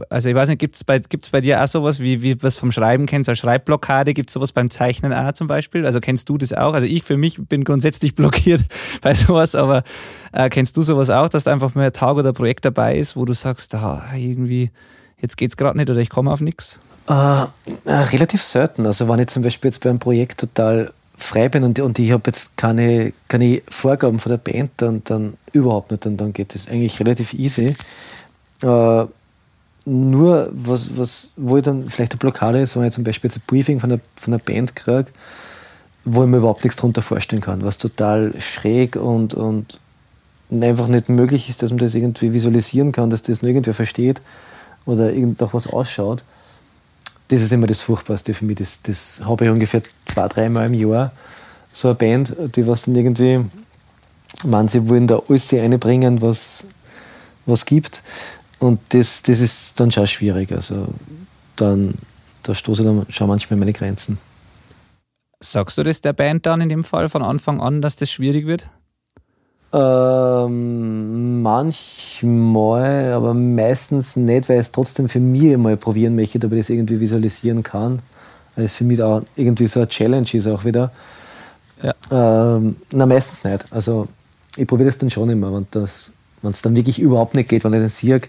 also 0.10 0.30
ich 0.30 0.36
weiß 0.36 0.50
nicht, 0.50 0.60
gibt 0.60 0.76
es 0.76 0.84
bei, 0.84 1.00
gibt's 1.00 1.30
bei 1.30 1.42
dir 1.42 1.64
auch 1.64 1.68
sowas, 1.68 2.00
wie, 2.00 2.22
wie 2.22 2.42
was 2.42 2.56
vom 2.56 2.72
Schreiben 2.72 3.06
kennst, 3.06 3.30
als 3.30 3.40
Schreibblockade, 3.40 4.14
gibt 4.14 4.30
es 4.30 4.34
sowas 4.34 4.52
beim 4.52 4.70
Zeichnen 4.70 5.14
auch 5.14 5.34
zum 5.34 5.48
Beispiel? 5.48 5.86
Also 5.86 6.00
kennst 6.00 6.30
du 6.30 6.38
das 6.38 6.54
auch? 6.54 6.74
Also 6.74 6.88
ich 6.88 7.04
für 7.04 7.18
mich 7.18 7.40
bin 7.48 7.64
grundsätzlich 7.64 8.16
blockiert 8.16 8.62
bei 9.02 9.14
sowas, 9.14 9.56
aber 9.56 9.84
äh, 10.32 10.50
kennst 10.50 10.78
du 10.78 10.82
sowas 10.82 11.10
auch, 11.10 11.30
dass 11.30 11.44
da 11.44 11.52
einfach 11.52 11.76
mal 11.76 11.86
ein 11.86 11.94
Tag 11.94 12.16
oder 12.16 12.30
ein 12.30 12.36
Projekt 12.36 12.66
dabei 12.66 12.98
ist, 12.98 13.16
wo 13.16 13.26
du 13.26 13.34
sagst, 13.34 13.74
ah, 13.76 14.04
irgendwie, 14.16 14.72
jetzt 15.20 15.38
geht 15.38 15.50
es 15.50 15.58
gerade 15.58 15.78
nicht 15.78 15.90
oder 15.90 16.00
ich 16.00 16.10
komme 16.10 16.32
auf 16.32 16.42
nichts? 16.42 16.80
Äh, 17.08 17.14
äh, 17.14 17.48
relativ 17.86 18.42
selten. 18.42 18.86
Also 18.86 19.08
wenn 19.08 19.20
ich 19.20 19.28
zum 19.28 19.44
Beispiel 19.44 19.70
jetzt 19.70 19.84
bei 19.84 19.90
einem 19.90 20.00
Projekt 20.00 20.40
total 20.40 20.92
frei 21.18 21.50
bin 21.50 21.64
und, 21.64 21.80
und 21.80 22.00
ich 22.00 22.12
habe 22.12 22.24
jetzt 22.28 22.58
keine, 22.58 23.14
keine 23.28 23.62
Vorgaben 23.70 24.20
von 24.20 24.32
der 24.32 24.38
Band, 24.38 24.72
dann, 24.78 25.04
dann 25.06 25.38
überhaupt 25.54 25.92
nicht, 25.92 26.06
dann, 26.06 26.18
dann 26.18 26.34
geht 26.34 26.56
es 26.56 26.68
eigentlich 26.68 27.00
relativ 27.00 27.34
easy. 27.34 27.76
Äh, 28.62 29.06
nur, 29.86 30.50
was, 30.52 30.98
was, 30.98 31.30
wo 31.36 31.58
ich 31.58 31.64
dann 31.64 31.90
vielleicht 31.90 32.14
eine 32.14 32.20
Blockade 32.20 32.60
ist, 32.60 32.76
wenn 32.76 32.86
ich 32.86 32.94
zum 32.94 33.04
Beispiel 33.04 33.30
jetzt 33.30 33.38
ein 33.38 33.44
Briefing 33.48 33.80
von 33.80 33.92
einer, 33.92 34.02
von 34.16 34.34
einer 34.34 34.44
Band 34.44 34.76
kriege, 34.76 35.08
wo 36.04 36.24
ich 36.24 36.30
mir 36.30 36.38
überhaupt 36.38 36.64
nichts 36.64 36.78
darunter 36.78 37.02
vorstellen 37.02 37.42
kann, 37.42 37.64
was 37.64 37.78
total 37.78 38.34
schräg 38.40 38.96
und, 38.96 39.34
und 39.34 39.80
einfach 40.52 40.88
nicht 40.88 41.10
möglich 41.10 41.50
ist, 41.50 41.62
dass 41.62 41.70
man 41.70 41.80
das 41.80 41.96
irgendwie 41.96 42.34
visualisieren 42.34 42.92
kann, 42.92 43.10
dass 43.10 43.22
das 43.22 43.42
nur 43.42 43.50
irgendwer 43.50 43.74
versteht 43.74 44.22
oder 44.86 45.14
irgend 45.14 45.42
was 45.42 45.68
ausschaut. 45.68 46.24
Das 47.28 47.42
ist 47.42 47.52
immer 47.52 47.68
das 47.68 47.82
Furchtbarste 47.82 48.34
für 48.34 48.46
mich. 48.46 48.58
Das, 48.58 48.82
das 48.84 49.22
habe 49.26 49.46
ich 49.46 49.52
ungefähr 49.52 49.82
zwei, 50.06 50.28
dreimal 50.28 50.68
im 50.68 50.74
Jahr. 50.74 51.12
So 51.74 51.90
eine 51.90 51.96
Band, 51.96 52.34
die 52.56 52.68
was 52.68 52.84
dann 52.84 52.96
irgendwie 52.96 53.44
meinen, 54.44 54.68
sie 54.68 54.88
wollen 54.88 55.08
da 55.08 55.22
alles 55.28 55.54
einbringen, 55.54 56.22
was 56.22 56.66
was 57.46 57.66
gibt. 57.66 58.02
Und 58.60 58.80
das, 58.90 59.22
das 59.24 59.40
ist 59.40 59.80
dann 59.80 59.92
schon 59.92 60.08
schwierig. 60.08 60.52
Also 60.52 60.88
dann, 61.56 61.96
da 62.44 62.56
stoße 62.56 62.82
ich 62.82 62.88
dann 62.88 63.06
schon 63.10 63.28
manchmal 63.28 63.60
meine 63.60 63.74
Grenzen. 63.74 64.18
Sagst 65.40 65.78
du 65.78 65.84
das 65.84 66.02
der 66.02 66.14
Band 66.14 66.46
dann 66.46 66.62
in 66.62 66.70
dem 66.70 66.84
Fall 66.84 67.10
von 67.10 67.22
Anfang 67.22 67.62
an, 67.62 67.82
dass 67.82 67.96
das 67.96 68.10
schwierig 68.10 68.48
wird? 68.48 68.68
Ähm, 69.78 71.42
manchmal, 71.42 73.12
aber 73.12 73.34
meistens 73.34 74.16
nicht, 74.16 74.48
weil 74.48 74.62
ich 74.62 74.68
es 74.68 74.72
trotzdem 74.72 75.10
für 75.10 75.20
mich 75.20 75.58
mal 75.58 75.76
probieren 75.76 76.16
möchte, 76.16 76.46
ob 76.48 76.54
ich 76.54 76.60
das 76.60 76.70
irgendwie 76.70 77.02
visualisieren 77.02 77.62
kann. 77.62 78.00
Weil 78.56 78.66
es 78.66 78.76
für 78.76 78.86
mich 78.86 79.02
auch 79.02 79.22
irgendwie 79.36 79.68
so 79.68 79.82
eine 79.82 79.90
Challenge 79.90 80.28
ist 80.32 80.48
auch 80.48 80.64
wieder. 80.64 80.92
Ja. 81.84 82.56
Ähm, 82.56 82.78
na, 82.92 83.06
meistens 83.06 83.44
nicht. 83.44 83.66
Also 83.72 84.08
ich 84.56 84.66
probiere 84.66 84.90
das 84.90 84.98
dann 84.98 85.10
schon 85.10 85.30
immer, 85.30 85.54
wenn 85.54 85.68
das 85.72 86.12
wenn 86.46 86.52
es 86.52 86.62
dann 86.62 86.76
wirklich 86.76 87.00
überhaupt 87.00 87.36
nicht 87.36 87.50
geht, 87.50 87.64
wenn 87.64 87.74
ich 87.74 87.80
dann 87.80 87.90
sehe, 87.90 88.22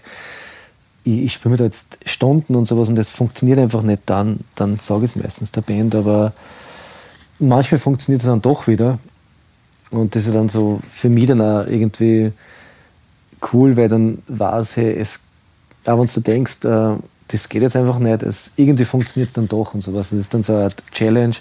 ich, 1.03 1.23
ich 1.23 1.33
spiele 1.33 1.51
mir 1.51 1.57
da 1.57 1.63
jetzt 1.65 1.97
Stunden 2.03 2.55
und 2.55 2.67
sowas 2.67 2.89
und 2.89 2.95
das 2.95 3.09
funktioniert 3.09 3.59
einfach 3.59 3.83
nicht, 3.83 4.01
dann, 4.07 4.41
dann 4.55 4.77
sage 4.77 5.05
ich 5.05 5.15
es 5.15 5.21
meistens 5.21 5.51
der 5.51 5.61
Band, 5.61 5.95
aber 5.95 6.33
manchmal 7.39 7.79
funktioniert 7.79 8.23
es 8.23 8.27
dann 8.27 8.41
doch 8.41 8.67
wieder 8.67 8.99
und 9.89 10.15
das 10.15 10.27
ist 10.27 10.35
dann 10.35 10.49
so 10.49 10.79
für 10.89 11.09
mich 11.09 11.27
dann 11.27 11.41
auch 11.41 11.65
irgendwie 11.65 12.31
cool, 13.53 13.77
weil 13.77 13.87
dann 13.87 14.19
weiß 14.27 14.77
ich, 14.77 14.97
es, 14.97 15.19
auch 15.85 15.99
wenn 15.99 16.09
du 16.13 16.19
denkst, 16.21 16.65
äh, 16.65 16.95
das 17.29 17.49
geht 17.49 17.61
jetzt 17.61 17.75
einfach 17.75 17.99
nicht, 17.99 18.23
es, 18.23 18.51
irgendwie 18.55 18.85
funktioniert 18.85 19.29
es 19.29 19.33
dann 19.33 19.47
doch 19.47 19.73
und 19.73 19.81
sowas. 19.81 20.09
Das 20.09 20.19
ist 20.19 20.33
dann 20.33 20.43
so 20.43 20.55
eine 20.55 20.69
Challenge, 20.91 21.35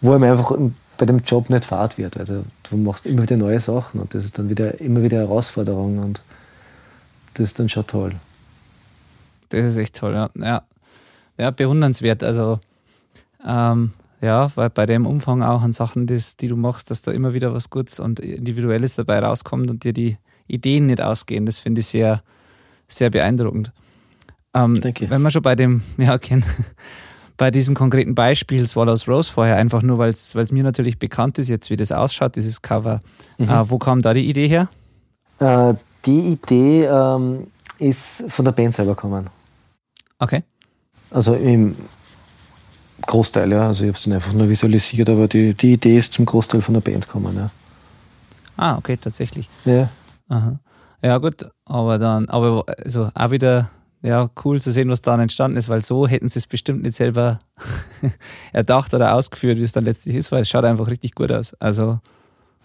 wo 0.00 0.18
mir 0.18 0.32
einfach 0.32 0.56
bei 0.98 1.06
dem 1.06 1.20
Job 1.20 1.48
nicht 1.50 1.64
fad 1.64 1.96
wird. 1.98 2.16
Also 2.18 2.44
du 2.68 2.76
machst 2.76 3.06
immer 3.06 3.22
wieder 3.22 3.36
neue 3.36 3.60
Sachen 3.60 4.00
und 4.00 4.14
das 4.14 4.24
ist 4.24 4.38
dann 4.38 4.48
wieder 4.50 4.80
immer 4.80 5.02
wieder 5.02 5.18
Herausforderung 5.18 5.98
und 5.98 6.22
das 7.34 7.48
ist 7.48 7.58
dann 7.58 7.68
schon 7.68 7.86
toll. 7.86 8.14
Das 9.48 9.64
ist 9.64 9.76
echt 9.76 9.96
toll, 9.96 10.12
ja. 10.12 10.30
Ja, 10.34 10.62
ja 11.38 11.50
bewundernswert. 11.50 12.22
Also 12.22 12.60
ähm, 13.46 13.92
ja, 14.20 14.54
weil 14.56 14.70
bei 14.70 14.86
dem 14.86 15.06
Umfang 15.06 15.42
auch 15.42 15.62
an 15.62 15.72
Sachen, 15.72 16.06
das, 16.06 16.36
die 16.36 16.48
du 16.48 16.56
machst, 16.56 16.90
dass 16.90 17.02
da 17.02 17.10
immer 17.10 17.32
wieder 17.32 17.54
was 17.54 17.70
Gutes 17.70 18.00
und 18.00 18.20
Individuelles 18.20 18.96
dabei 18.96 19.20
rauskommt 19.20 19.70
und 19.70 19.84
dir 19.84 19.92
die 19.92 20.18
Ideen 20.46 20.86
nicht 20.86 21.00
ausgehen, 21.00 21.46
das 21.46 21.58
finde 21.58 21.80
ich 21.80 21.86
sehr, 21.86 22.22
sehr 22.86 23.10
beeindruckend. 23.10 23.72
Ähm, 24.52 24.80
Danke. 24.80 25.08
Wenn 25.08 25.22
wir 25.22 25.30
schon 25.30 25.42
bei 25.42 25.54
dem, 25.56 25.82
ja, 25.96 26.14
okay, 26.14 26.42
bei 27.36 27.50
diesem 27.50 27.74
konkreten 27.74 28.14
Beispiel 28.14 28.66
Swallows 28.66 29.08
Rose 29.08 29.32
vorher, 29.32 29.56
einfach 29.56 29.82
nur, 29.82 29.96
weil 29.96 30.10
es 30.10 30.52
mir 30.52 30.64
natürlich 30.64 30.98
bekannt 30.98 31.38
ist, 31.38 31.48
jetzt 31.48 31.70
wie 31.70 31.76
das 31.76 31.90
ausschaut, 31.90 32.36
dieses 32.36 32.60
Cover. 32.60 33.00
Mhm. 33.38 33.48
Äh, 33.48 33.70
wo 33.70 33.78
kam 33.78 34.02
da 34.02 34.12
die 34.12 34.28
Idee 34.28 34.48
her? 34.48 34.68
Äh, 35.38 35.74
die 36.04 36.32
Idee 36.32 36.84
ähm, 36.84 37.46
ist 37.78 38.24
von 38.28 38.44
der 38.44 38.52
Band 38.52 38.74
selber 38.74 38.94
gekommen. 38.94 39.30
Okay. 40.18 40.42
Also 41.10 41.34
im 41.34 41.74
Großteil, 43.06 43.52
ja. 43.52 43.66
Also 43.68 43.84
ich 43.84 43.88
habe 43.88 43.98
es 43.98 44.04
dann 44.04 44.14
einfach 44.14 44.32
nur 44.32 44.48
visualisiert, 44.48 45.08
aber 45.08 45.28
die, 45.28 45.54
die 45.54 45.74
Idee 45.74 45.98
ist 45.98 46.12
zum 46.14 46.26
Großteil 46.26 46.60
von 46.60 46.74
der 46.74 46.80
Band 46.80 47.06
gekommen, 47.06 47.36
ja. 47.36 47.50
Ah, 48.56 48.76
okay, 48.76 48.96
tatsächlich. 48.96 49.48
Ja. 49.64 49.88
Aha. 50.28 50.58
Ja, 51.02 51.18
gut, 51.18 51.46
aber 51.64 51.98
dann, 51.98 52.28
aber 52.28 52.64
also 52.84 53.08
auch 53.14 53.30
wieder 53.30 53.70
ja, 54.02 54.30
cool 54.44 54.60
zu 54.60 54.72
sehen, 54.72 54.88
was 54.88 55.02
da 55.02 55.20
entstanden 55.20 55.56
ist, 55.56 55.68
weil 55.68 55.82
so 55.82 56.06
hätten 56.06 56.28
sie 56.28 56.38
es 56.38 56.46
bestimmt 56.46 56.82
nicht 56.82 56.96
selber 56.96 57.38
erdacht 58.52 58.94
oder 58.94 59.14
ausgeführt, 59.14 59.58
wie 59.58 59.62
es 59.62 59.72
dann 59.72 59.84
letztlich 59.84 60.14
ist, 60.14 60.32
weil 60.32 60.42
es 60.42 60.48
schaut 60.48 60.64
einfach 60.64 60.88
richtig 60.88 61.14
gut 61.14 61.30
aus. 61.32 61.54
Also. 61.60 61.98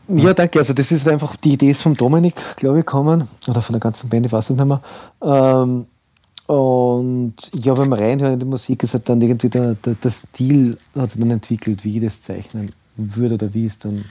Ja, 0.08 0.34
danke. 0.34 0.60
Also 0.60 0.74
das 0.74 0.92
ist 0.92 1.08
einfach, 1.08 1.36
die 1.36 1.54
Idee 1.54 1.72
ist 1.72 1.82
vom 1.82 1.96
Dominik, 1.96 2.36
glaube 2.58 2.80
ich, 2.80 2.86
gekommen. 2.86 3.28
Oder 3.48 3.62
von 3.62 3.74
der 3.74 3.80
ganzen 3.80 4.08
Band, 4.08 4.26
ich 4.26 4.32
weiß 4.32 4.52
es 4.52 4.56
nicht 4.56 4.66
mehr. 4.66 4.82
Ähm, 5.22 5.88
und 6.48 7.36
ja, 7.54 7.74
beim 7.74 7.94
Reinhören 7.94 8.34
in 8.34 8.40
die 8.40 8.46
Musik 8.46 8.84
ist 8.84 8.94
halt 8.94 9.10
dann 9.10 9.22
irgendwie 9.22 9.50
der, 9.50 9.76
der, 9.76 9.96
der 9.96 10.12
Stil 10.12 10.78
hat 10.96 11.12
sich 11.12 11.20
dann 11.20 11.32
entwickelt, 11.32 11.84
wie 11.84 11.98
ich 11.98 12.04
das 12.04 12.22
zeichnen 12.22 12.72
würde 12.96 13.36
oder 13.36 13.54
wie 13.54 13.66
es 13.66 13.80
dann 13.80 14.04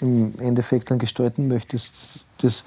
im 0.00 0.32
Endeffekt 0.40 0.90
dann 0.90 0.98
gestalten 0.98 1.46
möchte. 1.46 1.76
Das, 1.76 1.92
das 2.38 2.64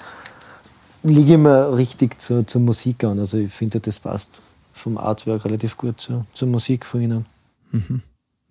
liege 1.04 1.34
immer 1.34 1.76
richtig 1.76 2.22
zur, 2.22 2.48
zur 2.48 2.62
Musik 2.62 3.04
an. 3.04 3.20
Also 3.20 3.38
ich 3.38 3.52
finde, 3.52 3.80
das 3.80 4.00
passt 4.00 4.30
vom 4.74 4.98
Artwork 4.98 5.44
relativ 5.44 5.78
gut 5.78 6.00
zur, 6.00 6.26
zur 6.34 6.48
Musik 6.48 6.86
von 6.86 7.02
ihnen. 7.02 7.26
Mhm. 7.72 8.02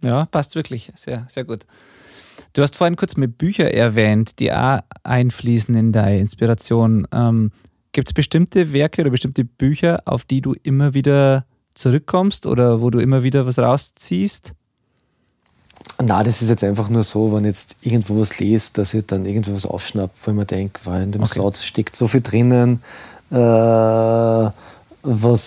Ja, 0.03 0.27
passt 0.27 0.55
wirklich. 0.55 0.93
Sehr, 0.95 1.27
sehr 1.31 1.45
gut. 1.45 1.67
Du 2.53 2.63
hast 2.63 2.77
vorhin 2.77 2.97
kurz 2.97 3.17
mit 3.17 3.39
Büchern 3.39 3.69
erwähnt, 3.69 4.39
die 4.39 4.53
auch 4.53 4.81
einfließen 5.03 5.75
in 5.75 5.93
deine 5.93 6.19
Inspiration. 6.19 7.07
Ähm, 7.13 7.53
Gibt 7.93 8.09
es 8.09 8.15
bestimmte 8.15 8.73
Werke 8.73 9.03
oder 9.03 9.11
bestimmte 9.11 9.45
Bücher, 9.45 10.03
auf 10.07 10.25
die 10.25 10.41
du 10.41 10.55
immer 10.63 10.95
wieder 10.95 11.45
zurückkommst 11.75 12.47
oder 12.47 12.81
wo 12.81 12.91
du 12.91 12.99
immer 12.99 13.23
wieder 13.23 13.47
was 13.47 13.59
rausziehst? 13.59 14.55
Na, 16.03 16.23
das 16.23 16.41
ist 16.41 16.49
jetzt 16.49 16.65
einfach 16.65 16.89
nur 16.89 17.03
so, 17.03 17.33
wenn 17.33 17.45
ich 17.45 17.51
jetzt 17.51 17.77
irgendwo 17.83 18.19
was 18.19 18.39
lese, 18.39 18.71
dass 18.75 18.95
ich 18.95 19.05
dann 19.07 19.27
irgendwo 19.27 19.55
was 19.55 19.67
aufschnappe, 19.67 20.13
wo 20.23 20.31
ich 20.31 20.37
mir 20.37 20.47
denke, 20.47 20.81
weil 20.85 21.03
in 21.03 21.13
dem 21.13 21.23
okay. 21.23 21.41
Satz 21.41 21.65
steckt 21.65 21.95
so 21.97 22.09
viel 22.09 22.23
drinnen, 22.23 22.83
äh, 23.31 23.35
was, 23.35 24.53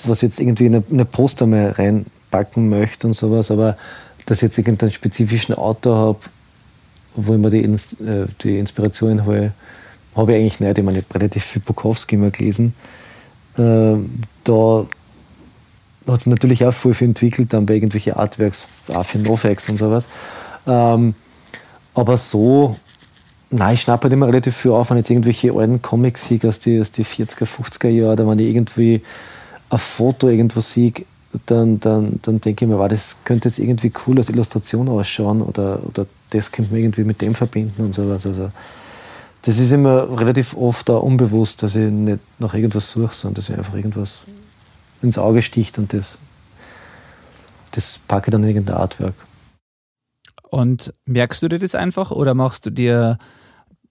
was 0.08 0.22
jetzt 0.22 0.40
irgendwie 0.40 0.68
in 0.68 0.76
eine, 0.76 0.84
in 0.90 0.96
eine 0.96 1.06
Poster 1.06 1.48
mal 1.48 1.72
reinpacken 1.72 2.70
möchte 2.70 3.08
und 3.08 3.14
sowas, 3.14 3.50
aber 3.50 3.78
dass 4.26 4.40
ich 4.40 4.44
jetzt 4.44 4.58
irgendeinen 4.58 4.92
spezifischen 4.92 5.56
Autor 5.56 5.98
habe, 5.98 6.20
wo 7.16 7.34
ich 7.34 7.40
mir 7.40 7.50
die, 7.50 7.64
äh, 7.64 8.28
die 8.42 8.60
Inspiration 8.60 9.26
hole, 9.26 9.54
habe 10.16 10.34
ich 10.34 10.40
eigentlich 10.40 10.60
nicht. 10.60 10.78
Ich 10.78 10.84
meine, 10.84 11.00
ich 11.00 11.06
habe 11.06 11.20
relativ 11.20 11.44
viel 11.44 11.62
Bukowski 11.62 12.18
mal 12.18 12.32
gelesen. 12.32 12.74
Äh, 13.58 13.96
da 14.44 14.86
hat 16.08 16.22
sich 16.22 16.28
natürlich 16.28 16.66
auch 16.66 16.74
viel, 16.74 16.94
viel 16.94 17.10
entwickelt, 17.10 17.54
dann 17.54 17.66
bei 17.66 17.76
irgendwelchen 17.76 18.14
Artworks, 18.14 18.66
auch 18.94 19.06
für 19.06 19.20
Novex 19.20 19.70
und 19.70 19.78
sowas. 19.78 20.06
Ähm, 20.68 21.16
aber 21.94 22.18
so, 22.18 22.76
nein, 23.50 23.74
ich 23.74 23.82
schnappe 23.82 24.04
halt 24.04 24.14
immer 24.14 24.28
relativ 24.28 24.56
viel 24.56 24.72
auf, 24.72 24.90
wenn 24.90 24.98
ich 24.98 25.10
irgendwelche 25.10 25.54
alten 25.54 25.82
Comics 25.82 26.28
sehe 26.28 26.40
aus 26.46 26.60
den 26.60 26.84
die 26.84 27.06
40er, 27.06 27.46
50er 27.46 27.90
Jahren, 27.90 28.14
oder 28.14 28.28
wenn 28.28 28.40
ich 28.40 28.50
irgendwie 28.50 29.02
ein 29.70 29.80
Foto 29.80 30.30
irgendwo 30.30 30.60
sehe, 30.60 30.94
dann, 31.46 31.80
dann, 31.80 32.20
dann 32.22 32.40
denke 32.40 32.66
ich 32.66 32.72
mir, 32.72 32.78
wow, 32.78 32.88
das 32.88 33.18
könnte 33.24 33.50
jetzt 33.50 33.60
irgendwie 33.60 33.92
cool 34.06 34.18
als 34.18 34.30
Illustration 34.30 34.88
ausschauen 34.88 35.42
oder, 35.42 35.80
oder 35.86 36.06
das 36.30 36.52
könnte 36.52 36.72
man 36.72 36.82
irgendwie 36.82 37.04
mit 37.04 37.22
dem 37.22 37.36
verbinden 37.36 37.84
und 37.84 37.94
sowas. 37.94 38.26
Also, 38.26 38.52
das 39.46 39.60
ist 39.60 39.72
immer 39.72 40.20
relativ 40.20 40.58
oft 40.58 40.90
auch 40.90 41.04
unbewusst, 41.04 41.62
dass 41.62 41.76
ich 41.76 41.92
nicht 41.92 42.20
nach 42.40 42.56
irgendwas 42.56 42.90
suche, 42.90 43.14
sondern 43.14 43.36
dass 43.36 43.50
ich 43.50 43.56
einfach 43.56 43.76
irgendwas 43.76 44.18
ins 45.04 45.20
Auge 45.20 45.44
sticht 45.44 45.78
und 45.78 45.94
das, 45.94 46.18
das 47.72 48.00
packe 48.08 48.30
ich 48.30 48.32
dann 48.32 48.42
in 48.42 48.50
irgendein 48.50 48.78
Artwork. 48.78 49.14
Und 50.50 50.94
merkst 51.06 51.44
du 51.44 51.48
dir 51.48 51.60
das 51.60 51.76
einfach 51.76 52.10
oder 52.10 52.34
machst 52.34 52.66
du 52.66 52.72
dir 52.72 53.20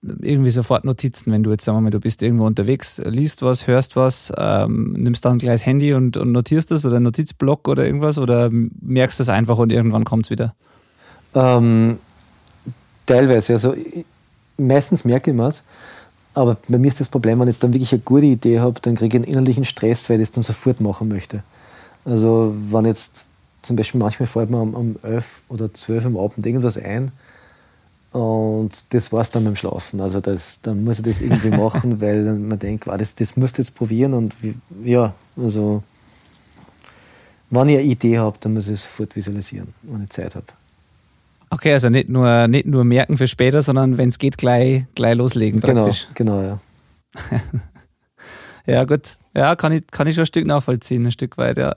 irgendwie 0.01 0.51
sofort 0.51 0.83
Notizen, 0.83 1.31
wenn 1.31 1.43
du 1.43 1.51
jetzt, 1.51 1.63
sagen 1.63 1.77
wir 1.77 1.81
mal, 1.83 1.89
du 1.89 2.01
bist 2.01 2.21
irgendwo 2.21 2.45
unterwegs, 2.45 3.01
liest 3.05 3.41
was, 3.41 3.65
hörst 3.65 3.95
was, 3.95 4.33
ähm, 4.37 4.93
nimmst 4.97 5.23
dann 5.23 5.37
gleich 5.37 5.61
das 5.61 5.65
Handy 5.65 5.93
und, 5.93 6.17
und 6.17 6.33
notierst 6.33 6.69
das 6.69 6.85
oder 6.85 6.97
einen 6.97 7.05
Notizblock 7.05 7.67
oder 7.69 7.85
irgendwas 7.85 8.17
oder 8.17 8.49
merkst 8.51 9.19
du 9.19 9.23
es 9.23 9.29
einfach 9.29 9.57
und 9.57 9.71
irgendwann 9.71 10.03
kommt 10.03 10.25
es 10.25 10.29
wieder? 10.31 10.53
Ähm, 11.33 11.97
teilweise, 13.05 13.53
also 13.53 13.73
meistens 14.57 15.05
merke 15.05 15.31
ich 15.31 15.39
es, 15.39 15.63
aber 16.33 16.57
bei 16.67 16.77
mir 16.77 16.89
ist 16.89 16.99
das 16.99 17.07
Problem, 17.07 17.39
wenn 17.39 17.47
ich 17.47 17.55
jetzt 17.55 17.63
dann 17.63 17.73
wirklich 17.73 17.93
eine 17.93 18.01
gute 18.01 18.25
Idee 18.25 18.59
habe, 18.59 18.79
dann 18.81 18.95
kriege 18.95 19.17
ich 19.17 19.23
einen 19.23 19.31
innerlichen 19.31 19.65
Stress, 19.65 20.09
weil 20.09 20.19
ich 20.19 20.27
das 20.27 20.35
dann 20.35 20.43
sofort 20.43 20.81
machen 20.81 21.07
möchte. 21.07 21.43
Also 22.03 22.53
wenn 22.71 22.85
jetzt 22.85 23.23
zum 23.61 23.75
Beispiel 23.75 23.99
manchmal 23.99 24.27
fällt 24.27 24.49
mir 24.49 24.61
um, 24.61 24.73
um 24.75 24.95
11 25.01 25.41
oder 25.49 25.73
12 25.73 26.05
am 26.05 26.17
Abend 26.17 26.45
irgendwas 26.45 26.77
ein 26.77 27.11
und 28.11 28.93
das 28.93 29.11
war 29.11 29.21
es 29.21 29.29
dann 29.29 29.43
beim 29.43 29.55
Schlafen. 29.55 29.99
Also 29.99 30.21
das, 30.21 30.59
dann 30.61 30.83
muss 30.83 30.99
ich 30.99 31.05
das 31.05 31.21
irgendwie 31.21 31.49
machen, 31.57 31.99
weil 31.99 32.23
man 32.35 32.59
denkt, 32.59 32.85
wow, 32.85 32.97
das, 32.97 33.15
das 33.15 33.35
musst 33.35 33.57
du 33.57 33.61
jetzt 33.61 33.75
probieren 33.75 34.13
und 34.13 34.35
wie, 34.43 34.55
ja, 34.83 35.13
also 35.35 35.83
wenn 37.49 37.69
ich 37.69 37.77
eine 37.77 37.85
Idee 37.85 38.19
habe, 38.19 38.37
dann 38.39 38.53
muss 38.53 38.67
ich 38.67 38.73
es 38.73 38.83
sofort 38.83 39.15
visualisieren, 39.15 39.73
wenn 39.83 40.03
ich 40.03 40.09
Zeit 40.09 40.35
habe. 40.35 40.47
Okay, 41.55 41.71
also 41.71 41.87
nicht 41.87 42.09
nur, 42.09 42.49
nicht 42.49 42.65
nur 42.65 42.83
merken 42.83 43.17
für 43.17 43.29
später, 43.29 43.61
sondern 43.61 43.97
wenn 43.97 44.09
es 44.09 44.19
geht, 44.19 44.37
gleich, 44.37 44.83
gleich 44.93 45.15
loslegen 45.15 45.61
genau, 45.61 45.83
praktisch. 45.83 46.05
Genau, 46.13 46.41
genau, 46.41 46.59
ja. 47.29 47.41
ja, 48.73 48.83
gut. 48.83 49.15
Ja, 49.33 49.55
kann 49.55 49.71
ich, 49.71 49.87
kann 49.87 50.05
ich 50.05 50.15
schon 50.15 50.23
ein 50.23 50.27
Stück 50.27 50.45
nachvollziehen, 50.45 51.05
ein 51.05 51.13
Stück 51.13 51.37
weit, 51.37 51.57
ja. 51.57 51.73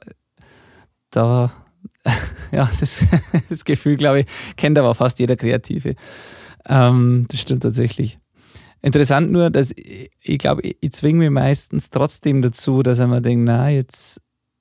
Da, 1.11 1.53
ja, 2.51 2.69
das, 2.81 3.07
das 3.49 3.65
Gefühl, 3.65 3.95
glaube 3.95 4.23
ich, 4.23 4.27
kennt 4.57 4.77
aber 4.79 4.97
fast 4.97 5.21
jeder 5.21 5.37
Kreative. 5.37 5.95
Ähm, 6.69 7.27
das 7.31 7.39
stimmt 7.39 7.63
tatsächlich. 7.63 8.19
Interessant 8.83 9.31
nur, 9.31 9.49
dass 9.49 9.71
ich, 9.77 10.11
ich 10.21 10.39
glaube, 10.39 10.63
ich, 10.63 10.77
ich 10.81 10.91
zwinge 10.91 11.21
mich 11.21 11.31
meistens 11.31 11.91
trotzdem 11.91 12.43
dazu, 12.43 12.83
dass 12.83 12.99
ich 12.99 13.07
mir 13.07 13.23
denke, 13.23 13.45
na, 13.45 13.69
jetzt 13.69 14.21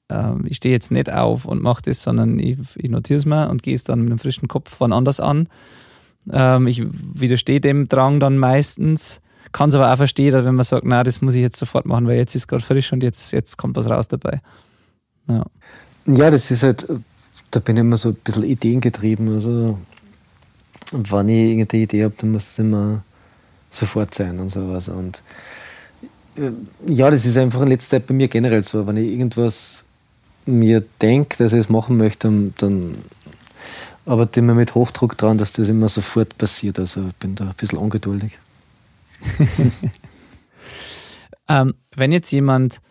ähm, 0.09 0.45
ich 0.47 0.57
stehe 0.57 0.73
jetzt 0.73 0.91
nicht 0.91 1.11
auf 1.11 1.45
und 1.45 1.61
mache 1.61 1.83
das, 1.83 2.01
sondern 2.01 2.39
ich, 2.39 2.57
ich 2.75 2.89
notiere 2.89 3.19
es 3.19 3.25
mir 3.25 3.49
und 3.49 3.63
gehe 3.63 3.75
es 3.75 3.83
dann 3.83 4.01
mit 4.01 4.11
einem 4.11 4.19
frischen 4.19 4.47
Kopf 4.47 4.75
von 4.75 4.93
anders 4.93 5.19
an. 5.19 5.47
Ähm, 6.31 6.67
ich 6.67 6.83
widerstehe 6.91 7.61
dem 7.61 7.87
Drang 7.87 8.19
dann 8.19 8.37
meistens, 8.37 9.21
kann 9.51 9.69
es 9.69 9.75
aber 9.75 9.91
auch 9.91 9.97
verstehen, 9.97 10.33
wenn 10.33 10.55
man 10.55 10.65
sagt, 10.65 10.85
na, 10.85 11.03
das 11.03 11.21
muss 11.21 11.35
ich 11.35 11.41
jetzt 11.41 11.57
sofort 11.57 11.85
machen, 11.85 12.07
weil 12.07 12.17
jetzt 12.17 12.35
ist 12.35 12.47
gerade 12.47 12.63
frisch 12.63 12.91
und 12.93 13.03
jetzt, 13.03 13.31
jetzt 13.31 13.57
kommt 13.57 13.75
was 13.75 13.89
raus 13.89 14.07
dabei. 14.07 14.41
Ja. 15.27 15.45
ja, 16.05 16.31
das 16.31 16.51
ist 16.51 16.63
halt, 16.63 16.87
da 17.51 17.59
bin 17.59 17.77
ich 17.77 17.81
immer 17.81 17.97
so 17.97 18.09
ein 18.09 18.15
bisschen 18.15 18.43
ideengetrieben. 18.43 19.33
Also, 19.33 19.77
wenn 20.91 21.29
ich 21.29 21.49
irgendeine 21.49 21.83
Idee 21.83 22.03
habe, 22.03 22.15
dann 22.17 22.31
muss 22.31 22.51
es 22.51 22.59
immer 22.59 23.03
sofort 23.69 24.13
sein 24.13 24.39
und 24.39 24.49
sowas. 24.49 24.89
Und 24.89 25.21
äh, 26.37 26.51
ja, 26.85 27.09
das 27.09 27.25
ist 27.25 27.37
einfach 27.37 27.61
in 27.61 27.67
letzter 27.67 27.97
Zeit 27.97 28.07
bei 28.07 28.13
mir 28.13 28.27
generell 28.27 28.63
so. 28.63 28.85
Wenn 28.87 28.97
ich 28.97 29.11
irgendwas 29.11 29.83
mir 30.47 30.83
denke, 31.01 31.37
dass 31.37 31.53
ich 31.53 31.59
es 31.59 31.69
machen 31.69 31.97
möchte, 31.97 32.51
dann 32.57 32.95
arbeite 34.05 34.39
ich 34.39 34.43
immer 34.43 34.53
mit 34.53 34.75
Hochdruck 34.75 35.17
dran, 35.17 35.37
dass 35.37 35.51
das 35.51 35.69
immer 35.69 35.89
sofort 35.89 36.37
passiert. 36.37 36.79
Also 36.79 37.07
ich 37.07 37.15
bin 37.15 37.35
da 37.35 37.45
ein 37.45 37.53
bisschen 37.57 37.79
ungeduldig. 37.79 38.39
ähm, 41.49 41.73
wenn 41.95 42.11
jetzt 42.11 42.31
jemand 42.31 42.81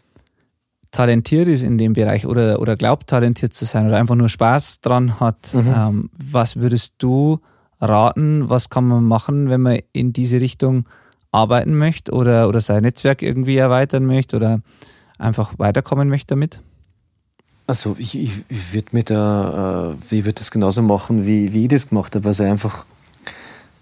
talentiert 0.91 1.49
ist 1.49 1.63
in 1.63 1.79
dem 1.79 1.93
Bereich 1.93 2.27
oder, 2.27 2.61
oder 2.61 2.77
glaubt, 2.77 3.09
talentiert 3.09 3.55
zu 3.55 3.65
sein 3.65 3.87
oder 3.87 3.99
einfach 3.99 4.15
nur 4.15 4.29
Spaß 4.29 4.81
dran 4.81 5.21
hat, 5.21 5.53
mhm. 5.55 5.75
ähm, 5.75 6.11
was 6.13 6.57
würdest 6.57 6.95
du 6.99 7.41
raten? 7.81 8.49
Was 8.49 8.71
kann 8.71 8.87
man 8.87 9.05
machen, 9.05 9.49
wenn 9.51 9.61
man 9.61 9.81
in 9.93 10.13
diese 10.13 10.41
Richtung 10.41 10.87
arbeiten 11.33 11.77
möchte 11.77 12.13
oder, 12.13 12.49
oder 12.49 12.61
sein 12.61 12.83
Netzwerk 12.83 13.23
irgendwie 13.23 13.57
erweitern 13.57 14.07
möchte 14.07 14.37
oder 14.37 14.61
einfach 15.19 15.59
weiterkommen 15.59 16.09
möchte 16.09 16.29
damit? 16.29 16.63
Also 17.67 17.97
ich, 17.99 18.17
ich, 18.17 18.31
würde 18.73 18.89
mit 18.93 19.11
der, 19.11 19.97
äh, 20.11 20.19
ich 20.19 20.35
das 20.35 20.51
genauso 20.51 20.83
machen, 20.83 21.27
wie, 21.27 21.53
wie 21.53 21.63
ich 21.63 21.69
das 21.69 21.89
gemacht 21.89 22.15
habe. 22.15 22.29
Also 22.29 22.45
einfach, 22.45 22.87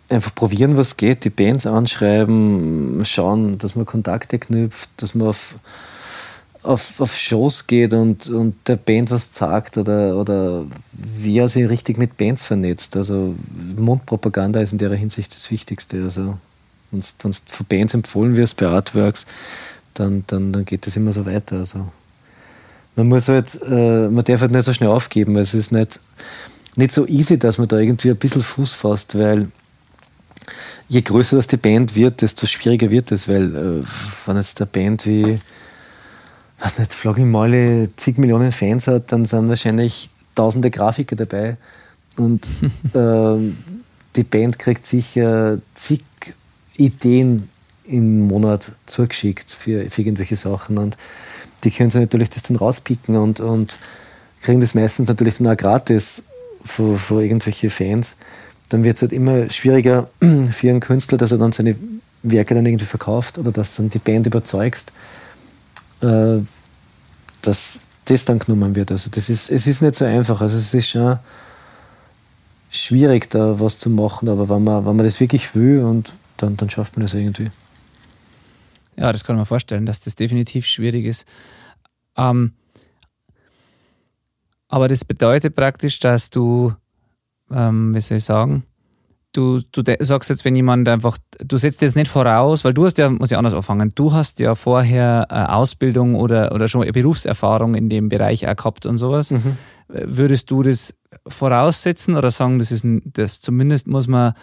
einfach 0.08 0.34
probieren, 0.34 0.76
was 0.76 0.96
geht, 0.96 1.24
die 1.24 1.30
Bands 1.30 1.66
anschreiben, 1.66 3.04
schauen, 3.04 3.58
dass 3.58 3.76
man 3.76 3.84
Kontakte 3.84 4.38
knüpft, 4.38 4.88
dass 4.96 5.14
man 5.14 5.28
auf, 5.28 5.56
auf, 6.62 6.98
auf 6.98 7.14
Shows 7.14 7.66
geht 7.66 7.92
und, 7.92 8.26
und 8.30 8.54
der 8.66 8.76
Band 8.76 9.10
was 9.10 9.34
sagt 9.34 9.76
oder, 9.76 10.16
oder 10.16 10.64
wie 10.92 11.38
er 11.38 11.48
sich 11.48 11.68
richtig 11.68 11.98
mit 11.98 12.16
Bands 12.16 12.42
vernetzt. 12.42 12.96
Also 12.96 13.34
Mundpropaganda 13.76 14.60
ist 14.60 14.72
in 14.72 14.78
der 14.78 14.92
Hinsicht 14.94 15.34
das 15.34 15.50
Wichtigste. 15.50 16.02
Also 16.04 16.38
wenn 16.90 17.00
du 17.00 17.32
von 17.46 17.66
Bands 17.68 17.92
empfohlen 17.92 18.34
wirst 18.36 18.56
bei 18.56 18.66
Artworks, 18.66 19.26
dann, 19.92 20.24
dann, 20.26 20.54
dann 20.54 20.64
geht 20.64 20.86
das 20.86 20.96
immer 20.96 21.12
so 21.12 21.26
weiter. 21.26 21.58
Also 21.58 21.88
man 22.96 23.08
muss 23.08 23.28
halt, 23.28 23.60
äh, 23.68 24.08
man 24.08 24.24
darf 24.24 24.40
halt 24.40 24.52
nicht 24.52 24.64
so 24.64 24.72
schnell 24.72 24.90
aufgeben. 24.90 25.36
Es 25.36 25.54
ist 25.54 25.72
nicht, 25.72 26.00
nicht 26.76 26.92
so 26.92 27.06
easy, 27.06 27.38
dass 27.38 27.58
man 27.58 27.68
da 27.68 27.78
irgendwie 27.78 28.10
ein 28.10 28.16
bisschen 28.16 28.42
Fuß 28.42 28.72
fasst, 28.72 29.18
weil 29.18 29.48
je 30.88 31.00
größer 31.00 31.36
das 31.36 31.46
die 31.46 31.56
Band 31.56 31.94
wird, 31.94 32.22
desto 32.22 32.46
schwieriger 32.46 32.90
wird 32.90 33.10
es, 33.12 33.28
weil 33.28 33.54
äh, 33.54 33.82
wenn 34.26 34.36
jetzt 34.36 34.60
eine 34.60 34.66
Band 34.66 35.06
wie, 35.06 35.38
weiß 36.60 36.78
nicht, 36.78 36.92
Flogging 36.92 37.30
Molly 37.30 37.88
zig 37.96 38.18
Millionen 38.18 38.52
Fans 38.52 38.86
hat, 38.86 39.10
dann 39.10 39.24
sind 39.24 39.48
wahrscheinlich 39.48 40.10
tausende 40.34 40.70
Grafiker 40.70 41.16
dabei 41.16 41.56
und 42.16 42.46
äh, 42.94 43.52
die 44.16 44.24
Band 44.24 44.58
kriegt 44.58 44.86
sicher 44.86 45.58
zig 45.74 46.02
Ideen 46.76 47.48
im 47.86 48.26
Monat 48.26 48.72
zugeschickt 48.86 49.50
für, 49.50 49.90
für 49.90 50.02
irgendwelche 50.02 50.36
Sachen 50.36 50.78
und 50.78 50.96
die 51.64 51.70
können 51.70 51.90
sich 51.90 52.00
natürlich 52.00 52.30
das 52.30 52.44
dann 52.44 52.56
rauspicken 52.56 53.16
und, 53.16 53.40
und 53.40 53.78
kriegen 54.42 54.60
das 54.60 54.74
meistens 54.74 55.08
natürlich 55.08 55.36
dann 55.38 55.48
auch 55.48 55.56
gratis 55.56 56.22
von, 56.62 56.96
von 56.96 57.22
irgendwelche 57.22 57.70
Fans. 57.70 58.16
Dann 58.68 58.84
wird 58.84 58.96
es 58.96 59.02
halt 59.02 59.12
immer 59.12 59.48
schwieriger 59.50 60.08
für 60.50 60.70
einen 60.70 60.80
Künstler, 60.80 61.18
dass 61.18 61.32
er 61.32 61.38
dann 61.38 61.52
seine 61.52 61.76
Werke 62.22 62.54
dann 62.54 62.66
irgendwie 62.66 62.84
verkauft 62.84 63.38
oder 63.38 63.52
dass 63.52 63.76
dann 63.76 63.90
die 63.90 63.98
Band 63.98 64.26
überzeugst, 64.26 64.92
äh, 66.00 66.38
dass 67.42 67.80
das 68.06 68.24
dann 68.24 68.38
genommen 68.38 68.74
wird. 68.74 68.90
Also 68.90 69.10
das 69.10 69.28
ist, 69.28 69.50
es 69.50 69.66
ist 69.66 69.82
nicht 69.82 69.94
so 69.94 70.04
einfach. 70.04 70.40
Also 70.40 70.58
es 70.58 70.72
ist 70.74 70.88
schon 70.88 71.18
schwierig, 72.70 73.30
da 73.30 73.60
was 73.60 73.78
zu 73.78 73.90
machen, 73.90 74.28
aber 74.28 74.48
wenn 74.48 74.64
man, 74.64 74.84
wenn 74.84 74.96
man 74.96 75.06
das 75.06 75.20
wirklich 75.20 75.54
will, 75.54 75.82
und 75.82 76.12
dann, 76.36 76.56
dann 76.56 76.70
schafft 76.70 76.96
man 76.96 77.06
das 77.06 77.14
irgendwie. 77.14 77.50
Ja, 78.96 79.12
das 79.12 79.24
kann 79.24 79.36
man 79.36 79.46
vorstellen, 79.46 79.86
dass 79.86 80.00
das 80.00 80.14
definitiv 80.14 80.66
schwierig 80.66 81.04
ist. 81.04 81.26
Ähm, 82.16 82.52
aber 84.68 84.88
das 84.88 85.04
bedeutet 85.04 85.54
praktisch, 85.54 85.98
dass 86.00 86.30
du, 86.30 86.72
ähm, 87.50 87.94
wie 87.94 88.00
soll 88.00 88.18
ich 88.18 88.24
sagen, 88.24 88.64
du, 89.32 89.60
du 89.72 89.82
sagst 90.00 90.30
jetzt, 90.30 90.44
wenn 90.44 90.56
jemand 90.56 90.88
einfach, 90.88 91.18
du 91.38 91.56
setzt 91.58 91.82
jetzt 91.82 91.96
nicht 91.96 92.10
voraus, 92.10 92.64
weil 92.64 92.74
du 92.74 92.86
hast 92.86 92.98
ja, 92.98 93.10
muss 93.10 93.30
ich 93.30 93.36
anders 93.36 93.54
anfangen, 93.54 93.92
du 93.94 94.12
hast 94.12 94.40
ja 94.40 94.54
vorher 94.54 95.26
äh, 95.30 95.34
Ausbildung 95.34 96.14
oder, 96.14 96.52
oder 96.52 96.68
schon 96.68 96.90
Berufserfahrung 96.90 97.74
in 97.74 97.88
dem 97.88 98.08
Bereich 98.08 98.48
auch 98.48 98.56
gehabt 98.56 98.86
und 98.86 98.96
sowas. 98.96 99.32
Mhm. 99.32 99.56
Würdest 99.88 100.50
du 100.50 100.62
das 100.62 100.94
voraussetzen 101.26 102.16
oder 102.16 102.30
sagen, 102.30 102.58
das 102.58 102.72
ist 102.72 102.84
das 103.04 103.40
zumindest 103.40 103.86
muss 103.86 104.08
man 104.08 104.34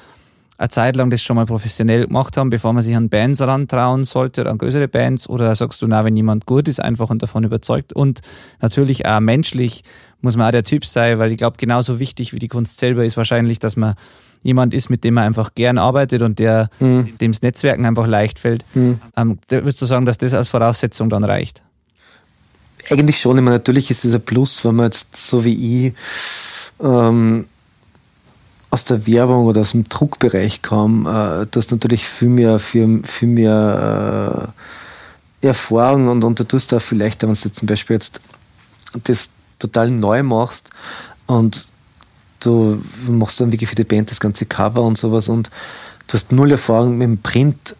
eine 0.62 0.70
Zeit 0.70 0.95
lang 0.95 1.09
das 1.09 1.24
schon 1.24 1.38
mal 1.38 1.47
professionell 1.47 2.05
gemacht 2.05 2.38
haben, 2.38 2.51
bevor 2.51 2.72
man 2.72 2.84
sich 2.84 2.95
an 2.95 3.09
Bands 3.09 3.41
rantrauen 3.41 4.03
sollte 4.03 4.41
oder 4.41 4.51
an 4.51 4.59
größere 4.59 4.88
Bands? 4.88 5.28
Oder 5.28 5.55
sagst 5.55 5.82
du, 5.82 5.88
na, 5.88 6.03
wenn 6.03 6.16
jemand 6.16 6.45
gut 6.45 6.68
ist, 6.68 6.80
einfach 6.80 7.09
und 7.09 7.24
davon 7.24 7.43
überzeugt 7.43 7.93
und 7.93 8.22
natürlich 8.62 9.07
auch 9.07 9.20
menschlich 9.20 9.84
muss 10.22 10.38
man 10.38 10.47
auch 10.47 10.51
der 10.51 10.64
Typ 10.64 10.86
sein, 10.86 11.18
weil 11.18 11.32
ich 11.32 11.38
glaube, 11.38 11.57
genauso 11.57 11.97
wichtig 11.97 12.32
wie 12.34 12.38
die 12.38 12.47
Kunst 12.47 12.78
selber 12.78 13.03
ist 13.03 13.18
wahrscheinlich, 13.18 13.57
dass 13.57 13.76
man 13.76 13.95
jemand 14.43 14.76
ist, 14.76 14.91
mit 14.91 15.03
dem 15.03 15.16
man 15.16 15.24
einfach 15.24 15.55
gern 15.55 15.80
arbeitet 15.80 16.22
und 16.22 16.38
der 16.38 16.70
mhm. 16.80 17.18
dem 17.18 17.32
das 17.32 17.41
Netzwerken 17.41 17.88
einfach 17.88 18.05
leicht 18.05 18.38
fällt. 18.38 18.64
Mhm. 18.76 18.99
Ähm, 19.18 19.39
würdest 19.49 19.82
du 19.82 19.88
sagen, 19.88 20.05
dass 20.05 20.20
das 20.20 20.36
als 20.36 20.49
Voraussetzung 20.49 21.09
dann 21.09 21.24
reicht? 21.24 21.64
Eigentlich 22.91 23.20
schon. 23.20 23.38
Ich 23.38 23.43
meine, 23.43 23.55
natürlich 23.55 23.89
ist 23.89 24.05
es 24.05 24.14
ein 24.14 24.22
Plus, 24.22 24.64
wenn 24.64 24.76
man 24.76 24.86
jetzt 24.86 25.16
so 25.16 25.43
wie 25.43 25.88
ich 25.88 25.93
ähm, 26.84 27.47
aus 28.72 28.86
der 28.86 29.05
Werbung 29.05 29.45
oder 29.45 29.61
aus 29.61 29.72
dem 29.72 29.88
Druckbereich 29.88 30.61
kam, 30.61 31.05
äh, 31.05 31.45
du 31.45 31.57
hast 31.57 31.72
natürlich 31.72 32.07
viel 32.07 32.30
mehr, 32.30 32.57
viel, 32.57 33.01
viel 33.03 33.28
mehr 33.28 34.53
äh, 35.41 35.47
Erfahrung 35.47 36.07
und, 36.07 36.24
und 36.24 36.39
du 36.39 36.45
tust 36.45 36.74
auch 36.74 36.82
vielleicht, 36.82 37.22
wenn 37.22 37.34
du 37.34 37.36
zum 37.36 37.67
Beispiel 37.67 37.95
jetzt 37.95 38.22
das 39.03 39.30
total 39.59 39.91
neu 39.91 40.24
machst 40.24 40.69
und 41.28 41.69
du 42.39 42.82
machst 43.07 43.39
dann 43.39 43.51
wirklich 43.51 43.69
für 43.69 43.76
die 43.76 43.84
Band 43.84 44.09
das 44.09 44.19
ganze 44.19 44.45
Cover 44.45 44.82
und 44.82 44.97
sowas 44.97 45.30
und 45.30 45.49
du 46.07 46.13
hast 46.13 46.32
null 46.32 46.51
Erfahrung 46.51 46.97
mit 46.97 47.07
dem 47.07 47.17
Print, 47.17 47.76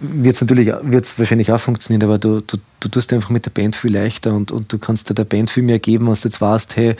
wird 0.00 0.36
es 0.36 0.40
natürlich 0.40 0.72
wird's 0.82 1.18
wahrscheinlich 1.18 1.50
auch 1.50 1.60
funktionieren, 1.60 2.04
aber 2.08 2.18
du, 2.18 2.40
du, 2.40 2.56
du 2.80 2.88
tust 2.88 3.12
einfach 3.12 3.30
mit 3.30 3.46
der 3.46 3.50
Band 3.50 3.74
viel 3.74 3.92
leichter 3.92 4.32
und, 4.32 4.52
und 4.52 4.72
du 4.72 4.78
kannst 4.78 5.10
dir 5.10 5.14
der 5.14 5.24
Band 5.24 5.50
viel 5.50 5.64
mehr 5.64 5.80
geben, 5.80 6.06
wenn 6.06 6.14
du 6.14 6.20
jetzt 6.20 6.40
weißt, 6.40 6.76
hey, 6.76 6.94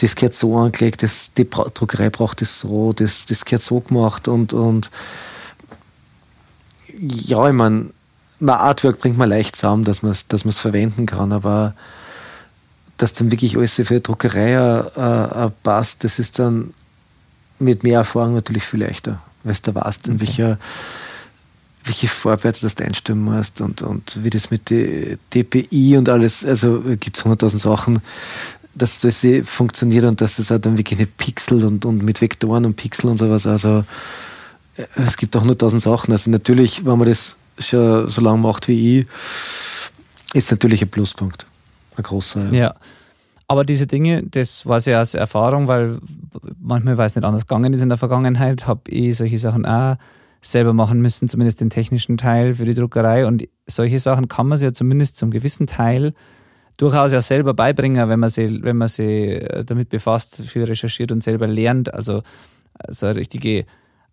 das 0.00 0.14
gehört 0.14 0.34
so 0.34 0.56
angelegt, 0.56 1.02
das, 1.02 1.34
die 1.34 1.48
Druckerei 1.48 2.08
braucht 2.08 2.40
das 2.40 2.60
so, 2.60 2.92
das, 2.92 3.26
das 3.26 3.44
gehört 3.44 3.62
so 3.62 3.80
gemacht 3.80 4.26
und, 4.28 4.54
und 4.54 4.90
ja, 6.98 7.46
ich 7.46 7.54
meine, 7.54 7.90
mein 8.38 8.56
Artwork 8.56 8.98
bringt 9.00 9.18
man 9.18 9.28
leicht 9.28 9.56
zusammen, 9.56 9.84
dass 9.84 10.02
man 10.02 10.12
es 10.12 10.26
dass 10.26 10.42
verwenden 10.56 11.04
kann, 11.04 11.32
aber 11.32 11.74
dass 12.96 13.12
dann 13.12 13.30
wirklich 13.30 13.56
alles 13.56 13.74
für 13.74 13.84
die 13.84 14.02
Druckerei 14.02 14.52
äh, 14.52 15.46
äh, 15.46 15.50
passt, 15.62 16.04
das 16.04 16.18
ist 16.18 16.38
dann 16.38 16.72
mit 17.58 17.82
mehr 17.82 17.98
Erfahrung 17.98 18.34
natürlich 18.34 18.64
viel 18.64 18.80
leichter, 18.80 19.20
weil 19.44 19.56
du 19.62 19.74
weißt, 19.74 20.08
in 20.08 20.14
okay. 20.14 20.20
welcher 20.20 20.58
welche 21.90 22.06
Vorwärts 22.06 22.60
das 22.60 22.76
du 22.76 22.84
einstellen 22.84 23.18
musst 23.18 23.60
und, 23.60 23.82
und 23.82 24.22
wie 24.22 24.30
das 24.30 24.52
mit 24.52 24.70
DPI 24.70 25.96
und 25.96 26.08
alles, 26.08 26.44
also 26.44 26.80
gibt 27.00 27.18
es 27.18 27.24
100.000 27.24 27.58
Sachen, 27.58 27.98
dass 28.76 29.00
das 29.00 29.24
eh 29.24 29.42
funktioniert 29.42 30.04
und 30.04 30.20
dass 30.20 30.36
das 30.36 30.52
auch 30.52 30.60
dann 30.60 30.78
wirklich 30.78 31.00
nicht 31.00 31.16
pixelt 31.16 31.64
und, 31.64 31.84
und 31.84 32.04
mit 32.04 32.22
Vektoren 32.22 32.64
und 32.64 32.76
Pixel 32.76 33.10
und 33.10 33.18
sowas, 33.18 33.44
also 33.44 33.84
äh, 34.76 34.86
es 34.94 35.16
gibt 35.16 35.36
auch 35.36 35.44
100.000 35.44 35.80
Sachen, 35.80 36.12
also 36.12 36.30
natürlich, 36.30 36.84
wenn 36.84 36.96
man 36.96 37.08
das 37.08 37.36
schon 37.58 38.08
so 38.08 38.20
lange 38.20 38.38
macht 38.38 38.68
wie 38.68 39.00
ich, 39.00 39.06
ist 40.32 40.52
natürlich 40.52 40.82
ein 40.82 40.90
Pluspunkt 40.90 41.44
ein 41.96 42.04
großer. 42.04 42.52
Ja. 42.52 42.74
Aber 43.48 43.64
diese 43.64 43.88
Dinge, 43.88 44.22
das 44.22 44.64
war 44.64 44.78
ja 44.78 45.02
aus 45.02 45.14
Erfahrung, 45.14 45.66
weil 45.66 45.98
manchmal, 46.60 46.96
weil 46.98 47.08
es 47.08 47.16
nicht 47.16 47.24
anders 47.24 47.48
gegangen 47.48 47.72
ist 47.72 47.80
in 47.82 47.88
der 47.88 47.98
Vergangenheit, 47.98 48.68
habe 48.68 48.88
ich 48.88 49.16
solche 49.16 49.40
Sachen 49.40 49.66
auch 49.66 49.96
selber 50.40 50.72
machen 50.72 51.00
müssen, 51.00 51.28
zumindest 51.28 51.60
den 51.60 51.70
technischen 51.70 52.16
Teil 52.16 52.54
für 52.54 52.64
die 52.64 52.74
Druckerei. 52.74 53.26
Und 53.26 53.46
solche 53.66 54.00
Sachen 54.00 54.28
kann 54.28 54.48
man 54.48 54.58
sich 54.58 54.66
ja 54.66 54.72
zumindest 54.72 55.16
zum 55.16 55.30
gewissen 55.30 55.66
Teil 55.66 56.14
durchaus 56.76 57.12
ja 57.12 57.20
selber 57.20 57.52
beibringen, 57.52 58.08
wenn 58.08 58.20
man 58.20 58.30
sie, 58.30 58.62
wenn 58.62 58.76
man 58.76 58.88
sie 58.88 59.34
äh, 59.34 59.64
damit 59.64 59.90
befasst, 59.90 60.40
viel 60.42 60.64
recherchiert 60.64 61.12
und 61.12 61.22
selber 61.22 61.46
lernt. 61.46 61.92
Also 61.92 62.22
so 62.88 63.06
eine 63.06 63.16
richtige 63.16 63.66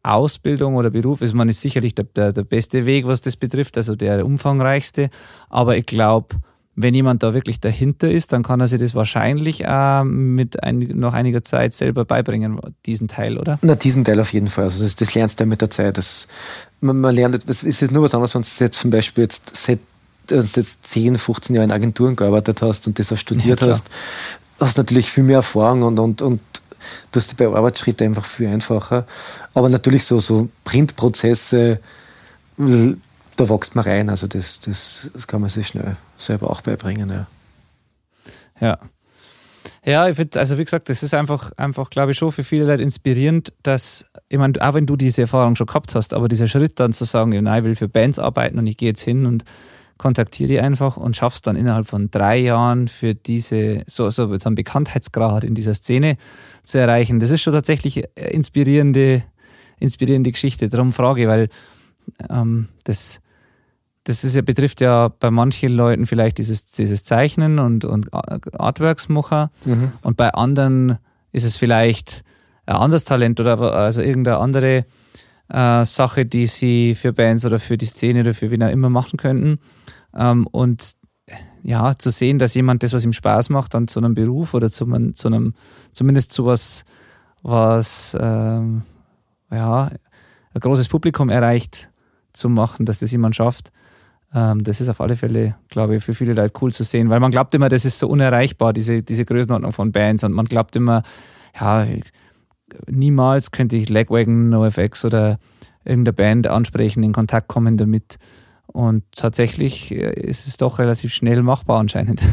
Ausbildung 0.03 0.75
oder 0.75 0.89
Beruf 0.89 1.21
ist 1.21 1.33
man 1.33 1.49
ist 1.49 1.61
sicherlich 1.61 1.95
der, 1.95 2.05
der, 2.05 2.33
der 2.33 2.43
beste 2.43 2.85
Weg, 2.85 3.07
was 3.07 3.21
das 3.21 3.37
betrifft, 3.37 3.77
also 3.77 3.95
der 3.95 4.25
umfangreichste. 4.25 5.09
Aber 5.49 5.77
ich 5.77 5.85
glaube, 5.85 6.35
wenn 6.79 6.93
jemand 6.93 7.23
da 7.23 7.33
wirklich 7.33 7.59
dahinter 7.59 8.09
ist, 8.09 8.33
dann 8.33 8.43
kann 8.43 8.59
er 8.59 8.67
sich 8.67 8.79
das 8.79 8.93
wahrscheinlich 8.93 9.63
äh, 9.65 10.03
mit 10.03 10.63
ein, 10.63 10.77
nach 10.93 11.13
einiger 11.13 11.43
Zeit 11.43 11.73
selber 11.73 12.05
beibringen, 12.05 12.59
diesen 12.85 13.07
Teil, 13.07 13.39
oder? 13.39 13.57
Na, 13.63 13.73
diesen 13.73 14.05
Teil 14.05 14.19
auf 14.19 14.31
jeden 14.31 14.47
Fall. 14.47 14.65
Also 14.65 14.83
das, 14.83 14.95
das 14.95 15.15
lernst 15.15 15.39
du 15.39 15.45
mit 15.47 15.59
der 15.59 15.71
Zeit. 15.71 15.97
Das, 15.97 16.27
man, 16.79 17.01
man 17.01 17.15
lernt, 17.15 17.49
es 17.49 17.63
ist 17.63 17.91
nur 17.91 18.03
was 18.03 18.13
anderes, 18.13 18.35
wenn 18.35 18.43
du 18.43 18.47
jetzt 18.63 18.79
zum 18.79 18.91
Beispiel 18.91 19.23
jetzt 19.23 19.57
seit 19.57 19.79
jetzt 20.29 20.83
10, 20.83 21.17
15 21.17 21.55
Jahren 21.55 21.69
in 21.69 21.71
Agenturen 21.71 22.15
gearbeitet 22.15 22.61
hast 22.61 22.85
und 22.85 22.99
das 22.99 23.11
auch 23.11 23.17
studiert 23.17 23.61
ja, 23.61 23.69
hast, 23.69 23.85
hast 24.59 24.77
natürlich 24.77 25.09
viel 25.09 25.23
mehr 25.23 25.37
Erfahrung 25.37 25.81
und, 25.81 25.99
und, 25.99 26.21
und 26.21 26.41
du 27.11 27.19
hast 27.19 27.35
bei 27.37 27.47
Arbeitsschritten 27.47 28.05
einfach 28.05 28.25
viel 28.25 28.49
einfacher. 28.49 29.07
Aber 29.55 29.69
natürlich 29.69 30.05
so, 30.05 30.19
so 30.19 30.49
Printprozesse, 30.63 31.79
da 33.37 33.49
wächst 33.49 33.75
man 33.75 33.85
rein. 33.85 34.09
Also 34.09 34.27
das, 34.27 34.59
das, 34.59 35.09
das 35.13 35.27
kann 35.27 35.41
man 35.41 35.49
sich 35.49 35.67
schnell 35.67 35.95
selber 36.17 36.49
auch 36.49 36.61
beibringen. 36.61 37.09
Ja. 37.09 37.27
Ja. 38.59 38.77
Ja, 39.85 40.07
ich 40.09 40.15
finde, 40.15 40.39
also 40.39 40.57
wie 40.57 40.63
gesagt, 40.63 40.89
das 40.89 41.03
ist 41.03 41.13
einfach, 41.13 41.51
einfach 41.55 41.89
glaube 41.89 42.11
ich, 42.11 42.17
schon 42.17 42.31
für 42.31 42.43
viele 42.43 42.65
Leute 42.65 42.83
inspirierend, 42.83 43.53
dass, 43.63 44.11
ich 44.27 44.37
meine, 44.37 44.53
auch 44.61 44.73
wenn 44.73 44.85
du 44.85 44.95
diese 44.95 45.21
Erfahrung 45.21 45.55
schon 45.55 45.67
gehabt 45.67 45.95
hast, 45.95 46.13
aber 46.13 46.27
dieser 46.27 46.47
Schritt 46.47 46.79
dann 46.79 46.93
zu 46.93 47.05
sagen, 47.05 47.31
ich 47.31 47.63
will 47.63 47.75
für 47.75 47.87
Bands 47.87 48.19
arbeiten 48.19 48.59
und 48.59 48.67
ich 48.67 48.77
gehe 48.77 48.89
jetzt 48.89 49.01
hin 49.01 49.25
und 49.25 49.45
kontaktiere 49.97 50.47
die 50.47 50.59
einfach 50.59 50.97
und 50.97 51.15
schaffst 51.15 51.47
dann 51.47 51.55
innerhalb 51.55 51.87
von 51.87 52.11
drei 52.11 52.37
Jahren 52.37 52.87
für 52.87 53.15
diese, 53.15 53.83
so, 53.87 54.09
so, 54.09 54.37
so 54.37 54.47
einen 54.47 54.55
Bekanntheitsgrad 54.55 55.43
in 55.43 55.55
dieser 55.55 55.73
Szene 55.73 56.17
zu 56.63 56.77
erreichen. 56.77 57.19
Das 57.19 57.31
ist 57.31 57.41
schon 57.41 57.53
tatsächlich 57.53 58.03
inspirierende, 58.15 59.23
inspirierende 59.79 60.31
Geschichte. 60.31 60.69
Darum 60.69 60.93
frage 60.93 61.23
ich, 61.23 61.27
weil 61.27 61.49
ähm, 62.29 62.69
das, 62.83 63.19
das 64.07 64.23
ist 64.23 64.35
ja, 64.35 64.41
betrifft 64.41 64.79
ja 64.79 65.09
bei 65.09 65.31
manchen 65.31 65.73
Leuten 65.73 66.05
vielleicht 66.05 66.37
dieses, 66.37 66.65
dieses 66.65 67.03
Zeichnen 67.03 67.59
und, 67.59 67.83
und 67.83 68.13
Artworks 68.13 69.09
machen 69.09 69.49
mhm. 69.65 69.91
und 70.01 70.15
bei 70.15 70.33
anderen 70.33 70.97
ist 71.33 71.43
es 71.43 71.57
vielleicht 71.57 72.23
ein 72.65 72.77
anderes 72.77 73.03
Talent 73.03 73.39
oder 73.41 73.59
also 73.59 74.01
irgendeine 74.01 74.37
andere 74.37 74.85
äh, 75.49 75.85
Sache, 75.85 76.25
die 76.25 76.47
sie 76.47 76.95
für 76.95 77.11
Bands 77.11 77.45
oder 77.45 77.59
für 77.59 77.77
die 77.77 77.85
Szene 77.85 78.21
oder 78.21 78.33
für 78.33 78.49
wen 78.49 78.63
auch 78.63 78.69
immer 78.69 78.89
machen 78.89 79.17
könnten. 79.17 79.59
Ähm, 80.15 80.47
und 80.47 80.93
ja, 81.63 81.95
zu 81.95 82.09
sehen, 82.09 82.39
dass 82.39 82.53
jemand 82.53 82.83
das, 82.83 82.93
was 82.93 83.03
ihm 83.03 83.11
Spaß 83.11 83.49
macht, 83.49 83.73
dann 83.73 83.89
zu 83.89 83.99
einem 83.99 84.15
Beruf 84.15 84.53
oder 84.53 84.69
zu 84.69 84.85
einem, 84.85 85.15
zu 85.15 85.27
einem 85.27 85.53
zumindest 85.91 86.31
zu 86.31 86.45
was, 86.45 86.85
was 87.41 88.15
ähm, 88.19 88.83
ja, 89.51 89.91
ein 90.53 90.59
großes 90.61 90.87
Publikum 90.87 91.29
erreicht 91.29 91.89
zu 92.31 92.47
machen, 92.47 92.85
dass 92.85 92.99
das 92.99 93.11
jemand 93.11 93.35
schafft, 93.35 93.71
das 94.31 94.81
ist 94.81 94.89
auf 94.89 95.01
alle 95.01 95.15
Fälle, 95.15 95.55
glaube 95.69 95.95
ich, 95.95 96.03
für 96.03 96.13
viele 96.13 96.33
Leute 96.33 96.53
cool 96.61 96.73
zu 96.73 96.83
sehen, 96.83 97.09
weil 97.09 97.19
man 97.19 97.31
glaubt 97.31 97.55
immer, 97.55 97.69
das 97.69 97.85
ist 97.85 97.97
so 97.97 98.07
unerreichbar, 98.07 98.73
diese, 98.73 99.01
diese 99.01 99.25
Größenordnung 99.25 99.71
von 99.71 99.91
Bands 99.91 100.23
und 100.23 100.33
man 100.33 100.45
glaubt 100.45 100.75
immer, 100.75 101.03
ja, 101.59 101.87
niemals 102.87 103.51
könnte 103.51 103.77
ich 103.77 103.89
Legwagon, 103.89 104.49
NoFX 104.49 105.05
oder 105.05 105.39
irgendeine 105.85 106.13
Band 106.13 106.47
ansprechen, 106.47 107.03
in 107.03 107.13
Kontakt 107.13 107.47
kommen 107.47 107.77
damit. 107.77 108.17
Und 108.67 109.03
tatsächlich 109.15 109.91
äh, 109.91 110.13
ist 110.19 110.47
es 110.47 110.57
doch 110.57 110.79
relativ 110.79 111.13
schnell 111.13 111.41
machbar 111.41 111.79
anscheinend. 111.79 112.21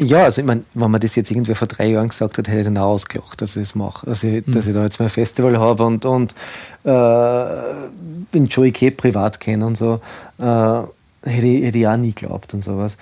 Ja, 0.00 0.24
also 0.24 0.40
ich 0.40 0.46
meine, 0.46 0.64
wenn 0.74 0.90
man 0.90 1.00
das 1.00 1.14
jetzt 1.14 1.30
irgendwie 1.30 1.54
vor 1.54 1.68
drei 1.68 1.86
Jahren 1.86 2.08
gesagt 2.08 2.36
hat, 2.36 2.48
hätte 2.48 2.58
ich 2.58 2.64
dann 2.64 2.78
auch 2.78 2.88
ausgelacht, 2.88 3.40
dass 3.40 3.54
ich 3.54 3.62
das 3.62 3.74
mache. 3.76 4.08
Also, 4.08 4.26
mhm. 4.26 4.42
dass 4.48 4.66
ich 4.66 4.74
da 4.74 4.82
jetzt 4.82 4.98
mein 4.98 5.10
Festival 5.10 5.60
habe 5.60 5.84
und, 5.84 6.04
und 6.04 6.34
äh, 6.82 7.44
bin 8.32 8.46
Joey 8.46 8.72
K 8.72 8.90
privat 8.90 9.38
kenne 9.38 9.64
und 9.64 9.76
so, 9.76 10.00
äh, 10.38 10.82
hätte, 11.24 11.46
ich, 11.46 11.64
hätte 11.64 11.78
ich 11.78 11.86
auch 11.86 11.96
nie 11.96 12.14
geglaubt 12.14 12.54
und 12.54 12.62
sowas. 12.62 12.96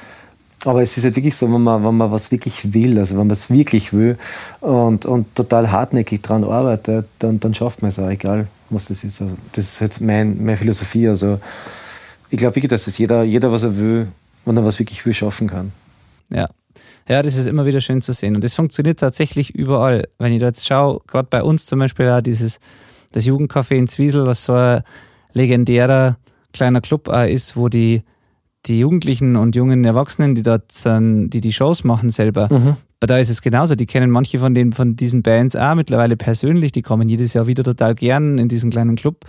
Aber 0.64 0.83
es 0.83 0.97
ist 0.97 1.05
halt 1.05 1.16
wirklich 1.16 1.35
so, 1.35 1.51
wenn 1.53 1.62
man, 1.62 1.83
wenn 1.83 1.97
man 1.97 2.11
was 2.11 2.31
wirklich 2.31 2.75
will, 2.75 2.99
also 2.99 3.14
wenn 3.14 3.27
man 3.27 3.31
es 3.31 3.49
wirklich 3.49 3.95
will 3.95 4.18
und, 4.61 5.07
und 5.07 5.35
total 5.35 5.71
hartnäckig 5.71 6.21
daran 6.23 6.45
arbeitet, 6.45 7.07
dann, 7.18 7.41
dann 7.41 7.55
schafft 7.55 7.81
man 7.81 7.89
es 7.89 7.99
auch, 7.99 8.11
egal 8.11 8.47
was 8.68 8.87
das 8.87 9.03
ist. 9.03 9.23
Also 9.23 9.37
das 9.53 9.64
ist 9.64 9.81
halt 9.81 10.01
mein, 10.01 10.45
meine 10.45 10.57
Philosophie. 10.57 11.09
Also 11.09 11.41
ich 12.29 12.39
glaube 12.39 12.57
wirklich, 12.57 12.71
dass 12.71 12.85
das 12.85 12.99
jeder, 12.99 13.23
jeder, 13.23 13.51
was 13.51 13.62
er 13.62 13.77
will, 13.79 14.09
wenn 14.45 14.57
er 14.57 14.64
was 14.64 14.79
wirklich 14.79 15.05
will, 15.07 15.14
schaffen 15.14 15.49
kann. 15.49 15.73
Ja. 16.29 16.49
Ja, 17.09 17.23
das 17.23 17.37
ist 17.37 17.49
immer 17.49 17.66
wieder 17.66 17.81
schön 17.81 18.03
zu 18.03 18.12
sehen. 18.12 18.37
Und 18.37 18.45
das 18.45 18.55
funktioniert 18.55 19.01
tatsächlich 19.01 19.53
überall. 19.55 20.07
Wenn 20.18 20.33
ich 20.33 20.39
da 20.39 20.47
jetzt 20.47 20.68
schaue, 20.68 21.01
gerade 21.09 21.27
bei 21.29 21.43
uns 21.43 21.66
zum 21.66 21.81
Beispiel 21.81 22.09
auch 22.09 22.21
dieses, 22.21 22.61
das 23.11 23.25
Jugendcafé 23.25 23.75
in 23.75 23.89
Zwiesel, 23.89 24.27
was 24.27 24.45
so 24.45 24.53
ein 24.53 24.83
legendärer 25.33 26.18
kleiner 26.53 26.80
Club 26.80 27.09
ist, 27.09 27.57
wo 27.57 27.68
die, 27.68 28.03
die 28.66 28.80
Jugendlichen 28.80 29.36
und 29.36 29.57
jungen 29.57 29.84
Erwachsenen, 29.84 30.34
die 30.34 30.42
dort 30.42 30.72
sind, 30.72 31.30
die 31.30 31.40
die 31.40 31.53
Shows 31.53 31.84
machen 31.84 32.11
selber, 32.11 32.48
mhm. 32.51 32.76
da 33.01 33.18
ist 33.18 33.30
es 33.30 33.42
genauso. 33.42 33.74
Die 33.74 33.86
kennen 33.86 34.11
manche 34.11 34.38
von 34.38 34.55
den, 34.55 34.72
von 34.72 34.96
diesen 34.96 35.22
Bands 35.22 35.57
auch 35.57 35.74
mittlerweile 35.74 36.16
persönlich. 36.16 36.72
Die 36.72 36.82
kommen 36.82 37.09
jedes 37.09 37.34
Jahr 37.34 37.46
wieder 37.46 37.64
total 37.64 37.94
gern 37.94 38.38
in 38.38 38.48
diesen 38.48 38.70
kleinen 38.70 38.96
Club. 38.96 39.24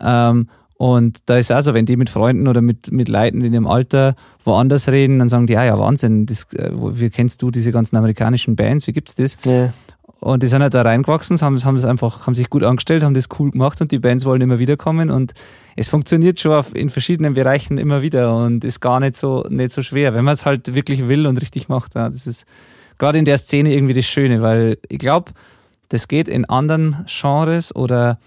Ähm, 0.00 0.48
und 0.80 1.18
da 1.26 1.36
ist 1.36 1.52
auch 1.52 1.60
so, 1.60 1.74
wenn 1.74 1.84
die 1.84 1.98
mit 1.98 2.08
Freunden 2.08 2.48
oder 2.48 2.62
mit, 2.62 2.90
mit 2.90 3.10
Leuten 3.10 3.42
in 3.42 3.52
ihrem 3.52 3.66
Alter 3.66 4.14
woanders 4.44 4.88
reden, 4.88 5.18
dann 5.18 5.28
sagen 5.28 5.46
die, 5.46 5.52
ja, 5.52 5.62
ja, 5.62 5.78
Wahnsinn, 5.78 6.24
das, 6.24 6.50
äh, 6.54 6.70
wie 6.72 7.10
kennst 7.10 7.42
du 7.42 7.50
diese 7.50 7.70
ganzen 7.70 7.96
amerikanischen 7.96 8.56
Bands, 8.56 8.86
wie 8.86 8.92
gibt's 8.92 9.14
das? 9.14 9.36
Ja. 9.44 9.74
Und 10.20 10.42
die 10.42 10.48
sind 10.48 10.62
halt 10.62 10.74
da 10.74 10.82
reingewachsen, 10.82 11.40
haben, 11.40 11.64
haben 11.64 11.76
es 11.76 11.84
einfach, 11.86 12.26
haben 12.26 12.34
sich 12.34 12.50
gut 12.50 12.62
angestellt, 12.62 13.02
haben 13.02 13.14
das 13.14 13.28
cool 13.38 13.50
gemacht 13.50 13.80
und 13.80 13.90
die 13.90 13.98
Bands 13.98 14.26
wollen 14.26 14.42
immer 14.42 14.58
wieder 14.58 14.76
kommen 14.76 15.10
und 15.10 15.32
es 15.76 15.88
funktioniert 15.88 16.38
schon 16.38 16.52
auf, 16.52 16.74
in 16.74 16.90
verschiedenen 16.90 17.34
Bereichen 17.34 17.78
immer 17.78 18.02
wieder 18.02 18.36
und 18.36 18.64
ist 18.64 18.80
gar 18.80 19.00
nicht 19.00 19.16
so, 19.16 19.46
nicht 19.48 19.72
so 19.72 19.80
schwer, 19.80 20.14
wenn 20.14 20.24
man 20.24 20.34
es 20.34 20.44
halt 20.44 20.74
wirklich 20.74 21.08
will 21.08 21.26
und 21.26 21.40
richtig 21.40 21.68
macht. 21.68 21.94
Ja, 21.94 22.10
das 22.10 22.26
ist 22.26 22.44
gerade 22.98 23.18
in 23.18 23.24
der 23.24 23.38
Szene 23.38 23.72
irgendwie 23.72 23.94
das 23.94 24.04
Schöne, 24.04 24.42
weil 24.42 24.76
ich 24.88 24.98
glaube, 24.98 25.32
das 25.88 26.06
geht 26.06 26.28
in 26.28 26.44
anderen 26.44 27.04
Genres 27.06 27.74
oder 27.74 28.18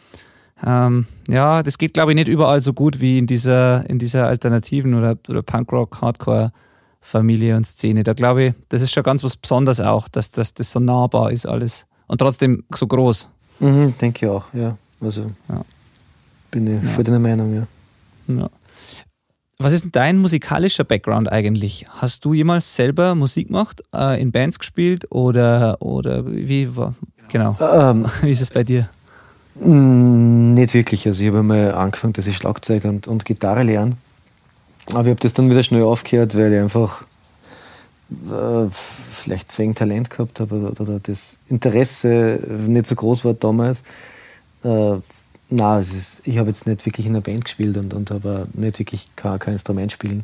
ähm, 0.66 1.06
ja, 1.28 1.62
das 1.62 1.78
geht, 1.78 1.94
glaube 1.94 2.12
ich, 2.12 2.16
nicht 2.16 2.28
überall 2.28 2.62
so 2.62 2.74
gut 2.74 3.02
wie 3.02 3.20
in 3.20 3.28
dieser, 3.28 3.88
in 3.90 4.00
dieser 4.00 4.28
alternativen 4.28 4.96
oder, 4.96 5.16
oder 5.28 5.44
Punkrock, 5.44 6.02
Hardcore-Familie 7.04 7.56
und 7.56 7.66
Szene. 7.66 8.04
Da 8.04 8.14
glaube 8.14 8.44
ich, 8.44 8.54
das 8.70 8.82
ist 8.82 8.92
schon 8.92 9.04
ganz 9.04 9.24
was 9.24 9.38
Besonderes 9.38 9.80
auch, 9.80 10.08
dass, 10.08 10.32
dass 10.32 10.54
das 10.54 10.72
so 10.72 10.80
nahbar 10.80 11.32
ist 11.32 11.46
alles. 11.46 11.86
Und 12.08 12.18
trotzdem 12.20 12.64
so 12.74 12.88
groß. 12.88 13.30
Mhm, 13.60 13.94
denke 14.00 14.26
ich 14.26 14.32
auch, 14.32 14.46
ja. 14.54 14.78
Also 15.02 15.32
ja. 15.50 15.62
bin 16.52 16.68
ich 16.68 16.84
ja. 16.84 16.90
voll 16.90 17.04
deiner 17.04 17.20
Meinung, 17.20 17.54
ja. 17.54 17.68
ja. 18.28 18.50
Was 19.60 19.74
ist 19.74 19.84
denn 19.84 19.92
dein 19.92 20.18
musikalischer 20.18 20.84
Background 20.84 21.32
eigentlich? 21.32 21.86
Hast 21.90 22.26
du 22.26 22.34
jemals 22.34 22.76
selber 22.76 23.16
Musik 23.16 23.48
gemacht, 23.48 23.84
äh, 23.94 24.20
in 24.22 24.32
Bands 24.32 24.60
gespielt 24.60 25.06
oder, 25.12 25.82
oder 25.82 26.26
wie 26.26 26.76
war? 26.76 26.96
Genau. 27.30 27.56
Ähm, 27.62 28.06
wie 28.22 28.32
ist 28.32 28.42
es 28.42 28.50
bei 28.50 28.64
dir? 28.64 28.90
Nicht 29.56 30.74
wirklich. 30.74 31.06
Also 31.06 31.22
ich 31.22 31.30
habe 31.30 31.40
einmal 31.40 31.74
angefangen, 31.74 32.14
dass 32.14 32.26
ich 32.26 32.36
Schlagzeug 32.36 32.86
und, 32.86 33.08
und 33.08 33.24
Gitarre 33.26 33.64
lerne. 33.64 33.96
Aber 34.88 35.04
ich 35.04 35.10
habe 35.10 35.16
das 35.16 35.34
dann 35.34 35.50
wieder 35.50 35.64
schnell 35.64 35.84
aufgehört, 35.84 36.36
weil 36.36 36.54
ich 36.54 36.60
einfach 36.60 37.04
äh, 38.12 38.70
vielleicht 38.70 39.52
zwingend 39.52 39.78
Talent 39.78 40.10
gehabt 40.10 40.40
habe 40.40 40.72
oder, 40.80 41.00
das 41.00 41.38
Interesse 41.50 42.40
nicht 42.68 42.88
so 42.88 42.96
groß 42.96 43.26
war 43.26 43.34
damals. 43.34 43.84
Äh, 44.64 44.98
Nein, 45.50 45.86
ich 46.24 46.38
habe 46.40 46.50
jetzt 46.50 46.66
nicht 46.66 46.84
wirklich 46.86 47.06
in 47.06 47.12
einer 47.12 47.22
Band 47.22 47.46
gespielt 47.46 47.78
und, 47.78 47.94
und 47.94 48.10
habe 48.10 48.48
nicht 48.54 48.80
wirklich 48.80 49.08
kein, 49.16 49.38
kein 49.38 49.54
Instrument 49.54 49.92
spielen 49.92 50.24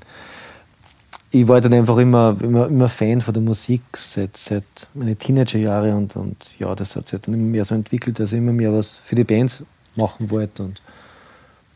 ich 1.31 1.47
war 1.47 1.61
dann 1.61 1.73
einfach 1.73 1.97
immer, 1.97 2.35
immer, 2.41 2.67
immer 2.67 2.89
Fan 2.89 3.21
von 3.21 3.33
der 3.33 3.43
Musik 3.43 3.81
seit, 3.95 4.35
seit 4.35 4.63
meine 4.93 5.15
Teenagerjahre 5.15 5.95
und, 5.95 6.15
und 6.15 6.37
ja, 6.57 6.73
das 6.73 6.95
hat 6.95 7.07
sich 7.07 7.21
dann 7.21 7.35
immer 7.35 7.43
mehr 7.43 7.65
so 7.65 7.75
entwickelt, 7.75 8.19
dass 8.19 8.31
ich 8.31 8.39
immer 8.39 8.53
mehr 8.53 8.73
was 8.73 8.93
für 8.93 9.15
die 9.15 9.23
Bands 9.23 9.63
machen 9.95 10.31
wollte 10.31 10.63
und 10.63 10.81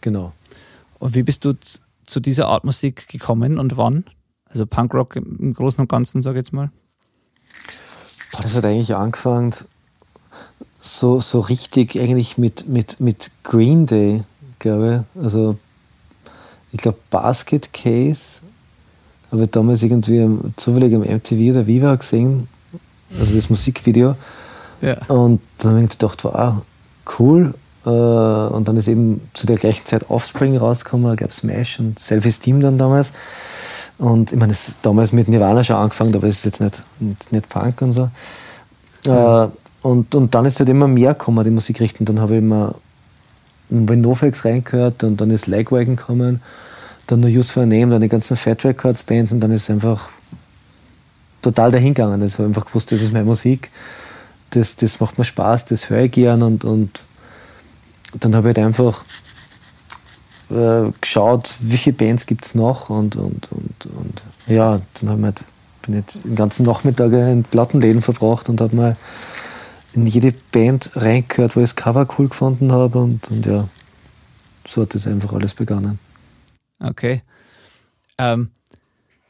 genau. 0.01 0.33
Und 0.99 1.13
wie 1.13 1.23
bist 1.23 1.45
du 1.45 1.53
zu 2.05 2.19
dieser 2.19 2.47
Art 2.47 2.63
Musik 2.63 3.07
gekommen 3.07 3.59
und 3.59 3.77
wann? 3.77 4.05
Also 4.45 4.65
Punkrock 4.65 5.15
im 5.15 5.53
Großen 5.53 5.79
und 5.79 5.89
Ganzen, 5.89 6.21
sag 6.21 6.33
ich 6.33 6.37
jetzt 6.37 6.53
mal. 6.53 6.71
Das 8.41 8.53
hat 8.53 8.65
eigentlich 8.65 8.95
angefangen 8.95 9.53
so, 10.79 11.21
so 11.21 11.39
richtig 11.39 11.99
eigentlich 11.99 12.37
mit, 12.37 12.67
mit, 12.67 12.99
mit 12.99 13.31
Green 13.43 13.85
Day, 13.85 14.23
glaube 14.59 15.05
ich. 15.15 15.23
Also 15.23 15.57
ich 16.71 16.79
glaube 16.79 16.97
Basket 17.09 17.71
Case 17.73 18.41
habe 19.31 19.45
ich 19.45 19.51
damals 19.51 19.81
irgendwie 19.81 20.37
zufällig 20.57 20.93
am 20.93 21.01
MTV 21.01 21.51
oder 21.51 21.67
Viva 21.67 21.95
gesehen, 21.95 22.47
also 23.19 23.33
das 23.33 23.49
Musikvideo. 23.49 24.15
Ja. 24.81 24.97
Und 25.07 25.41
dann 25.59 25.71
habe 25.73 25.83
ich 25.83 25.89
gedacht, 25.91 26.23
wow, 26.23 26.61
cool. 27.17 27.53
Äh, 27.85 27.89
und 27.89 28.67
dann 28.67 28.77
ist 28.77 28.87
eben 28.87 29.21
zu 29.33 29.45
der 29.45 29.57
gleichen 29.57 29.85
Zeit 29.85 30.09
Offspring 30.09 30.57
rausgekommen, 30.57 31.07
da 31.07 31.15
gab 31.15 31.31
es 31.31 31.37
Smash 31.37 31.79
und 31.79 31.99
Self-Esteem 31.99 32.61
dann 32.61 32.77
damals. 32.77 33.11
Und 33.97 34.31
ich 34.31 34.39
meine, 34.39 34.53
es 34.53 34.69
ist 34.69 34.77
damals 34.81 35.11
mit 35.11 35.27
Nirvana 35.27 35.63
schon 35.63 35.75
angefangen, 35.75 36.15
aber 36.15 36.27
es 36.27 36.37
ist 36.37 36.45
jetzt 36.45 36.61
nicht, 36.61 36.81
nicht, 36.99 37.31
nicht 37.31 37.49
Punk 37.49 37.81
und 37.81 37.93
so. 37.93 38.09
Mhm. 39.05 39.51
und, 39.81 40.15
und 40.15 40.33
dann 40.33 40.45
ist 40.45 40.59
halt 40.59 40.69
immer 40.69 40.87
mehr 40.87 41.13
gekommen, 41.13 41.43
die 41.43 41.49
Musikrichtung. 41.49 42.05
Dann 42.05 42.21
habe 42.21 42.35
ich 42.35 42.39
immer 42.39 42.75
in 43.69 43.85
NoFX 43.85 44.45
reingehört 44.45 45.03
und 45.03 45.19
dann 45.19 45.29
ist 45.29 45.47
Legwagon 45.47 45.97
gekommen 45.97 46.39
dann 47.07 47.19
nur 47.19 47.29
Use 47.29 47.51
for 47.51 47.63
a 47.63 47.65
Name, 47.65 47.91
dann 47.91 48.01
die 48.01 48.09
ganzen 48.09 48.37
Fat 48.37 48.63
Records 48.65 49.03
Bands 49.03 49.31
und 49.31 49.39
dann 49.41 49.51
ist 49.51 49.63
es 49.63 49.69
einfach 49.69 50.09
total 51.41 51.71
dahingegangen. 51.71 52.25
Ich 52.25 52.33
habe 52.33 52.45
einfach 52.45 52.65
gewusst, 52.65 52.91
das 52.91 53.01
ist 53.01 53.13
meine 53.13 53.25
Musik, 53.25 53.69
das, 54.51 54.75
das 54.75 54.99
macht 54.99 55.17
mir 55.17 55.25
Spaß, 55.25 55.65
das 55.65 55.89
höre 55.89 56.03
ich 56.03 56.11
gern 56.11 56.41
und, 56.41 56.63
und 56.63 57.03
dann 58.19 58.35
habe 58.35 58.49
ich 58.51 58.55
halt 58.55 58.65
einfach 58.65 59.03
äh, 60.49 60.91
geschaut, 61.01 61.49
welche 61.59 61.93
Bands 61.93 62.25
gibt 62.25 62.45
es 62.45 62.55
noch 62.55 62.89
und, 62.89 63.15
und, 63.15 63.51
und, 63.51 63.85
und 63.85 64.23
ja, 64.47 64.81
dann 64.99 65.09
habe 65.09 65.19
ich 65.19 65.25
halt, 65.25 65.43
bin 65.83 65.99
ich 65.99 66.21
den 66.21 66.35
ganzen 66.35 66.65
Nachmittag 66.65 67.11
in 67.11 67.43
Plattenläden 67.43 68.01
verbracht 68.01 68.49
und 68.49 68.61
habe 68.61 68.75
mal 68.75 68.97
in 69.93 70.05
jede 70.05 70.33
Band 70.51 70.91
reingehört, 70.95 71.55
wo 71.55 71.61
ich 71.61 71.69
das 71.69 71.75
Cover 71.75 72.07
cool 72.17 72.27
gefunden 72.27 72.71
habe 72.71 72.99
und, 72.99 73.29
und 73.29 73.45
ja, 73.45 73.67
so 74.67 74.81
hat 74.81 74.95
das 74.95 75.07
einfach 75.07 75.33
alles 75.33 75.53
begonnen. 75.53 75.99
Okay. 76.79 77.21
Ähm, 78.17 78.49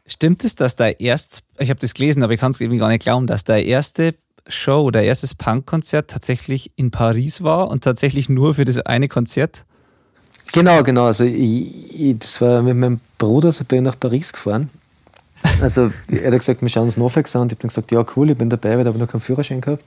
stimmt 0.06 0.44
es, 0.44 0.56
dass 0.56 0.76
der 0.76 1.00
erst, 1.00 1.44
ich 1.58 1.70
habe 1.70 1.80
das 1.80 1.94
gelesen, 1.94 2.24
aber 2.24 2.34
ich 2.34 2.40
kann 2.40 2.52
es 2.52 2.62
irgendwie 2.62 2.80
gar 2.80 2.90
nicht 2.90 3.04
glauben, 3.04 3.28
dass 3.28 3.44
der 3.44 3.66
erste 3.66 4.16
Show 4.48 4.82
oder 4.82 5.02
erstes 5.02 5.36
Punkkonzert 5.36 6.10
tatsächlich 6.10 6.72
in 6.76 6.92
Paris 6.92 7.44
war 7.44 7.70
und 7.70 7.84
tatsächlich 7.84 8.30
nur 8.30 8.54
für 8.54 8.66
das 8.66 8.78
eine 8.80 9.08
Konzert? 9.08 9.66
Genau, 10.52 10.84
genau. 10.84 11.06
Also 11.06 11.24
ich, 11.24 12.00
ich, 12.00 12.20
das 12.20 12.42
war 12.42 12.62
mit 12.62 12.76
meinem 12.76 13.00
Bruder, 13.18 13.52
so 13.52 13.64
bin 13.64 13.80
ich 13.80 13.86
nach 13.86 14.00
Paris 14.00 14.34
gefahren. 14.34 14.70
Also 15.62 15.92
er 16.10 16.32
hat 16.32 16.40
gesagt, 16.40 16.62
wir 16.62 16.70
schauen 16.70 16.84
uns 16.84 16.98
Nofex 16.98 17.36
an. 17.36 17.48
Ich 17.48 17.54
habe 17.54 17.62
dann 17.62 17.70
gesagt, 17.70 17.92
ja 17.92 18.06
cool, 18.16 18.32
ich 18.32 18.38
bin 18.38 18.50
dabei, 18.50 18.72
weil 18.72 18.82
ich 18.82 18.88
habe 18.88 18.98
noch 18.98 19.08
keinen 19.08 19.22
Führerschein 19.22 19.62
gehabt. 19.62 19.84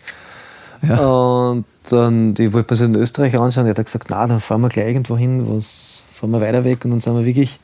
Ja. 0.83 0.99
Und 1.07 1.65
dann, 1.89 2.35
ich 2.39 2.53
wollte 2.53 2.73
mir 2.73 2.77
so 2.77 2.85
in 2.85 2.95
Österreich 2.95 3.39
anschauen. 3.39 3.67
Er 3.67 3.75
hat 3.75 3.85
gesagt, 3.85 4.09
na, 4.11 4.27
dann 4.27 4.41
fahren 4.41 4.61
wir 4.61 4.69
gleich 4.69 4.89
irgendwo 4.89 5.17
hin, 5.17 5.45
was 5.49 6.03
fahren 6.13 6.31
wir 6.31 6.41
weiter 6.41 6.65
weg 6.65 6.85
und 6.85 6.91
dann 6.93 7.01
sind 7.01 7.15
wir 7.15 7.25
wirklich 7.25 7.59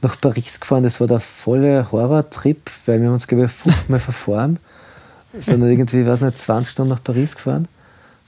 nach 0.00 0.20
Paris 0.20 0.60
gefahren. 0.60 0.82
Das 0.82 1.00
war 1.00 1.06
der 1.06 1.20
volle 1.20 1.90
Horrortrip, 1.90 2.70
weil 2.86 3.00
wir 3.00 3.08
haben 3.08 3.14
uns, 3.14 3.26
glaube 3.26 3.44
ich, 3.44 3.50
fünfmal 3.50 4.00
verfahren. 4.00 4.58
Sind 5.32 5.60
dann 5.60 5.70
irgendwie, 5.70 6.06
weiß 6.06 6.22
nicht, 6.22 6.38
20 6.38 6.72
Stunden 6.72 6.90
nach 6.90 7.02
Paris 7.02 7.34
gefahren. 7.34 7.68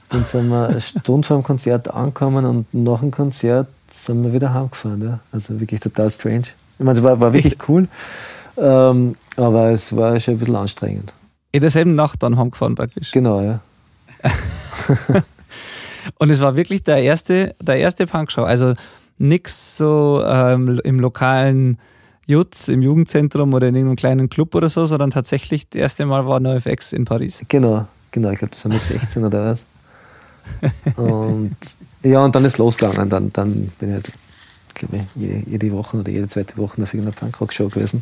Dann 0.09 0.25
sind 0.25 0.49
wir 0.49 0.67
eine 0.67 0.81
Stunde 0.81 1.27
vor 1.27 1.37
dem 1.37 1.43
Konzert 1.43 1.89
angekommen 1.93 2.45
und 2.45 2.73
nach 2.73 2.99
dem 2.99 3.11
Konzert 3.11 3.67
sind 3.91 4.23
wir 4.23 4.33
wieder 4.33 4.53
heimgefahren. 4.53 5.01
Ja. 5.01 5.19
Also 5.31 5.59
wirklich 5.59 5.79
total 5.79 6.11
strange. 6.11 6.43
Ich 6.77 6.85
meine, 6.85 6.99
es 6.99 7.03
war, 7.03 7.19
war 7.19 7.33
wirklich 7.33 7.57
cool, 7.67 7.87
ähm, 8.57 9.15
aber 9.37 9.71
es 9.71 9.95
war 9.95 10.19
schon 10.19 10.35
ein 10.35 10.39
bisschen 10.39 10.55
anstrengend. 10.55 11.13
In 11.51 11.61
derselben 11.61 11.93
Nacht 11.95 12.21
dann 12.23 12.37
heimgefahren 12.37 12.75
praktisch? 12.75 13.11
Genau, 13.11 13.41
ja. 13.41 13.59
und 16.19 16.29
es 16.29 16.41
war 16.41 16.55
wirklich 16.55 16.83
der 16.83 16.97
erste, 16.97 17.55
der 17.61 17.77
erste 17.77 18.07
Punkshow. 18.07 18.43
Also 18.43 18.73
nichts 19.17 19.77
so 19.77 20.23
ähm, 20.25 20.79
im 20.83 20.99
lokalen 20.99 21.77
Jutz, 22.31 22.67
im 22.67 22.81
Jugendzentrum 22.81 23.53
oder 23.53 23.67
in 23.67 23.75
irgendeinem 23.75 23.97
kleinen 23.97 24.29
Club 24.29 24.55
oder 24.55 24.69
so, 24.69 24.85
sondern 24.85 25.11
tatsächlich 25.11 25.69
das 25.69 25.79
erste 25.79 26.05
Mal 26.05 26.25
war 26.25 26.39
NoFX 26.39 26.93
in 26.93 27.05
Paris. 27.05 27.43
Genau, 27.47 27.85
genau, 28.09 28.31
ich 28.31 28.39
glaube, 28.39 28.51
das 28.51 28.65
war 28.65 28.73
mit 28.73 28.81
16 28.81 29.23
oder 29.23 29.45
was. 29.45 29.65
Und 30.95 31.55
ja, 32.03 32.23
und 32.23 32.33
dann 32.33 32.45
ist 32.45 32.57
losgegangen. 32.57 33.09
Dann, 33.09 33.31
dann 33.33 33.67
bin 33.79 33.89
ich 33.89 33.95
halt, 33.95 34.11
glaube 34.73 34.97
ich, 34.97 35.03
jede, 35.15 35.49
jede, 35.49 35.71
Woche 35.71 35.97
oder 35.97 36.11
jede 36.11 36.27
zweite 36.27 36.57
Woche 36.57 36.81
auf 36.81 36.93
irgendeiner 36.93 37.15
Punkrock-Show 37.15 37.69
gewesen. 37.69 38.01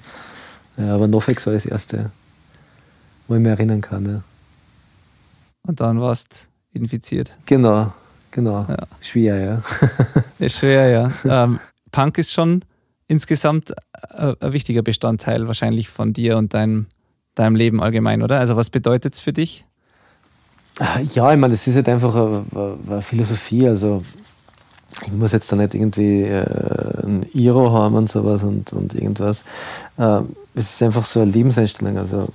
Ja, 0.77 0.95
aber 0.95 1.07
NoFX 1.07 1.45
war 1.45 1.53
das 1.53 1.65
erste. 1.65 2.11
wo 3.27 3.35
ich 3.35 3.41
mich 3.41 3.49
erinnern 3.49 3.81
kann. 3.81 4.05
Ja. 4.05 4.21
Und 5.67 5.81
dann 5.81 5.99
warst 5.99 6.47
du 6.73 6.79
infiziert. 6.79 7.37
Genau, 7.45 7.91
genau. 8.31 8.65
Ja. 8.69 8.87
Schwer, 9.01 9.37
ja. 9.39 9.61
ist 10.39 10.57
schwer, 10.59 10.89
ja. 10.89 11.11
Ähm, 11.25 11.59
Punk 11.91 12.17
ist 12.17 12.31
schon 12.31 12.63
insgesamt 13.09 13.71
äh, 14.11 14.35
ein 14.39 14.53
wichtiger 14.53 14.81
Bestandteil 14.81 15.47
wahrscheinlich 15.47 15.89
von 15.89 16.13
dir 16.13 16.37
und 16.37 16.53
deinem, 16.53 16.85
deinem 17.35 17.55
Leben 17.55 17.81
allgemein, 17.81 18.21
oder? 18.21 18.39
Also 18.39 18.55
was 18.55 18.69
bedeutet 18.69 19.15
es 19.15 19.19
für 19.19 19.33
dich? 19.33 19.65
Ja, 21.13 21.33
ich 21.33 21.39
meine, 21.39 21.49
das 21.49 21.67
ist 21.67 21.75
halt 21.75 21.89
einfach 21.89 22.15
eine, 22.15 22.45
eine 22.87 23.01
Philosophie. 23.01 23.67
Also 23.67 24.01
ich 25.05 25.11
muss 25.11 25.33
jetzt 25.33 25.51
da 25.51 25.57
nicht 25.57 25.73
irgendwie 25.73 26.21
äh, 26.21 26.45
ein 27.03 27.25
Iro 27.33 27.71
haben 27.71 27.95
und 27.95 28.09
sowas 28.09 28.43
und, 28.43 28.71
und 28.71 28.93
irgendwas. 28.93 29.43
Äh, 29.97 30.21
es 30.53 30.75
ist 30.75 30.83
einfach 30.83 31.03
so 31.03 31.21
eine 31.21 31.31
Lebenseinstellung. 31.31 31.97
Also 31.97 32.29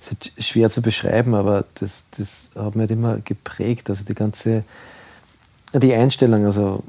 es 0.00 0.12
ist 0.12 0.48
schwer 0.48 0.70
zu 0.70 0.80
beschreiben, 0.80 1.34
aber 1.34 1.64
das, 1.74 2.04
das 2.16 2.50
hat 2.54 2.76
mich 2.76 2.82
halt 2.82 2.90
immer 2.92 3.18
geprägt. 3.18 3.90
Also 3.90 4.04
die 4.04 4.14
ganze, 4.14 4.64
die 5.74 5.92
Einstellung, 5.92 6.46
also 6.46 6.84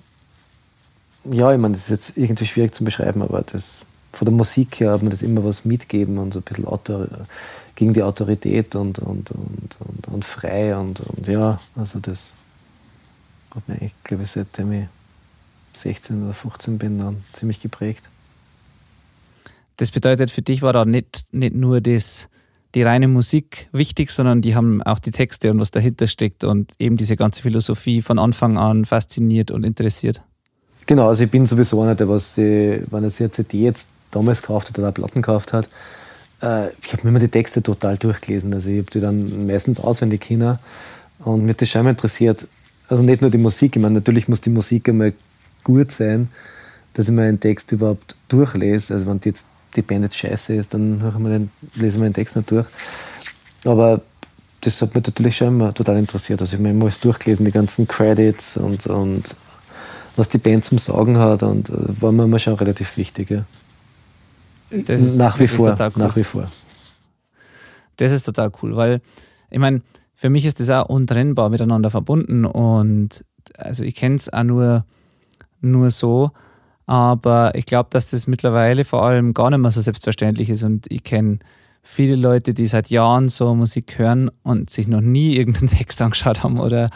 ja, 1.31 1.53
ich 1.53 1.59
meine, 1.59 1.75
das 1.75 1.85
ist 1.85 1.89
jetzt 1.89 2.17
irgendwie 2.17 2.45
schwierig 2.45 2.73
zu 2.73 2.83
beschreiben, 2.83 3.21
aber 3.21 3.41
das, 3.41 3.79
von 4.11 4.25
der 4.25 4.33
Musik 4.33 4.79
her 4.79 4.91
hat 4.91 5.01
mir 5.01 5.09
das 5.09 5.21
immer 5.21 5.43
was 5.43 5.65
mitgeben 5.65 6.17
und 6.17 6.33
so 6.33 6.39
ein 6.39 6.43
bisschen 6.43 6.65
Autor, 6.65 7.07
gegen 7.75 7.93
die 7.93 8.03
Autorität 8.03 8.75
und, 8.75 8.99
und, 8.99 9.31
und, 9.31 9.77
und, 9.79 10.07
und 10.07 10.25
frei 10.25 10.75
und, 10.75 10.99
und 11.01 11.27
ja, 11.27 11.59
also 11.75 11.99
das 11.99 12.33
hat 13.55 13.67
mir 13.67 13.81
echt, 13.81 14.03
glaube 14.03 14.23
ich, 14.23 14.31
seitdem 14.31 14.71
ich 14.73 14.87
16 15.73 16.23
oder 16.23 16.33
15 16.33 16.77
bin, 16.77 16.99
dann 16.99 17.23
ziemlich 17.33 17.59
geprägt. 17.59 18.09
Das 19.77 19.89
bedeutet, 19.91 20.29
für 20.29 20.43
dich 20.43 20.61
war 20.61 20.73
da 20.73 20.85
nicht, 20.85 21.25
nicht 21.31 21.55
nur 21.55 21.81
das, 21.81 22.29
die 22.75 22.83
reine 22.83 23.07
Musik 23.07 23.69
wichtig, 23.71 24.11
sondern 24.11 24.41
die 24.41 24.55
haben 24.55 24.83
auch 24.83 24.99
die 24.99 25.11
Texte 25.11 25.49
und 25.49 25.59
was 25.59 25.71
dahinter 25.71 26.07
steckt 26.07 26.43
und 26.43 26.73
eben 26.79 26.97
diese 26.97 27.15
ganze 27.15 27.41
Philosophie 27.41 28.01
von 28.01 28.19
Anfang 28.19 28.57
an 28.57 28.85
fasziniert 28.85 29.49
und 29.49 29.63
interessiert. 29.63 30.23
Genau, 30.85 31.07
also 31.07 31.23
ich 31.23 31.31
bin 31.31 31.45
sowieso 31.45 31.81
einer, 31.81 31.95
der 31.95 32.09
was, 32.09 32.35
die, 32.35 32.81
wenn 32.89 33.03
er 33.03 33.09
sich 33.09 33.21
eine 33.21 33.31
CD 33.31 33.63
jetzt 33.63 33.87
damals 34.11 34.41
gekauft 34.41 34.69
hat 34.69 34.79
oder 34.79 34.91
Platten 34.91 35.21
gekauft 35.21 35.53
hat, 35.53 35.67
äh, 36.41 36.69
ich 36.81 36.91
habe 36.93 37.03
mir 37.03 37.09
immer 37.09 37.19
die 37.19 37.29
Texte 37.29 37.63
total 37.63 37.97
durchgelesen. 37.97 38.53
Also 38.53 38.69
ich 38.69 38.79
habe 38.79 38.91
die 38.91 38.99
dann 38.99 39.47
meistens 39.47 39.79
auswendig 39.79 40.21
kennen 40.21 40.59
und 41.19 41.45
mich 41.45 41.57
das 41.57 41.69
schon 41.69 41.81
immer 41.81 41.91
interessiert. 41.91 42.47
Also 42.89 43.01
nicht 43.01 43.21
nur 43.21 43.31
die 43.31 43.37
Musik, 43.37 43.75
ich 43.75 43.81
meine, 43.81 43.95
natürlich 43.95 44.27
muss 44.27 44.41
die 44.41 44.49
Musik 44.49 44.89
einmal 44.89 45.13
gut 45.63 45.91
sein, 45.91 46.29
dass 46.93 47.07
ich 47.07 47.13
mir 47.13 47.23
einen 47.23 47.39
Text 47.39 47.71
überhaupt 47.71 48.15
durchlese. 48.27 48.93
Also 48.93 49.05
wenn 49.05 49.19
die 49.19 49.29
jetzt 49.29 49.45
die 49.75 49.81
Band 49.81 50.03
jetzt 50.03 50.17
scheiße 50.17 50.53
ist, 50.53 50.73
dann 50.73 50.99
den, 50.99 51.49
lesen 51.75 52.01
wir 52.01 52.09
den 52.09 52.13
Text 52.13 52.35
nicht 52.35 52.51
durch. 52.51 52.67
Aber 53.65 54.01
das 54.61 54.81
hat 54.81 54.93
mich 54.93 55.05
natürlich 55.05 55.37
schon 55.37 55.47
immer 55.47 55.73
total 55.73 55.97
interessiert. 55.97 56.41
Also 56.41 56.51
ich 56.51 56.59
habe 56.59 56.63
mir 56.63 56.71
immer 56.71 56.85
alles 56.85 56.99
durchgelesen, 56.99 57.45
die 57.45 57.51
ganzen 57.51 57.87
Credits 57.87 58.57
und, 58.57 58.85
und 58.87 59.23
was 60.15 60.29
die 60.29 60.37
Band 60.37 60.65
zum 60.65 60.77
Sagen 60.77 61.17
hat 61.17 61.43
und 61.43 61.69
äh, 61.69 62.01
war 62.01 62.11
mir 62.11 62.25
immer 62.25 62.39
schon 62.39 62.53
relativ 62.53 62.97
wichtig. 62.97 63.29
Ja. 63.29 63.45
Das 64.69 65.01
ist, 65.01 65.17
nach 65.17 65.39
wie 65.39 65.47
vor, 65.47 65.75
cool. 65.79 65.91
nach 65.95 66.15
wie 66.15 66.23
vor. 66.23 66.45
Das 67.97 68.11
ist 68.11 68.23
total 68.23 68.51
cool, 68.61 68.75
weil 68.75 69.01
ich 69.51 69.59
meine, 69.59 69.81
für 70.15 70.29
mich 70.29 70.45
ist 70.45 70.59
das 70.59 70.69
auch 70.69 70.89
untrennbar 70.89 71.49
miteinander 71.49 71.89
verbunden 71.89 72.45
und 72.45 73.23
also 73.57 73.83
ich 73.83 73.95
kenne 73.95 74.15
es 74.15 74.31
auch 74.33 74.43
nur, 74.43 74.85
nur 75.61 75.91
so, 75.91 76.31
aber 76.85 77.53
ich 77.55 77.65
glaube, 77.65 77.89
dass 77.91 78.09
das 78.09 78.25
mittlerweile 78.25 78.83
vor 78.83 79.03
allem 79.03 79.33
gar 79.33 79.49
nicht 79.49 79.59
mehr 79.59 79.71
so 79.71 79.81
selbstverständlich 79.81 80.49
ist 80.49 80.63
und 80.63 80.91
ich 80.91 81.03
kenne 81.03 81.39
viele 81.83 82.15
Leute, 82.15 82.53
die 82.53 82.67
seit 82.67 82.89
Jahren 82.89 83.29
so 83.29 83.53
Musik 83.53 83.99
hören 83.99 84.31
und 84.41 84.69
sich 84.69 84.87
noch 84.87 85.01
nie 85.01 85.35
irgendeinen 85.35 85.67
Text 85.77 86.01
angeschaut 86.01 86.41
haben 86.43 86.59
oder 86.59 86.89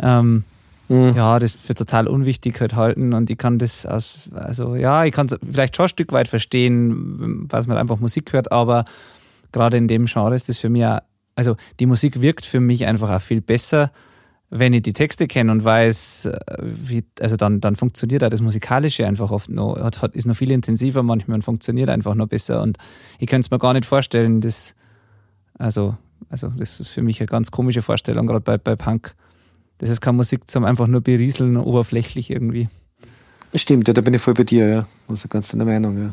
ähm, 0.00 0.44
mhm. 0.88 1.14
ja, 1.16 1.38
das 1.38 1.56
für 1.56 1.74
total 1.74 2.08
unwichtig 2.08 2.60
halt 2.60 2.74
halten 2.74 3.12
und 3.12 3.30
ich 3.30 3.38
kann 3.38 3.58
das 3.58 3.86
aus, 3.86 4.30
also 4.34 4.74
ja, 4.74 5.04
ich 5.04 5.12
kann 5.12 5.26
es 5.26 5.38
vielleicht 5.48 5.76
schon 5.76 5.86
ein 5.86 5.90
Stück 5.90 6.12
weit 6.12 6.28
verstehen, 6.28 7.46
was 7.48 7.66
man 7.66 7.76
einfach 7.76 7.98
Musik 7.98 8.32
hört, 8.32 8.52
aber 8.52 8.84
gerade 9.52 9.76
in 9.76 9.88
dem 9.88 10.06
Genre 10.06 10.34
ist 10.34 10.48
das 10.48 10.58
für 10.58 10.68
mich 10.68 10.84
auch, 10.84 11.00
also 11.34 11.56
die 11.80 11.86
Musik 11.86 12.20
wirkt 12.20 12.46
für 12.46 12.60
mich 12.60 12.86
einfach 12.86 13.10
auch 13.10 13.22
viel 13.22 13.40
besser, 13.40 13.90
wenn 14.54 14.74
ich 14.74 14.82
die 14.82 14.92
Texte 14.92 15.26
kenne 15.28 15.50
und 15.50 15.64
weiß, 15.64 16.26
äh, 16.26 16.56
wie, 16.60 17.04
also 17.20 17.36
dann, 17.36 17.62
dann 17.62 17.74
funktioniert 17.74 18.22
auch 18.22 18.28
das 18.28 18.42
Musikalische 18.42 19.06
einfach 19.06 19.30
oft 19.30 19.48
noch, 19.48 19.76
hat, 19.80 20.02
hat, 20.02 20.14
ist 20.14 20.26
noch 20.26 20.36
viel 20.36 20.50
intensiver 20.50 21.02
manchmal 21.02 21.36
und 21.36 21.42
funktioniert 21.42 21.88
einfach 21.88 22.14
noch 22.14 22.28
besser. 22.28 22.60
Und 22.60 22.76
ich 23.18 23.28
könnte 23.28 23.46
es 23.46 23.50
mir 23.50 23.58
gar 23.58 23.72
nicht 23.72 23.86
vorstellen, 23.86 24.42
das, 24.42 24.74
also, 25.58 25.96
also 26.28 26.48
das 26.48 26.80
ist 26.80 26.88
für 26.88 27.00
mich 27.00 27.18
eine 27.20 27.28
ganz 27.28 27.50
komische 27.50 27.80
Vorstellung, 27.80 28.26
gerade 28.26 28.42
bei, 28.42 28.58
bei 28.58 28.76
Punk. 28.76 29.14
Das 29.82 29.90
ist 29.90 30.00
keine 30.00 30.16
Musik 30.16 30.48
zum 30.48 30.64
einfach 30.64 30.86
nur 30.86 31.00
berieseln, 31.00 31.56
oberflächlich 31.56 32.30
irgendwie. 32.30 32.68
Stimmt, 33.52 33.88
ja, 33.88 33.94
da 33.94 34.00
bin 34.00 34.14
ich 34.14 34.22
voll 34.22 34.34
bei 34.34 34.44
dir, 34.44 34.68
ja. 34.68 34.86
Also 35.08 35.26
ganz 35.26 35.52
in 35.52 35.58
der 35.58 35.66
Meinung, 35.66 36.00
ja. 36.00 36.12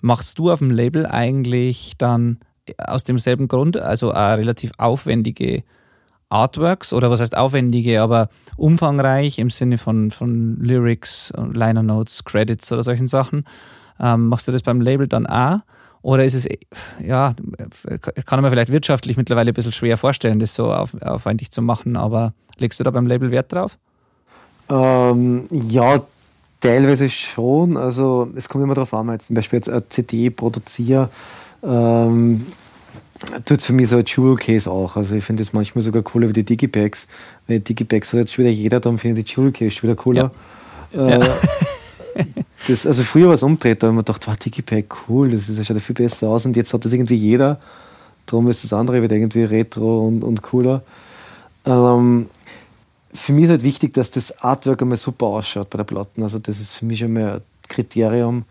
Machst 0.00 0.36
du 0.40 0.50
auf 0.50 0.58
dem 0.58 0.72
Label 0.72 1.06
eigentlich 1.06 1.92
dann 1.96 2.38
aus 2.78 3.04
demselben 3.04 3.46
Grund, 3.46 3.76
also 3.76 4.08
relativ 4.10 4.72
aufwendige 4.78 5.62
Artworks 6.28 6.92
oder 6.92 7.08
was 7.08 7.20
heißt 7.20 7.36
aufwendige, 7.36 8.02
aber 8.02 8.28
umfangreich 8.56 9.38
im 9.38 9.50
Sinne 9.50 9.78
von, 9.78 10.10
von 10.10 10.56
Lyrics, 10.56 11.32
Liner 11.52 11.84
Notes, 11.84 12.24
Credits 12.24 12.72
oder 12.72 12.82
solchen 12.82 13.06
Sachen. 13.06 13.44
Ähm, 14.00 14.26
machst 14.26 14.48
du 14.48 14.52
das 14.52 14.62
beim 14.62 14.80
Label 14.80 15.06
dann 15.06 15.28
auch? 15.28 15.60
Oder 16.02 16.24
ist 16.24 16.34
es, 16.34 16.48
ja, 17.04 17.34
kann 18.26 18.42
man 18.42 18.50
vielleicht 18.50 18.72
wirtschaftlich 18.72 19.16
mittlerweile 19.16 19.52
ein 19.52 19.54
bisschen 19.54 19.72
schwer 19.72 19.96
vorstellen, 19.96 20.40
das 20.40 20.54
so 20.54 20.72
auf, 20.72 20.94
aufwendig 21.00 21.52
zu 21.52 21.62
machen, 21.62 21.96
aber 21.96 22.34
legst 22.58 22.80
du 22.80 22.84
da 22.84 22.90
beim 22.90 23.06
Label 23.06 23.30
Wert 23.30 23.52
drauf? 23.52 23.78
Ähm, 24.68 25.46
ja, 25.50 26.02
teilweise 26.60 27.08
schon. 27.08 27.76
Also 27.76 28.28
es 28.34 28.48
kommt 28.48 28.64
immer 28.64 28.74
darauf 28.74 28.92
an, 28.94 29.08
wenn 29.08 29.16
ich 29.16 29.22
zum 29.22 29.36
Beispiel 29.36 29.58
jetzt 29.58 29.68
eine 29.68 29.88
CD 29.88 30.30
produziere, 30.30 31.08
ähm, 31.62 32.46
tut 33.44 33.58
es 33.58 33.66
für 33.66 33.72
mich 33.72 33.88
so 33.88 33.96
ein 33.96 34.04
Jewel 34.04 34.36
Case 34.36 34.70
auch. 34.70 34.96
Also 34.96 35.14
ich 35.14 35.24
finde 35.24 35.42
es 35.42 35.52
manchmal 35.52 35.82
sogar 35.82 36.02
cooler 36.02 36.28
wie 36.28 36.32
die 36.32 36.44
Digipacks. 36.44 37.06
Weil 37.46 37.60
Digipacks 37.60 38.12
hat 38.12 38.20
jetzt 38.20 38.32
schon 38.32 38.44
wieder 38.44 38.54
jeder, 38.54 38.80
darum 38.80 38.98
finde 38.98 39.20
ich 39.20 39.26
die 39.26 39.34
Jewel 39.34 39.52
Case 39.52 39.70
schon 39.70 39.88
wieder 39.88 39.96
cooler. 39.96 40.32
Ja. 40.92 41.08
Äh, 41.08 41.20
ja. 41.20 41.34
das, 42.68 42.86
also 42.86 43.02
früher 43.02 43.28
war 43.28 43.34
es 43.34 43.42
umgedreht, 43.42 43.82
da 43.82 43.88
habe 43.88 43.94
ich 43.94 43.96
mir 43.96 44.04
gedacht, 44.04 44.26
wow, 44.26 44.36
Digipack, 44.36 45.08
cool, 45.08 45.30
das, 45.30 45.48
ist, 45.48 45.58
das 45.58 45.66
schaut 45.66 45.76
ja 45.76 45.82
viel 45.82 45.94
besser 45.94 46.28
aus 46.28 46.46
und 46.46 46.56
jetzt 46.56 46.72
hat 46.72 46.84
das 46.84 46.92
irgendwie 46.92 47.16
jeder. 47.16 47.58
Darum 48.26 48.48
ist 48.48 48.64
das 48.64 48.72
andere 48.72 49.02
wieder 49.02 49.16
irgendwie 49.16 49.44
retro 49.44 50.06
und, 50.06 50.22
und 50.22 50.42
cooler. 50.42 50.82
Ähm, 51.64 52.26
für 53.12 53.32
mich 53.32 53.44
ist 53.44 53.50
halt 53.50 53.62
wichtig, 53.62 53.94
dass 53.94 54.10
das 54.10 54.42
Artwork 54.42 54.82
einmal 54.82 54.96
super 54.96 55.26
ausschaut 55.26 55.70
bei 55.70 55.76
der 55.76 55.84
Platten. 55.84 56.22
Also 56.22 56.38
das 56.38 56.60
ist 56.60 56.72
für 56.72 56.84
mich 56.84 57.00
schon 57.00 57.12
mal 57.12 57.34
ein 57.34 57.42
Kriterium. 57.68 58.44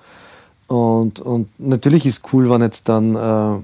Und, 0.67 1.19
und 1.19 1.47
natürlich 1.59 2.05
ist 2.05 2.17
es 2.17 2.33
cool, 2.33 2.49
wenn 2.49 2.61
jetzt 2.61 2.87
dann 2.87 3.15
äh, 3.15 3.59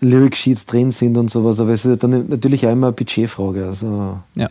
Lyric 0.00 0.36
Sheets 0.36 0.66
drin 0.66 0.90
sind 0.90 1.16
und 1.16 1.30
sowas, 1.30 1.60
aber 1.60 1.70
es 1.70 1.84
ist 1.84 2.02
dann 2.02 2.28
natürlich 2.28 2.66
auch 2.66 2.72
immer 2.72 2.88
eine 2.88 2.96
Budgetfrage. 2.96 3.66
Also 3.66 4.18
ja. 4.36 4.48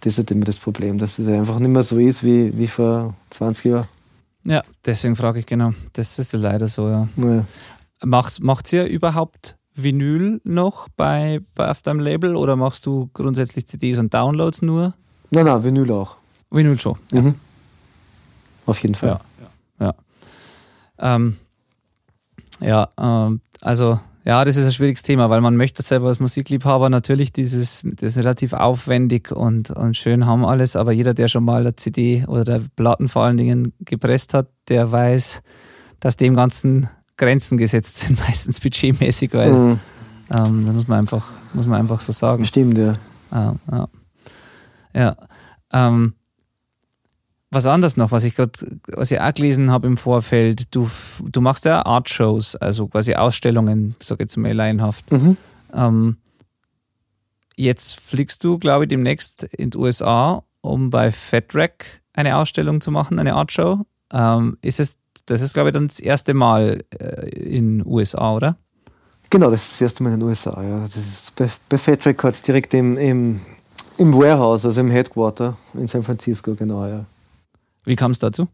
das 0.00 0.14
ist 0.14 0.18
halt 0.18 0.30
immer 0.30 0.44
das 0.44 0.58
Problem, 0.58 0.98
dass 0.98 1.18
es 1.18 1.28
einfach 1.28 1.58
nicht 1.58 1.70
mehr 1.70 1.82
so 1.82 1.98
ist 1.98 2.24
wie, 2.24 2.56
wie 2.56 2.68
vor 2.68 3.14
20 3.30 3.64
Jahren. 3.66 3.86
Ja, 4.44 4.62
deswegen 4.84 5.16
frage 5.16 5.40
ich 5.40 5.46
genau. 5.46 5.72
Das 5.94 6.18
ist 6.18 6.32
leider 6.32 6.68
so, 6.68 6.88
ja. 6.88 7.08
ja. 7.16 7.44
Macht, 8.04 8.42
macht 8.42 8.72
ihr 8.72 8.84
überhaupt 8.86 9.56
Vinyl 9.74 10.40
noch 10.44 10.88
bei, 10.96 11.40
bei 11.54 11.70
auf 11.70 11.82
deinem 11.82 12.00
Label 12.00 12.36
oder 12.36 12.54
machst 12.54 12.86
du 12.86 13.10
grundsätzlich 13.14 13.66
CDs 13.66 13.98
und 13.98 14.12
Downloads 14.12 14.62
nur? 14.62 14.94
Nein, 15.30 15.46
nein, 15.46 15.64
Vinyl 15.64 15.90
auch. 15.90 16.18
Vinyl 16.50 16.78
schon. 16.78 16.98
Ja. 17.12 17.22
Mhm. 17.22 17.34
Auf 18.66 18.78
jeden 18.80 18.94
Fall. 18.94 19.18
Ja, 19.80 19.86
ja. 19.86 19.94
Ähm, 20.98 21.36
ja 22.60 22.88
ähm, 22.98 23.40
also 23.60 23.98
ja, 24.24 24.42
das 24.44 24.56
ist 24.56 24.64
ein 24.64 24.72
schwieriges 24.72 25.02
Thema, 25.02 25.28
weil 25.28 25.42
man 25.42 25.56
möchte 25.56 25.82
selber 25.82 26.08
als 26.08 26.18
Musikliebhaber 26.18 26.88
natürlich 26.88 27.32
dieses, 27.32 27.82
das 27.84 28.16
relativ 28.16 28.54
aufwendig 28.54 29.30
und, 29.30 29.70
und 29.70 29.96
schön 29.96 30.24
haben 30.24 30.46
alles, 30.46 30.76
aber 30.76 30.92
jeder, 30.92 31.12
der 31.12 31.28
schon 31.28 31.44
mal 31.44 31.60
eine 31.60 31.76
CD 31.76 32.24
oder 32.26 32.44
der 32.44 32.62
Platten 32.74 33.08
vor 33.08 33.24
allen 33.24 33.36
Dingen 33.36 33.74
gepresst 33.80 34.32
hat, 34.32 34.48
der 34.68 34.90
weiß, 34.90 35.42
dass 36.00 36.16
dem 36.16 36.34
Ganzen 36.34 36.88
Grenzen 37.18 37.58
gesetzt 37.58 37.98
sind, 37.98 38.18
meistens 38.26 38.60
budgetmäßig, 38.60 39.34
weil 39.34 39.52
mhm. 39.52 39.80
ähm, 40.30 40.66
da 40.66 40.72
muss 40.72 40.88
man 40.88 41.00
einfach, 41.00 41.32
muss 41.52 41.66
man 41.66 41.80
einfach 41.80 42.00
so 42.00 42.12
sagen. 42.12 42.46
Stimmt, 42.46 42.78
ja. 42.78 42.96
Ähm, 43.30 43.58
ja. 43.70 43.88
ja. 44.94 45.16
Ähm, 45.72 46.14
was 47.54 47.66
anderes 47.66 47.96
noch, 47.96 48.10
was 48.10 48.24
ich 48.24 48.34
gerade, 48.34 48.52
was 48.88 49.10
ich 49.10 49.20
auch 49.20 49.34
gelesen 49.34 49.70
habe 49.70 49.86
im 49.86 49.96
Vorfeld, 49.96 50.74
du, 50.74 50.88
du 51.24 51.40
machst 51.40 51.64
ja 51.64 51.84
Art-Shows, 51.84 52.56
also 52.56 52.88
quasi 52.88 53.14
Ausstellungen, 53.14 53.96
sag 54.02 54.16
ich 54.16 54.24
jetzt 54.24 54.36
mal 54.36 54.52
laienhaft. 54.52 55.10
Mhm. 55.12 55.36
Ähm, 55.72 56.16
jetzt 57.56 58.00
fliegst 58.00 58.44
du, 58.44 58.58
glaube 58.58 58.84
ich, 58.84 58.88
demnächst 58.88 59.44
in 59.44 59.70
die 59.70 59.78
USA, 59.78 60.42
um 60.60 60.90
bei 60.90 61.12
FedRack 61.12 62.02
eine 62.12 62.36
Ausstellung 62.36 62.80
zu 62.80 62.90
machen, 62.90 63.18
eine 63.18 63.34
Art-Show. 63.34 63.80
Ähm, 64.12 64.58
ist 64.62 64.80
es, 64.80 64.96
das 65.26 65.40
ist, 65.40 65.54
glaube 65.54 65.70
ich, 65.70 65.74
dann 65.74 65.88
das 65.88 66.00
erste 66.00 66.34
Mal 66.34 66.84
äh, 66.98 67.28
in 67.30 67.84
USA, 67.86 68.34
oder? 68.34 68.56
Genau, 69.30 69.50
das 69.50 69.64
ist 69.64 69.72
das 69.72 69.80
erste 69.82 70.02
Mal 70.02 70.12
in 70.14 70.20
den 70.20 70.28
USA, 70.28 70.62
ja. 70.62 70.80
Das 70.80 70.96
ist 70.96 71.34
bei, 71.34 71.48
bei 71.68 71.78
Fat 71.78 72.06
Records 72.06 72.42
direkt 72.42 72.74
im, 72.74 72.96
im, 72.96 73.40
im 73.98 74.14
Warehouse, 74.14 74.64
also 74.64 74.80
im 74.80 74.90
Headquarter 74.90 75.56
in 75.74 75.88
San 75.88 76.02
Francisco, 76.02 76.54
genau, 76.54 76.86
ja. 76.86 77.04
Wie 77.84 77.96
kam 77.96 78.10
es 78.12 78.18
dazu? 78.18 78.48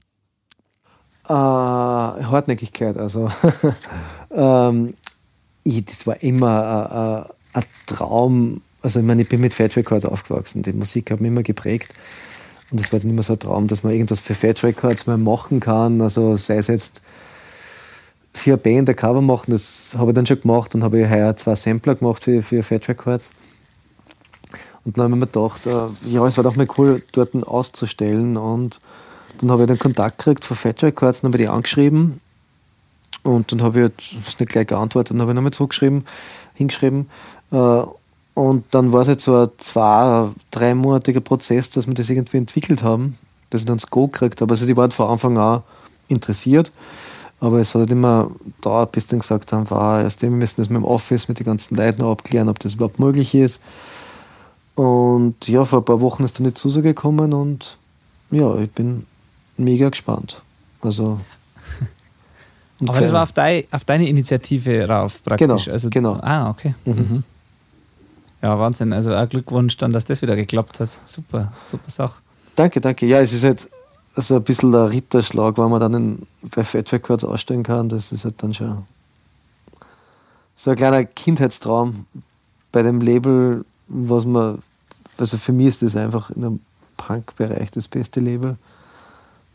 Äh, 1.28 1.33
Hartnäckigkeit, 1.33 2.97
also 2.97 3.31
ähm, 4.35 4.95
ich, 5.62 5.85
das 5.85 6.07
war 6.07 6.22
immer 6.22 7.26
äh, 7.55 7.59
äh, 7.59 7.61
ein 7.61 7.64
Traum. 7.87 8.62
Also 8.83 9.01
ich 9.01 9.07
meine, 9.07 9.22
ich 9.22 9.28
bin 9.28 9.41
mit 9.41 9.55
Fat 9.55 9.76
Records 9.76 10.05
aufgewachsen. 10.05 10.62
Die 10.62 10.72
Musik 10.72 11.11
hat 11.11 11.20
mich 11.20 11.31
immer 11.31 11.43
geprägt. 11.43 11.93
Und 12.70 12.81
es 12.81 12.93
war 12.93 13.01
dann 13.01 13.11
immer 13.11 13.22
so 13.22 13.35
ein 13.35 13.39
Traum, 13.39 13.68
dass 13.68 13.83
man 13.83 13.93
irgendwas 13.93 14.20
für 14.20 14.35
Fat 14.35 14.62
Records 14.62 15.07
mal 15.07 15.18
machen 15.18 15.61
kann. 15.61 16.01
Also 16.01 16.37
sei 16.37 16.59
es 16.59 16.68
jetzt 16.68 17.01
für 18.33 18.53
eine 18.53 18.59
Band 18.59 18.89
ein 18.89 18.97
Cover 18.97 19.20
machen, 19.20 19.51
das 19.51 19.95
habe 19.99 20.12
ich 20.12 20.14
dann 20.14 20.26
schon 20.26 20.41
gemacht 20.41 20.74
und 20.74 20.85
habe 20.85 21.01
ich 21.01 21.11
heuer 21.11 21.37
zwei 21.37 21.57
Sampler 21.57 21.97
gemacht 21.97 22.24
für, 22.24 22.43
für 22.43 22.62
Fat 22.62 22.89
Records. 22.89 23.26
Und 24.85 24.97
dann 24.97 25.05
habe 25.05 25.14
ich 25.14 25.20
mir 25.20 25.26
gedacht, 25.26 25.66
äh, 25.66 26.11
ja, 26.11 26.24
es 26.26 26.37
war 26.37 26.45
doch 26.45 26.57
mal 26.57 26.68
cool, 26.78 27.03
dort 27.12 27.35
auszustellen. 27.47 28.37
Und 28.37 28.81
dann 29.41 29.51
habe 29.51 29.62
ich 29.62 29.68
den 29.68 29.78
Kontakt 29.78 30.18
gekriegt 30.18 30.45
von 30.45 30.57
Fat 30.57 30.82
Records, 30.82 31.20
dann 31.20 31.30
habe 31.30 31.43
ich 31.43 31.47
die 31.47 31.53
angeschrieben. 31.53 32.20
Und 33.22 33.53
dann 33.53 33.62
habe 33.62 33.78
ich 33.78 33.82
halt 33.82 34.41
nicht 34.41 34.51
gleich 34.51 34.66
geantwortet, 34.66 35.12
dann 35.12 35.20
habe 35.20 35.32
ich 35.32 35.34
nochmal 35.34 35.53
zurückgeschrieben, 35.53 36.05
hingeschrieben. 36.55 37.09
Äh, 37.51 37.82
und 38.34 38.64
dann 38.70 38.93
war 38.93 39.03
es 39.03 39.09
jetzt 39.09 39.24
so 39.24 39.36
ein 39.36 39.49
zwei-, 39.59 40.28
dreimonatiger 40.51 41.20
Prozess, 41.20 41.70
dass 41.70 41.86
wir 41.86 41.95
das 41.95 42.09
irgendwie 42.09 42.38
entwickelt 42.38 42.82
haben, 42.82 43.18
dass 43.51 43.62
ich 43.62 43.66
dann 43.66 43.78
das 43.78 43.91
Go 43.91 44.07
gekriegt 44.07 44.41
habe. 44.41 44.53
Also, 44.53 44.66
die 44.66 44.76
waren 44.76 44.91
von 44.91 45.11
Anfang 45.11 45.36
an 45.36 45.62
interessiert. 46.09 46.72
Aber 47.41 47.59
es 47.59 47.74
hat 47.74 47.80
halt 47.80 47.91
immer 47.91 48.30
dauert, 48.61 48.93
bis 48.93 49.07
dann 49.07 49.20
gesagt 49.20 49.53
haben, 49.53 49.68
war 49.70 50.03
erst 50.03 50.20
wir 50.20 50.30
müssen 50.30 50.61
das 50.61 50.68
mit 50.68 50.76
dem 50.76 50.84
Office, 50.84 51.28
mit 51.28 51.38
den 51.38 51.47
ganzen 51.47 51.74
Leuten 51.74 52.03
abklären, 52.03 52.51
ob 52.51 52.59
das 52.59 52.74
überhaupt 52.74 52.99
möglich 52.99 53.34
ist. 53.34 53.61
Und 54.74 55.49
ja, 55.49 55.64
vor 55.64 55.80
ein 55.80 55.84
paar 55.84 56.03
Wochen 56.03 56.24
ist 56.24 56.38
dann 56.38 56.45
die 56.45 56.55
Zusage 56.55 56.88
gekommen 56.88 57.32
und 57.32 57.78
ja, 58.30 58.57
ich 58.57 58.70
bin 58.70 59.07
mega 59.61 59.88
gespannt. 59.88 60.42
Also. 60.82 61.20
Aber 62.86 63.00
das 63.00 63.12
war 63.12 63.22
auf, 63.24 63.32
dein, 63.32 63.64
auf, 63.70 63.84
deine 63.84 64.08
Initiative 64.08 64.88
rauf 64.88 65.22
praktisch. 65.22 65.46
Genau, 65.46 65.72
also, 65.72 65.90
genau. 65.90 66.14
Ah, 66.22 66.48
okay. 66.50 66.74
Mhm. 66.86 66.94
Mhm. 66.94 67.24
Ja, 68.42 68.58
Wahnsinn. 68.58 68.92
Also 68.92 69.14
auch 69.14 69.28
Glückwunsch 69.28 69.76
dann, 69.76 69.92
dass 69.92 70.06
das 70.06 70.22
wieder 70.22 70.34
geklappt 70.34 70.80
hat. 70.80 70.88
Super, 71.04 71.52
super 71.64 71.90
Sache. 71.90 72.20
Danke, 72.56 72.80
danke. 72.80 73.06
Ja, 73.06 73.20
es 73.20 73.32
ist 73.34 73.44
halt 73.44 73.68
also 74.14 74.36
ein 74.36 74.42
bisschen 74.42 74.72
der 74.72 74.90
Ritterschlag, 74.90 75.58
wenn 75.58 75.70
man 75.70 75.80
dann 75.80 75.94
in, 75.94 76.26
bei 76.54 76.64
Fat 76.64 76.92
Records 76.92 77.24
ausstellen 77.24 77.62
kann. 77.62 77.88
Das 77.88 78.12
ist 78.12 78.24
halt 78.24 78.42
dann 78.42 78.54
schon 78.54 78.84
so 80.56 80.70
ein 80.70 80.76
kleiner 80.76 81.04
Kindheitstraum 81.04 82.06
bei 82.72 82.82
dem 82.82 83.00
Label, 83.00 83.64
was 83.88 84.24
man, 84.24 84.58
also 85.16 85.38
für 85.38 85.52
mich 85.52 85.68
ist 85.68 85.82
das 85.82 85.96
einfach 85.96 86.30
in 86.30 86.44
einem 86.44 86.61
Punk-Bereich 86.96 87.70
das 87.70 87.88
beste 87.88 88.20
Label. 88.20 88.56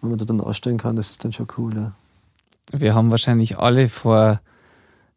Wenn 0.05 0.11
man 0.11 0.19
da 0.19 0.25
dann 0.25 0.41
ausstellen 0.41 0.77
kann, 0.77 0.95
das 0.95 1.11
ist 1.11 1.23
dann 1.23 1.33
schon 1.33 1.47
cool. 1.57 1.75
Ja. 1.75 1.91
Wir 2.71 2.95
haben 2.95 3.11
wahrscheinlich 3.11 3.57
alle 3.57 3.89
vor 3.89 4.41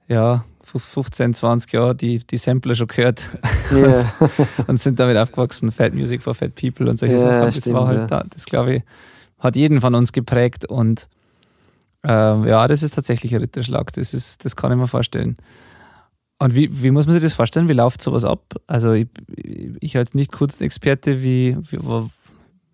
ja, 0.09 0.45
15, 0.65 1.35
20 1.35 1.73
Jahren 1.73 1.97
die, 1.97 2.19
die 2.19 2.37
Sampler 2.37 2.75
schon 2.75 2.87
gehört 2.87 3.23
yeah. 3.71 4.11
und, 4.21 4.69
und, 4.69 4.81
sind 4.81 4.99
damit 4.99 5.17
aufgewachsen. 5.17 5.71
Fat 5.73 5.95
Music 5.95 6.23
for 6.23 6.35
Fat 6.35 6.55
People 6.55 6.89
und 6.89 6.99
solche 6.99 7.15
ja, 7.15 7.21
Sachen. 7.21 7.41
Das 7.41 7.57
stimmt, 7.57 7.77
war 7.77 7.89
halt 7.89 7.99
ja. 7.99 8.07
da, 8.07 8.25
das 8.29 8.47
glaube 8.47 8.77
ich, 8.77 8.83
hat 9.39 9.57
jeden 9.57 9.81
von 9.81 9.95
uns 9.95 10.13
geprägt 10.13 10.67
und 10.67 11.09
ähm, 12.05 12.47
ja, 12.47 12.67
das 12.69 12.83
ist 12.83 12.95
tatsächlich 12.95 13.35
ein 13.35 13.41
Ritterschlag. 13.41 13.93
Das, 13.93 14.15
ist, 14.15 14.45
das 14.45 14.57
kann 14.57 14.73
ich 14.73 14.79
mir 14.79 14.89
vorstellen. 14.89 15.37
Und 16.39 16.55
wie, 16.55 16.83
wie 16.83 16.93
muss 16.93 17.07
man 17.07 17.15
sich 17.15 17.23
das 17.23 17.35
vorstellen? 17.35 17.69
Wie 17.69 17.73
läuft 17.73 18.01
sowas 18.01 18.25
ab? 18.25 18.55
Also 18.69 18.93
ich, 18.93 19.09
ich 19.81 19.97
als 19.97 20.15
nicht 20.15 20.31
kurz 20.31 20.61
Experte, 20.61 21.23
wie, 21.23 21.57
wie, 21.71 21.79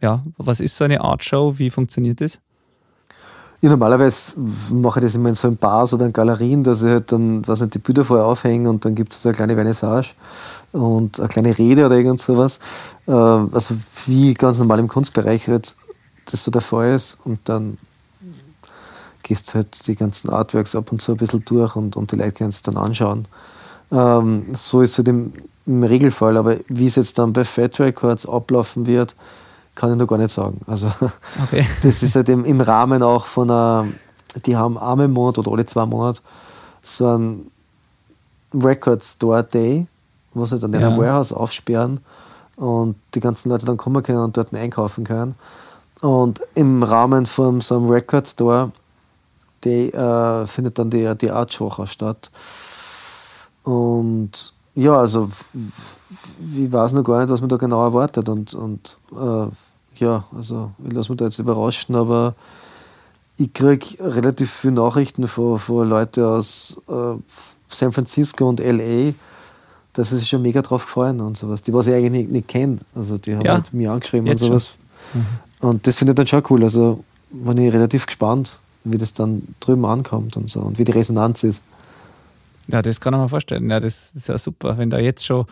ja, 0.05 0.23
was 0.37 0.61
ist 0.61 0.77
so 0.77 0.85
eine 0.85 1.01
Art 1.01 1.25
Show? 1.25 1.55
Wie 1.57 1.71
funktioniert 1.71 2.21
das? 2.21 2.39
Ja, 3.63 3.71
normalerweise 3.71 4.35
mache 4.71 5.01
ich 5.01 5.07
das 5.07 5.15
immer 5.15 5.31
in 5.31 5.35
so 5.35 5.49
einem 5.49 5.57
Bars 5.57 5.95
oder 5.95 6.05
in 6.05 6.13
Galerien, 6.13 6.63
dass 6.63 6.83
ich 6.83 6.91
halt 6.91 7.11
dann 7.11 7.47
was 7.49 7.67
die 7.67 7.79
Bilder 7.79 8.05
vorher 8.05 8.27
aufhänge 8.27 8.69
und 8.69 8.85
dann 8.85 8.95
gibt 8.95 9.15
es 9.15 9.23
so 9.23 9.31
eine 9.31 9.37
kleine 9.37 9.55
Vernissage 9.55 10.11
und 10.73 11.19
eine 11.19 11.29
kleine 11.29 11.57
Rede 11.57 11.87
oder 11.87 11.97
irgend 11.97 12.21
sowas. 12.21 12.59
Also 13.07 13.75
wie 14.05 14.35
ganz 14.35 14.59
normal 14.59 14.81
im 14.81 14.89
Kunstbereich 14.89 15.49
halt 15.49 15.75
das 16.27 16.45
so 16.45 16.51
der 16.51 16.61
Fall 16.61 16.95
ist 16.95 17.17
und 17.25 17.41
dann 17.45 17.79
gehst 19.23 19.55
halt 19.55 19.87
die 19.87 19.97
ganzen 19.97 20.29
Artworks 20.29 20.77
ab 20.77 20.93
und 20.93 21.01
zu 21.01 21.13
ein 21.13 21.17
bisschen 21.17 21.47
durch 21.47 21.77
und, 21.77 21.97
und 21.97 22.13
die 22.13 22.17
Leute 22.17 22.33
können 22.33 22.51
es 22.51 22.63
dann 22.63 22.77
anschauen. 22.77 23.27
Ähm, 23.91 24.55
so 24.55 24.83
ist 24.83 24.91
es 24.91 24.99
halt 24.99 25.09
im, 25.09 25.33
im, 25.65 25.83
Regelfall, 25.83 26.37
aber 26.37 26.59
wie 26.69 26.87
es 26.87 26.97
jetzt 26.97 27.17
dann 27.17 27.33
bei 27.33 27.45
Fat 27.45 27.81
Records 27.81 28.29
ablaufen 28.29 28.87
wird, 28.87 29.17
kann 29.75 29.93
ich 29.93 29.99
noch 29.99 30.07
gar 30.07 30.19
nicht 30.19 30.33
sagen. 30.33 30.61
Also 30.67 30.89
okay. 31.45 31.67
das 31.83 32.03
ist 32.03 32.17
halt 32.17 32.29
im, 32.29 32.45
im 32.45 32.61
Rahmen 32.61 33.03
auch 33.03 33.27
von 33.27 33.51
einer, 33.51 33.87
die 34.47 34.57
haben 34.57 34.79
einmal 34.79 35.07
im 35.07 35.13
Monat 35.13 35.39
oder 35.39 35.53
alle 35.53 35.65
zwei 35.65 35.87
Monate 35.87 36.21
so 36.83 37.17
ein 37.17 37.51
Record 38.53 39.03
Store 39.03 39.43
Day, 39.43 39.87
wo 40.33 40.47
sie 40.47 40.59
dann 40.59 40.73
in 40.75 40.85
einem 40.85 40.99
Warehouse 40.99 41.33
aufsperren 41.33 42.01
und 42.57 42.97
die 43.15 43.21
ganzen 43.21 43.49
Leute 43.49 43.67
dann 43.67 43.77
kommen 43.77 44.03
können 44.03 44.21
und 44.21 44.37
dort 44.37 44.55
einkaufen 44.55 45.05
können. 45.05 45.35
Und 46.01 46.41
im 46.55 46.83
Rahmen 46.83 47.27
von 47.27 47.61
so 47.61 47.77
einem 47.77 47.89
Record 47.89 48.29
Store 48.29 48.73
die, 49.65 49.93
äh, 49.93 50.47
findet 50.47 50.79
dann 50.79 50.91
die, 50.91 51.15
die 51.17 51.31
Artwoche 51.31 51.87
statt. 51.87 52.31
Und 53.63 54.55
ja, 54.75 54.99
also 54.99 55.31
ich 56.57 56.73
weiß 56.73 56.93
noch 56.93 57.05
gar 57.05 57.21
nicht, 57.21 57.31
was 57.31 57.41
man 57.41 57.51
da 57.51 57.57
genau 57.57 57.83
erwartet. 57.85 58.29
Und, 58.29 58.55
und 58.55 58.97
äh, 59.13 59.47
ja, 59.97 60.25
also 60.35 60.73
ich 60.87 60.93
lasse 60.93 61.11
mich 61.11 61.19
da 61.19 61.27
jetzt 61.27 61.39
überraschen, 61.39 61.95
aber 61.95 62.35
ich 63.37 63.53
kriege 63.53 63.87
relativ 64.01 64.51
viele 64.51 64.75
Nachrichten 64.75 65.27
von, 65.27 65.59
von 65.59 65.89
Leuten 65.89 66.25
aus 66.25 66.77
äh, 66.89 67.17
San 67.69 67.93
Francisco 67.93 68.49
und 68.49 68.61
LA, 68.61 69.13
dass 69.93 70.11
sie 70.11 70.19
sich 70.19 70.29
schon 70.29 70.43
mega 70.43 70.63
drauf 70.63 70.83
freuen 70.83 71.21
und 71.21 71.37
sowas. 71.37 71.63
Die, 71.63 71.73
was 71.73 71.87
ich 71.87 71.95
eigentlich 71.95 72.13
nicht, 72.13 72.31
nicht 72.31 72.49
kenne. 72.49 72.79
Also 72.95 73.19
die 73.19 73.35
haben 73.35 73.45
Ja, 73.45 73.55
halt 73.55 73.73
mich 73.73 73.89
angeschrieben 73.89 74.29
und 74.29 74.39
sowas. 74.39 74.75
Mhm. 75.13 75.27
Und 75.69 75.87
das 75.87 75.97
finde 75.97 76.13
ich 76.13 76.17
dann 76.17 76.27
schon 76.27 76.43
cool. 76.51 76.63
Also 76.63 77.03
bin 77.31 77.59
ich 77.59 77.73
relativ 77.73 78.07
gespannt, 78.07 78.59
wie 78.85 78.99
das 78.99 79.15
dann 79.15 79.43
drüben 79.61 79.85
ankommt 79.85 80.37
und 80.37 80.51
so 80.51 80.61
und 80.61 80.79
wie 80.79 80.85
die 80.85 80.93
Resonanz 80.93 81.43
ist. 81.43 81.63
Ja, 82.69 82.81
das 82.83 83.01
kann 83.01 83.15
ich 83.15 83.21
mir 83.21 83.29
vorstellen. 83.29 83.69
Ja, 83.71 83.79
das 83.81 84.13
ist 84.15 84.29
ja 84.29 84.39
super, 84.39 84.79
wenn 84.79 84.91
da 84.91 84.99
jetzt 84.99 85.25
schon 85.27 85.45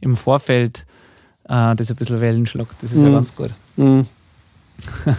im 0.00 0.16
Vorfeld 0.16 0.86
äh, 1.48 1.74
das 1.74 1.90
ein 1.90 1.96
bisschen 1.96 2.20
Wellen 2.20 2.46
schlagt. 2.46 2.74
Das 2.82 2.92
ist 2.92 3.00
ja 3.00 3.08
Mhm. 3.08 3.12
ganz 3.14 3.34
gut. 3.34 3.50
Mhm. 3.76 4.06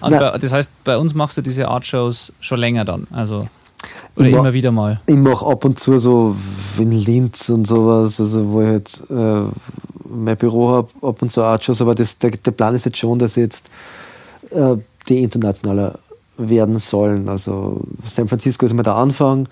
Bei, 0.00 0.36
das 0.38 0.52
heißt, 0.52 0.70
bei 0.84 0.96
uns 0.98 1.14
machst 1.14 1.36
du 1.36 1.42
diese 1.42 1.68
Art-Shows 1.68 2.32
schon 2.40 2.58
länger 2.58 2.84
dann. 2.84 3.06
Also, 3.12 3.46
oder 4.16 4.26
Immer- 4.28 4.38
immer 4.38 4.52
wieder 4.52 4.72
mal. 4.72 5.00
Ich 5.06 5.16
mache 5.16 5.46
ab 5.46 5.64
und 5.64 5.78
zu 5.78 5.98
so 5.98 6.34
in 6.78 6.90
Linz 6.90 7.48
und 7.48 7.66
sowas, 7.66 8.20
also 8.20 8.48
wo 8.48 8.60
ich 8.62 8.68
halt 8.68 9.02
äh, 9.10 9.50
mein 10.08 10.36
Büro 10.36 10.70
habe, 10.70 10.88
ab 11.02 11.22
und 11.22 11.30
zu 11.30 11.42
Artshows, 11.42 11.80
aber 11.80 11.94
das, 11.94 12.18
der, 12.18 12.32
der 12.32 12.50
Plan 12.50 12.74
ist 12.74 12.84
jetzt 12.84 12.98
schon, 12.98 13.18
dass 13.20 13.36
jetzt 13.36 13.70
äh, 14.50 14.76
die 15.08 15.22
internationaler 15.22 15.98
werden 16.36 16.78
sollen. 16.78 17.28
Also 17.28 17.80
San 18.04 18.26
Francisco 18.28 18.66
ist 18.66 18.74
mal 18.74 18.82
der 18.82 18.96
Anfang, 18.96 19.48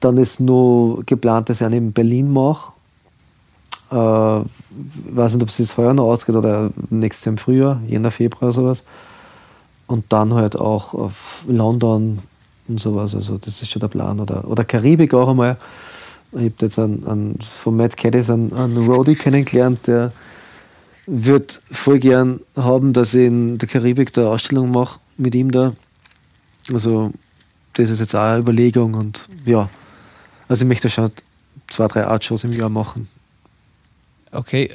dann 0.00 0.16
ist 0.16 0.40
nur 0.40 1.04
geplant, 1.04 1.48
dass 1.48 1.60
ich 1.60 1.66
einen 1.66 1.86
in 1.86 1.92
Berlin 1.92 2.32
mache. 2.32 2.72
Äh, 3.90 3.94
weiß 3.94 5.34
nicht, 5.34 5.42
ob 5.42 5.48
es 5.48 5.56
das 5.56 5.76
heuer 5.76 5.94
noch 5.94 6.04
ausgeht 6.04 6.36
oder 6.36 6.70
nächstes 6.90 7.24
Jahr 7.24 7.32
im 7.32 7.38
Frühjahr, 7.38 7.80
Jänner, 7.86 8.10
Februar 8.10 8.52
sowas. 8.52 8.84
Und 9.86 10.04
dann 10.10 10.34
halt 10.34 10.56
auch 10.56 10.94
auf 10.94 11.44
London 11.48 12.18
und 12.68 12.78
sowas. 12.78 13.14
Also 13.14 13.38
das 13.38 13.62
ist 13.62 13.70
schon 13.70 13.80
der 13.80 13.88
Plan. 13.88 14.20
Oder, 14.20 14.46
oder 14.48 14.64
Karibik 14.64 15.14
auch 15.14 15.28
einmal. 15.28 15.56
Ich 16.32 16.38
habe 16.38 16.52
jetzt 16.60 16.78
einen, 16.78 17.06
einen, 17.06 17.38
von 17.40 17.76
Matt 17.76 17.96
Caddis 17.96 18.28
einen, 18.28 18.52
einen 18.52 18.76
Roadie 18.76 19.14
kennengelernt, 19.14 19.86
der 19.86 20.12
wird 21.06 21.62
voll 21.70 21.98
gern 21.98 22.40
haben, 22.54 22.92
dass 22.92 23.14
ich 23.14 23.26
in 23.26 23.56
der 23.56 23.66
Karibik 23.66 24.12
da 24.12 24.28
Ausstellung 24.28 24.70
mache 24.70 25.00
mit 25.16 25.34
ihm 25.34 25.50
da. 25.50 25.72
Also 26.70 27.12
das 27.72 27.88
ist 27.88 28.00
jetzt 28.00 28.14
auch 28.14 28.20
eine 28.20 28.40
Überlegung 28.40 28.92
und 28.92 29.26
ja. 29.46 29.70
Also 30.48 30.64
ich 30.64 30.68
möchte 30.68 30.88
schon 30.90 31.10
zwei, 31.68 31.86
drei 31.88 32.06
Artshows 32.06 32.44
im 32.44 32.52
Jahr 32.52 32.68
machen. 32.68 33.08
Okay, 34.32 34.70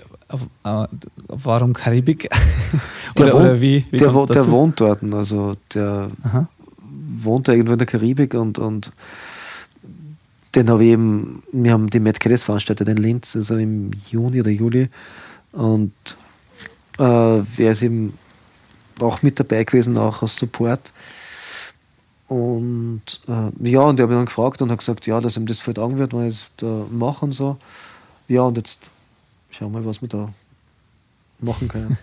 äh, 0.63 0.87
warum 1.27 1.73
Karibik? 1.73 2.29
Der 3.17 3.27
oder, 3.27 3.33
wohnt- 3.35 3.43
oder 3.45 3.61
wie? 3.61 3.85
wie 3.91 3.97
der, 3.97 4.13
wo, 4.13 4.25
der 4.25 4.49
wohnt 4.49 4.79
dort. 4.79 5.03
Also 5.13 5.55
der 5.75 6.07
Aha. 6.23 6.47
wohnt 7.21 7.47
irgendwo 7.47 7.73
in 7.73 7.77
der 7.77 7.85
Karibik 7.85 8.33
und, 8.33 8.57
und 8.57 8.91
den 10.55 10.69
habe 10.69 10.83
ich 10.83 10.91
eben, 10.91 11.43
wir 11.51 11.73
haben 11.73 11.89
die 11.91 11.99
Mad 11.99 12.17
Caddies 12.17 12.41
veranstaltet 12.43 12.87
in 12.87 12.97
Linz, 12.97 13.35
also 13.35 13.57
im 13.57 13.91
Juni 14.09 14.39
oder 14.41 14.49
Juli. 14.49 14.89
Und 15.51 15.91
äh, 16.97 17.03
er 17.03 17.71
ist 17.71 17.83
eben 17.83 18.13
auch 18.99 19.21
mit 19.21 19.39
dabei 19.39 19.63
gewesen, 19.63 19.97
auch 19.97 20.23
aus 20.23 20.35
Support. 20.35 20.91
Und 22.27 23.21
äh, 23.27 23.69
ja, 23.69 23.81
und 23.81 23.99
ich 23.99 24.03
habe 24.03 24.13
ihn 24.13 24.17
dann 24.17 24.25
gefragt 24.25 24.61
und 24.61 24.71
hat 24.71 24.79
gesagt, 24.79 25.05
ja, 25.05 25.19
dass 25.19 25.37
ihm 25.37 25.45
das 25.45 25.59
voll 25.59 25.73
taugen 25.73 25.97
wird, 25.97 26.13
wenn 26.13 26.27
ich 26.27 26.39
das 26.39 26.49
da 26.57 26.85
mache 26.89 27.25
und 27.25 27.31
so. 27.33 27.57
Ja, 28.27 28.43
und 28.43 28.57
jetzt 28.57 28.79
schauen 29.51 29.71
wir 29.73 29.79
mal, 29.79 29.85
was 29.85 30.01
wir 30.01 30.09
da 30.09 30.33
machen 31.39 31.67
können. 31.67 31.97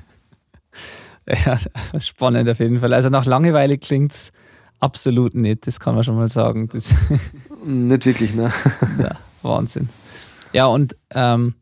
ja, 1.27 1.57
spannend 2.01 2.49
auf 2.49 2.59
jeden 2.59 2.81
Fall. 2.81 2.93
Also 2.93 3.09
nach 3.09 3.25
Langeweile 3.25 3.79
klingt 3.79 4.13
es 4.13 4.33
absolut 4.79 5.35
nicht, 5.35 5.67
das 5.67 5.81
kann 5.81 5.95
man 5.95 6.05
schon 6.05 6.17
mal 6.17 6.29
sagen. 6.29 6.69
Das 6.69 6.95
nicht 7.65 8.07
wirklich, 8.07 8.35
ne? 8.35 8.53
ja, 8.99 9.17
Wahnsinn. 9.43 9.89
Ja, 10.53 10.67
und 10.67 10.97
ähm, 11.11 11.55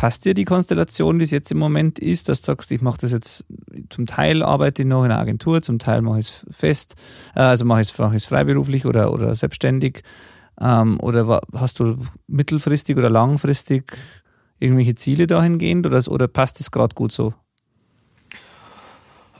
passt 0.00 0.24
dir 0.24 0.32
die 0.32 0.46
Konstellation, 0.46 1.18
die 1.18 1.26
es 1.26 1.30
jetzt 1.30 1.52
im 1.52 1.58
Moment 1.58 1.98
ist, 1.98 2.30
dass 2.30 2.40
du 2.40 2.46
sagst, 2.46 2.70
ich 2.70 2.80
mache 2.80 2.96
das 3.02 3.12
jetzt, 3.12 3.44
zum 3.90 4.06
Teil 4.06 4.42
arbeite 4.42 4.80
ich 4.80 4.88
noch 4.88 5.04
in 5.04 5.10
einer 5.10 5.20
Agentur, 5.20 5.60
zum 5.60 5.78
Teil 5.78 6.00
mache 6.00 6.20
ich 6.20 6.28
es 6.28 6.46
fest, 6.50 6.94
äh, 7.34 7.40
also 7.40 7.66
mache 7.66 7.82
ich 7.82 7.92
es 7.98 8.24
freiberuflich 8.24 8.86
oder, 8.86 9.12
oder 9.12 9.36
selbstständig. 9.36 10.02
Ähm, 10.58 10.98
oder 11.00 11.42
hast 11.54 11.80
du 11.80 11.98
mittelfristig 12.28 12.96
oder 12.96 13.10
langfristig 13.10 13.98
irgendwelche 14.58 14.94
Ziele 14.94 15.26
dahingehend 15.26 15.86
oder, 15.86 16.02
oder 16.08 16.28
passt 16.28 16.60
das 16.60 16.70
gerade 16.70 16.94
gut 16.94 17.12
so? 17.12 17.34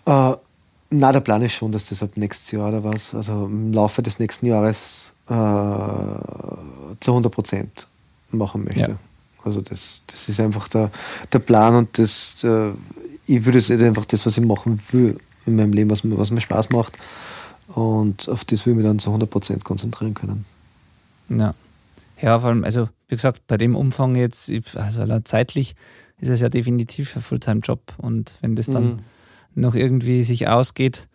Äh, 0.05 0.35
na, 0.91 1.13
der 1.13 1.21
Plan 1.21 1.41
ist 1.41 1.55
schon, 1.55 1.73
dass 1.73 1.87
das 1.87 2.03
ab 2.03 2.11
nächstes 2.17 2.51
Jahr 2.51 2.69
oder 2.69 2.85
was, 2.85 3.15
also 3.15 3.47
im 3.47 3.73
Laufe 3.73 4.03
des 4.03 4.19
nächsten 4.19 4.45
Jahres 4.45 5.15
äh, 5.27 5.33
zu 5.33 7.13
100 7.13 7.33
Prozent 7.33 7.87
machen 8.31 8.65
möchte. 8.65 8.91
Ja. 8.91 8.99
Also 9.45 9.61
das, 9.61 10.03
das 10.07 10.29
ist 10.29 10.41
einfach 10.41 10.69
der, 10.69 10.91
der 11.33 11.39
Plan 11.39 11.75
und 11.75 11.99
das, 11.99 12.45
äh, 12.45 12.73
ich 13.27 13.45
würde 13.45 13.59
es 13.59 13.71
einfach 13.71 14.05
das, 14.05 14.27
was 14.27 14.37
ich 14.37 14.45
machen 14.45 14.81
will 14.91 15.19
in 15.47 15.57
meinem 15.57 15.73
Leben, 15.73 15.91
was 15.91 16.05
mir, 16.05 16.19
was 16.19 16.31
mir 16.31 16.41
Spaß 16.41 16.71
macht. 16.71 16.99
Und 17.69 18.29
auf 18.29 18.45
das 18.45 18.67
will 18.67 18.73
ich 18.73 18.77
mich 18.79 18.87
dann 18.87 18.99
zu 18.99 19.11
100 19.11 19.31
Prozent 19.31 19.65
konzentrieren 19.65 20.15
können. 20.15 20.45
Ja. 21.29 21.55
Ja, 22.21 22.39
vor 22.39 22.51
allem, 22.51 22.65
also 22.65 22.89
wie 23.09 23.17
gesagt, 23.17 23.47
bei 23.47 23.57
dem 23.57 23.75
Umfang 23.75 24.15
jetzt, 24.15 24.53
also 24.77 25.21
zeitlich 25.21 25.75
ist 26.21 26.29
es 26.29 26.41
ja 26.41 26.49
definitiv 26.49 27.17
ein 27.17 27.23
Fulltime-Job. 27.23 27.95
Und 27.97 28.37
wenn 28.43 28.57
das 28.57 28.67
dann 28.67 28.85
mhm. 28.85 28.97
noch 29.55 29.75
irgendwie 29.75 30.23
sich 30.25 30.49
ausgeht, 30.49 31.09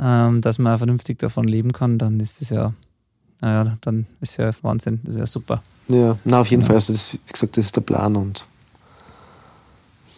ähm, 0.00 0.40
dass 0.40 0.58
man 0.58 0.78
vernünftig 0.78 1.18
davon 1.18 1.44
leben 1.44 1.72
kann, 1.72 1.98
dann 1.98 2.18
ist 2.18 2.40
das 2.40 2.50
ja, 2.50 2.72
naja, 3.40 3.76
dann 3.82 4.06
ist 4.20 4.38
ja 4.38 4.50
Wahnsinn, 4.62 5.00
das 5.04 5.16
ist 5.16 5.20
ja 5.20 5.26
super. 5.26 5.62
Ja, 5.92 6.18
na 6.24 6.40
auf 6.40 6.48
jeden 6.48 6.62
ja. 6.62 6.66
Fall. 6.66 6.76
Also 6.76 6.92
das, 6.92 7.14
wie 7.14 7.32
gesagt, 7.32 7.56
das 7.56 7.66
ist 7.66 7.76
der 7.76 7.82
Plan 7.82 8.16
und 8.16 8.44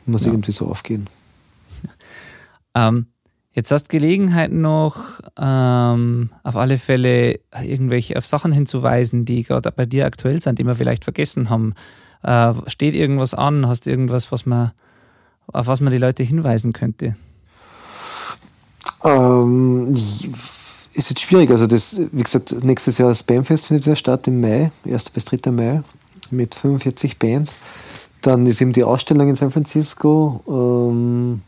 muss 0.06 0.24
ja. 0.24 0.30
irgendwie 0.30 0.52
so 0.52 0.66
aufgehen. 0.68 1.08
Ähm, 2.76 3.06
Jetzt 3.54 3.70
hast 3.70 3.84
du 3.84 3.96
Gelegenheit 3.96 4.50
noch, 4.50 4.96
ähm, 5.38 6.30
auf 6.42 6.56
alle 6.56 6.76
Fälle 6.76 7.38
irgendwelche 7.62 8.18
auf 8.18 8.26
Sachen 8.26 8.50
hinzuweisen, 8.50 9.24
die 9.24 9.44
gerade 9.44 9.70
bei 9.70 9.86
dir 9.86 10.06
aktuell 10.06 10.42
sind, 10.42 10.58
die 10.58 10.66
wir 10.66 10.74
vielleicht 10.74 11.04
vergessen 11.04 11.50
haben. 11.50 11.74
Äh, 12.24 12.52
steht 12.66 12.96
irgendwas 12.96 13.32
an? 13.32 13.68
Hast 13.68 13.86
du 13.86 13.90
irgendwas, 13.90 14.32
was 14.32 14.44
man, 14.44 14.72
auf 15.46 15.68
was 15.68 15.80
man 15.80 15.92
die 15.92 15.98
Leute 15.98 16.24
hinweisen 16.24 16.72
könnte? 16.72 17.14
Ähm, 19.04 19.96
ist 20.95 21.11
jetzt 21.11 21.20
schwierig. 21.20 21.51
Also 21.51 21.66
das, 21.66 22.01
wie 22.12 22.22
gesagt, 22.22 22.64
nächstes 22.64 22.99
Jahr 22.99 23.09
das 23.09 23.20
Spamfest 23.20 23.66
findet 23.66 23.86
ja 23.86 23.97
statt 23.97 24.26
im 24.26 24.40
Mai, 24.40 24.70
1. 24.86 25.11
bis 25.11 25.24
3. 25.24 25.51
Mai, 25.51 25.82
mit 26.30 26.55
45 26.55 27.18
Bands. 27.18 27.61
Dann 28.22 28.47
ist 28.47 28.61
eben 28.62 28.72
die 28.72 28.84
Ausstellung 28.84 29.28
in 29.28 29.36
San 29.36 29.51
Francisco. 29.51 30.42
Ähm, 30.49 31.42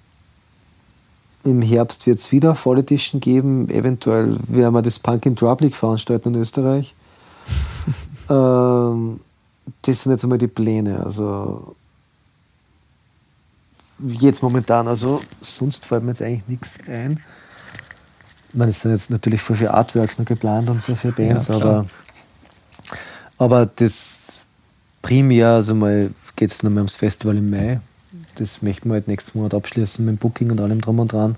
im 1.44 1.62
Herbst 1.62 2.07
wird 2.07 2.18
es 2.18 2.32
wieder 2.32 2.55
Fall 2.55 2.78
Edition 2.78 3.20
geben. 3.20 3.70
Eventuell 3.70 4.36
werden 4.49 4.74
wir 4.74 4.82
das 4.82 4.99
Punk 4.99 5.24
in 5.26 5.36
Drublic 5.36 5.76
veranstalten 5.76 6.34
in 6.34 6.40
Österreich. 6.40 6.94
ähm, 8.28 9.20
das 9.82 10.03
sind 10.03 10.12
jetzt 10.12 10.24
einmal 10.24 10.38
die 10.38 10.49
Pläne. 10.49 11.05
Also 11.05 11.76
jetzt 14.01 14.42
momentan, 14.42 14.88
also 14.88 15.20
sonst 15.40 15.86
fällt 15.86 16.03
mir 16.03 16.11
jetzt 16.11 16.22
eigentlich 16.22 16.49
nichts 16.49 16.78
ein. 16.88 17.20
Meine, 18.57 18.70
es 18.70 18.80
sind 18.80 18.92
jetzt 18.92 19.11
natürlich 19.11 19.40
voll 19.40 19.57
viele 19.57 19.74
Artworks 19.74 20.18
noch 20.18 20.24
geplant 20.24 20.68
und 20.70 20.82
so 20.82 20.94
für 20.94 21.12
Bands, 21.12 21.48
ja, 21.48 21.57
aber, 21.57 21.86
aber 23.38 23.66
das 23.66 24.34
primär, 25.02 25.50
also 25.50 25.74
mal 25.74 26.11
geht 26.36 26.50
es 26.50 26.62
nochmal 26.62 26.78
ums 26.78 26.94
Festival 26.94 27.36
im 27.36 27.50
Mai 27.50 27.80
das 28.36 28.62
möchten 28.62 28.88
wir 28.88 28.94
halt 28.94 29.09
nächsten 29.09 29.38
Monat 29.38 29.54
abschließen 29.54 30.04
mit 30.04 30.16
dem 30.16 30.18
Booking 30.18 30.50
und 30.50 30.61
allem 30.61 30.80
drum 30.80 30.98
und 30.98 31.12
dran. 31.12 31.36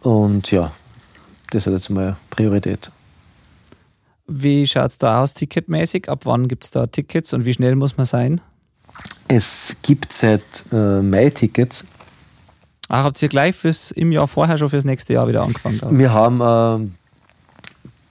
Und 0.00 0.50
ja, 0.50 0.72
das 1.50 1.66
hat 1.66 1.74
jetzt 1.74 1.90
mal 1.90 2.16
Priorität. 2.30 2.90
Wie 4.26 4.66
schaut 4.66 4.90
es 4.90 4.98
da 4.98 5.22
aus 5.22 5.34
ticketmäßig? 5.34 6.08
Ab 6.08 6.20
wann 6.24 6.48
gibt 6.48 6.64
es 6.64 6.70
da 6.70 6.86
Tickets 6.86 7.32
und 7.32 7.44
wie 7.44 7.54
schnell 7.54 7.76
muss 7.76 7.96
man 7.96 8.06
sein? 8.06 8.40
Es 9.28 9.76
gibt 9.82 10.12
seit 10.12 10.42
äh, 10.72 11.00
Mai 11.02 11.30
Tickets. 11.30 11.84
Ach, 12.88 13.04
habt 13.04 13.20
ihr 13.22 13.28
gleich 13.28 13.54
fürs, 13.54 13.90
im 13.90 14.12
Jahr 14.12 14.26
vorher 14.26 14.56
schon 14.56 14.70
fürs 14.70 14.84
nächste 14.84 15.12
Jahr 15.12 15.28
wieder 15.28 15.42
angefangen? 15.42 15.80
Auch? 15.82 15.92
Wir 15.92 16.12
haben 16.12 16.40
äh, 16.40 16.88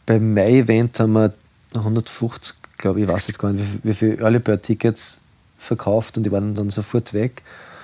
beim 0.05 0.33
Mai-Event 0.33 0.99
haben 0.99 1.13
wir 1.13 1.33
150, 1.73 2.55
glaube 2.77 3.01
ich, 3.01 3.07
weiß 3.07 3.27
jetzt 3.27 3.39
gar 3.39 3.51
nicht, 3.51 3.65
wie, 3.83 3.89
wie 3.89 3.93
viele 3.93 4.17
Early 4.17 4.39
Bird 4.39 4.63
Tickets 4.63 5.19
verkauft 5.57 6.17
und 6.17 6.23
die 6.23 6.31
waren 6.31 6.53
dann 6.53 6.69
sofort 6.69 7.13
weg. 7.13 7.41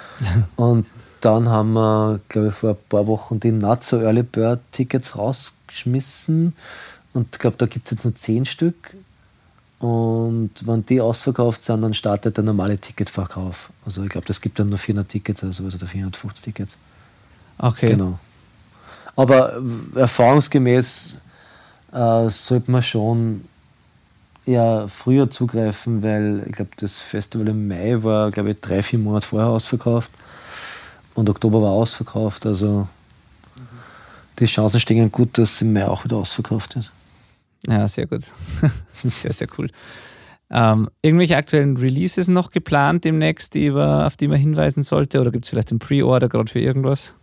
und 0.55 0.85
dann 1.21 1.49
haben 1.49 1.73
wir, 1.73 2.19
glaube 2.29 2.49
ich, 2.49 2.53
vor 2.53 2.71
ein 2.71 2.77
paar 2.89 3.07
Wochen 3.07 3.39
die 3.39 3.51
Not 3.51 3.83
so 3.83 3.99
Early 3.99 4.23
Bird 4.23 4.59
Tickets 4.71 5.17
rausgeschmissen. 5.17 6.53
Und 7.13 7.27
ich 7.31 7.39
glaube, 7.39 7.57
da 7.57 7.65
gibt 7.65 7.85
es 7.87 7.91
jetzt 7.91 8.03
nur 8.03 8.15
zehn 8.15 8.45
Stück. 8.45 8.95
Und 9.83 10.51
wenn 10.65 10.85
die 10.85 11.01
ausverkauft 11.01 11.61
sind, 11.61 11.81
dann 11.81 11.93
startet 11.93 12.37
der 12.37 12.45
normale 12.45 12.77
Ticketverkauf. 12.77 13.69
Also 13.85 14.01
ich 14.03 14.09
glaube, 14.09 14.25
das 14.25 14.39
gibt 14.39 14.57
dann 14.57 14.69
nur 14.69 14.77
400 14.77 15.09
Tickets, 15.09 15.43
also, 15.43 15.65
also 15.65 15.85
450 15.85 16.41
Tickets. 16.41 16.77
Okay. 17.57 17.87
Genau. 17.87 18.17
Aber 19.17 19.61
erfahrungsgemäß 19.93 21.15
äh, 21.91 22.29
sollte 22.29 22.71
man 22.71 22.81
schon 22.81 23.43
eher 24.45 24.87
früher 24.87 25.29
zugreifen, 25.29 26.01
weil 26.01 26.45
ich 26.45 26.53
glaube, 26.53 26.71
das 26.77 26.93
Festival 26.93 27.49
im 27.49 27.67
Mai 27.67 28.01
war, 28.03 28.31
glaube 28.31 28.51
ich, 28.51 28.61
drei, 28.61 28.81
vier 28.83 28.99
Monate 28.99 29.27
vorher 29.27 29.49
ausverkauft 29.49 30.11
und 31.13 31.29
Oktober 31.29 31.61
war 31.61 31.71
ausverkauft. 31.71 32.45
Also 32.45 32.87
die 34.39 34.45
Chancen 34.45 34.79
stehen 34.79 35.11
gut, 35.11 35.37
dass 35.37 35.61
im 35.61 35.73
Mai 35.73 35.85
auch 35.85 36.05
wieder 36.05 36.15
ausverkauft 36.15 36.77
ist. 36.77 36.93
Ja, 37.67 37.87
sehr 37.87 38.07
gut. 38.07 38.23
sehr, 38.93 39.33
sehr 39.33 39.47
cool. 39.57 39.69
Ähm, 40.51 40.89
irgendwelche 41.01 41.35
aktuellen 41.35 41.77
Releases 41.77 42.27
noch 42.27 42.51
geplant 42.51 43.05
demnächst, 43.05 43.55
die, 43.55 43.71
auf 43.71 44.15
die 44.17 44.27
man 44.27 44.37
hinweisen 44.37 44.83
sollte? 44.83 45.19
Oder 45.19 45.31
gibt 45.31 45.45
es 45.45 45.49
vielleicht 45.49 45.71
einen 45.71 45.79
Pre-Order 45.79 46.29
gerade 46.29 46.51
für 46.51 46.59
irgendwas? 46.59 47.15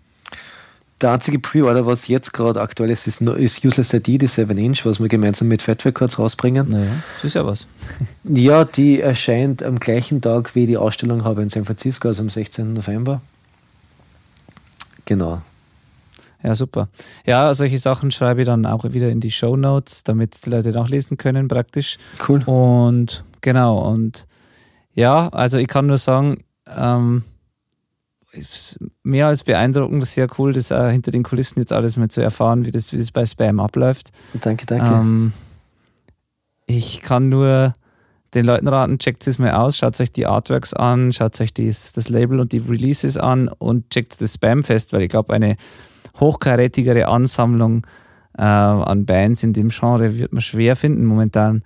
Der 1.00 1.12
einzige 1.12 1.38
Pre-Order, 1.38 1.86
was 1.86 2.08
jetzt 2.08 2.32
gerade 2.32 2.60
aktuell 2.60 2.90
ist, 2.90 3.06
ist, 3.06 3.22
ist 3.22 3.64
Useless 3.64 3.92
ID, 3.94 4.06
die 4.06 4.28
7-Inch, 4.28 4.84
was 4.84 5.00
wir 5.00 5.08
gemeinsam 5.08 5.48
mit 5.48 5.62
Fat 5.62 5.84
Records 5.86 6.18
rausbringen. 6.18 6.68
Naja, 6.68 6.90
das 7.16 7.24
ist 7.24 7.34
ja 7.34 7.46
was. 7.46 7.66
ja, 8.24 8.64
die 8.64 9.00
erscheint 9.00 9.62
am 9.62 9.80
gleichen 9.80 10.20
Tag, 10.20 10.54
wie 10.54 10.66
die 10.66 10.76
Ausstellung 10.76 11.24
habe 11.24 11.42
in 11.42 11.48
San 11.48 11.64
Francisco, 11.64 12.08
also 12.08 12.22
am 12.22 12.28
16. 12.28 12.74
November. 12.74 13.22
Genau. 15.06 15.40
Ja, 16.42 16.54
super. 16.54 16.88
Ja, 17.26 17.54
solche 17.54 17.78
Sachen 17.78 18.10
schreibe 18.10 18.40
ich 18.40 18.46
dann 18.46 18.64
auch 18.66 18.84
wieder 18.84 19.10
in 19.10 19.20
die 19.20 19.30
Show 19.30 19.56
Notes, 19.56 20.04
damit 20.04 20.44
die 20.44 20.50
Leute 20.50 20.70
nachlesen 20.70 21.16
können, 21.16 21.48
praktisch. 21.48 21.98
Cool. 22.26 22.42
Und 22.44 23.24
genau, 23.40 23.78
und 23.90 24.26
ja, 24.94 25.28
also 25.28 25.58
ich 25.58 25.68
kann 25.68 25.86
nur 25.86 25.98
sagen, 25.98 26.44
ähm, 26.66 27.24
mehr 29.02 29.26
als 29.26 29.44
beeindruckend, 29.44 30.06
sehr 30.06 30.28
cool, 30.38 30.52
das 30.52 30.72
auch 30.72 30.88
hinter 30.88 31.10
den 31.10 31.22
Kulissen 31.22 31.58
jetzt 31.58 31.72
alles 31.72 31.96
mal 31.96 32.08
zu 32.08 32.20
erfahren, 32.20 32.64
wie 32.64 32.70
das, 32.70 32.92
wie 32.92 32.98
das 32.98 33.10
bei 33.10 33.26
Spam 33.26 33.60
abläuft. 33.60 34.10
Danke, 34.40 34.66
danke. 34.66 34.92
Ähm, 34.92 35.32
ich 36.66 37.02
kann 37.02 37.28
nur 37.28 37.74
den 38.34 38.44
Leuten 38.44 38.68
raten, 38.68 38.98
checkt 38.98 39.26
es 39.26 39.40
mal 39.40 39.52
aus, 39.52 39.76
schaut 39.76 40.00
euch 40.00 40.12
die 40.12 40.26
Artworks 40.26 40.72
an, 40.72 41.12
schaut 41.12 41.40
euch 41.40 41.52
dies, 41.52 41.92
das 41.92 42.08
Label 42.08 42.38
und 42.38 42.52
die 42.52 42.58
Releases 42.58 43.16
an 43.16 43.48
und 43.48 43.90
checkt 43.90 44.20
das 44.20 44.34
Spam 44.34 44.62
fest, 44.62 44.92
weil 44.92 45.02
ich 45.02 45.08
glaube, 45.08 45.34
eine 45.34 45.56
hochkarätigere 46.20 47.08
Ansammlung 47.08 47.86
äh, 48.36 48.42
an 48.42 49.06
Bands 49.06 49.42
in 49.42 49.52
dem 49.52 49.70
Genre 49.70 50.18
wird 50.18 50.32
man 50.32 50.42
schwer 50.42 50.76
finden 50.76 51.04
momentan. 51.04 51.62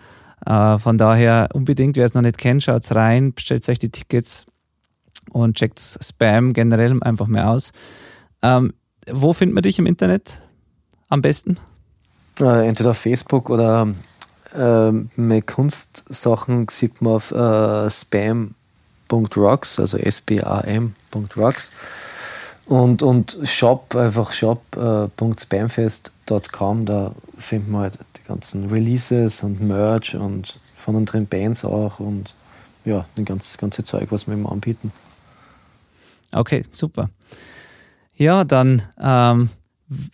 Äh, 0.46 0.78
von 0.78 0.98
daher 0.98 1.48
unbedingt, 1.52 1.96
wer 1.96 2.04
es 2.04 2.14
noch 2.14 2.22
nicht 2.22 2.38
kennt, 2.38 2.62
schaut 2.62 2.90
rein, 2.94 3.32
bestellt 3.34 3.68
euch 3.68 3.78
die 3.78 3.90
Tickets 3.90 4.46
und 5.30 5.56
checkt 5.56 5.80
Spam 5.80 6.52
generell 6.52 7.02
einfach 7.02 7.26
mal 7.26 7.44
aus. 7.44 7.72
Ähm, 8.42 8.72
wo 9.10 9.32
findet 9.32 9.54
man 9.54 9.62
dich 9.62 9.78
im 9.78 9.86
Internet 9.86 10.40
am 11.08 11.22
besten? 11.22 11.58
Äh, 12.40 12.68
entweder 12.68 12.90
auf 12.90 12.98
Facebook 12.98 13.50
oder 13.50 13.88
äh, 14.54 14.90
meine 14.90 15.42
Kunstsachen 15.42 16.68
sieht 16.68 17.00
man 17.02 17.14
auf 17.14 17.30
äh, 17.30 17.90
spam.rocks, 17.90 19.78
also 19.78 19.98
s-b-a-m.rocks. 19.98 21.70
Und, 22.66 23.02
und 23.02 23.36
Shop, 23.44 23.94
einfach 23.94 24.32
shop.spamfest.com, 24.32 26.82
äh, 26.82 26.84
da 26.84 27.12
finden 27.36 27.72
wir 27.72 27.80
halt 27.80 27.98
die 28.16 28.22
ganzen 28.26 28.70
Releases 28.70 29.42
und 29.42 29.60
Merch 29.60 30.14
und 30.14 30.58
von 30.74 30.96
unseren 30.96 31.26
Bands 31.26 31.62
auch 31.64 32.00
und 32.00 32.34
ja, 32.84 33.06
das 33.16 33.24
ganze, 33.24 33.56
ganze 33.58 33.84
Zeug, 33.84 34.08
was 34.10 34.26
wir 34.26 34.34
immer 34.34 34.52
anbieten. 34.52 34.92
Okay, 36.32 36.64
super. 36.72 37.10
Ja, 38.16 38.44
dann 38.44 38.82
ähm, 39.00 39.48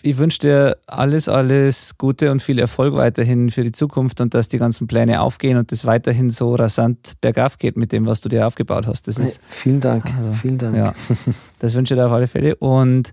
ich 0.03 0.19
wünsche 0.19 0.41
dir 0.41 0.77
alles, 0.87 1.29
alles 1.29 1.97
Gute 1.97 2.33
und 2.33 2.43
viel 2.43 2.59
Erfolg 2.59 2.95
weiterhin 2.95 3.51
für 3.51 3.63
die 3.63 3.73
Zukunft 3.73 4.21
und 4.21 4.35
dass 4.35 4.49
die 4.49 4.59
ganzen 4.59 4.87
Pläne 4.87 5.21
aufgehen 5.21 5.57
und 5.59 5.71
das 5.71 5.85
weiterhin 5.85 6.31
so 6.31 6.55
rasant 6.55 7.13
bergauf 7.21 7.59
geht 7.59 7.77
mit 7.77 7.93
dem, 7.93 8.07
was 8.07 8.21
du 8.21 8.29
dir 8.29 8.47
aufgebaut 8.47 8.87
hast. 8.87 9.07
Das 9.07 9.19
ist, 9.19 9.41
vielen 9.47 9.81
Dank, 9.81 10.05
also, 10.17 10.33
vielen 10.33 10.59
Dank. 10.59 10.77
Ja, 10.77 10.93
das 11.61 11.75
wünsche 11.75 11.95
ich 11.95 12.01
dir 12.01 12.07
auf 12.07 12.13
alle 12.13 12.27
Fälle. 12.27 12.57
Und 12.57 13.13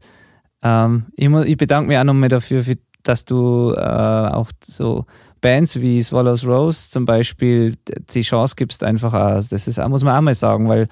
ähm, 0.63 1.05
ich, 1.15 1.29
muss, 1.29 1.45
ich, 1.45 1.57
bedanke 1.57 1.89
mich 1.89 1.97
auch 1.97 2.03
nochmal 2.03 2.29
dafür, 2.29 2.63
für, 2.63 2.75
dass 3.03 3.25
du 3.25 3.73
äh, 3.75 3.79
auch 3.79 4.49
so 4.63 5.05
Bands 5.41 5.79
wie 5.79 6.01
Swallows 6.01 6.45
Rose 6.45 6.89
zum 6.89 7.05
Beispiel 7.05 7.75
die 8.09 8.21
Chance 8.21 8.55
gibst, 8.57 8.83
einfach 8.83 9.13
auch, 9.13 9.43
das 9.47 9.67
ist, 9.67 9.77
muss 9.87 10.03
man 10.03 10.17
auch 10.17 10.21
mal 10.21 10.33
sagen, 10.33 10.67
weil 10.67 10.87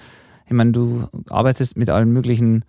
ich 0.45 0.53
meine, 0.53 0.71
du 0.71 1.07
arbeitest 1.29 1.75
mit 1.75 1.89
allen 1.89 2.11
möglichen 2.11 2.65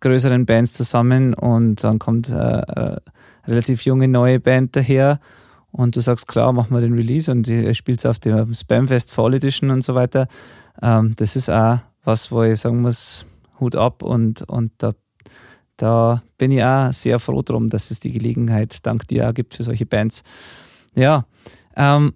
größeren 0.00 0.46
Bands 0.46 0.72
zusammen 0.72 1.34
und 1.34 1.82
dann 1.84 1.98
kommt 1.98 2.30
äh, 2.30 2.34
eine 2.34 3.00
relativ 3.46 3.82
junge 3.82 4.08
neue 4.08 4.40
Band 4.40 4.76
daher 4.76 5.20
und 5.70 5.96
du 5.96 6.00
sagst, 6.00 6.28
klar, 6.28 6.52
machen 6.52 6.74
wir 6.74 6.80
den 6.80 6.94
Release 6.94 7.30
und 7.30 7.48
ihr 7.48 7.74
spielt 7.74 7.98
es 7.98 8.06
auf 8.06 8.18
dem 8.18 8.54
Spamfest 8.54 9.12
Fall 9.12 9.34
Edition 9.34 9.70
und 9.70 9.82
so 9.82 9.94
weiter. 9.94 10.28
Ähm, 10.82 11.14
das 11.16 11.36
ist 11.36 11.50
auch 11.50 11.78
was, 12.04 12.32
wo 12.32 12.42
ich 12.42 12.60
sagen 12.60 12.80
muss, 12.80 13.24
Hut 13.60 13.74
ab 13.74 14.02
und, 14.02 14.42
und 14.42 14.72
da, 14.78 14.94
da 15.76 16.22
bin 16.38 16.52
ich 16.52 16.64
auch 16.64 16.92
sehr 16.92 17.18
froh 17.18 17.42
drum, 17.42 17.70
dass 17.70 17.90
es 17.90 18.00
die 18.00 18.12
Gelegenheit 18.12 18.86
dank 18.86 19.06
dir 19.08 19.28
auch 19.28 19.34
gibt 19.34 19.54
für 19.54 19.64
solche 19.64 19.86
Bands. 19.86 20.22
Ja. 20.94 21.26
Ähm, 21.76 22.12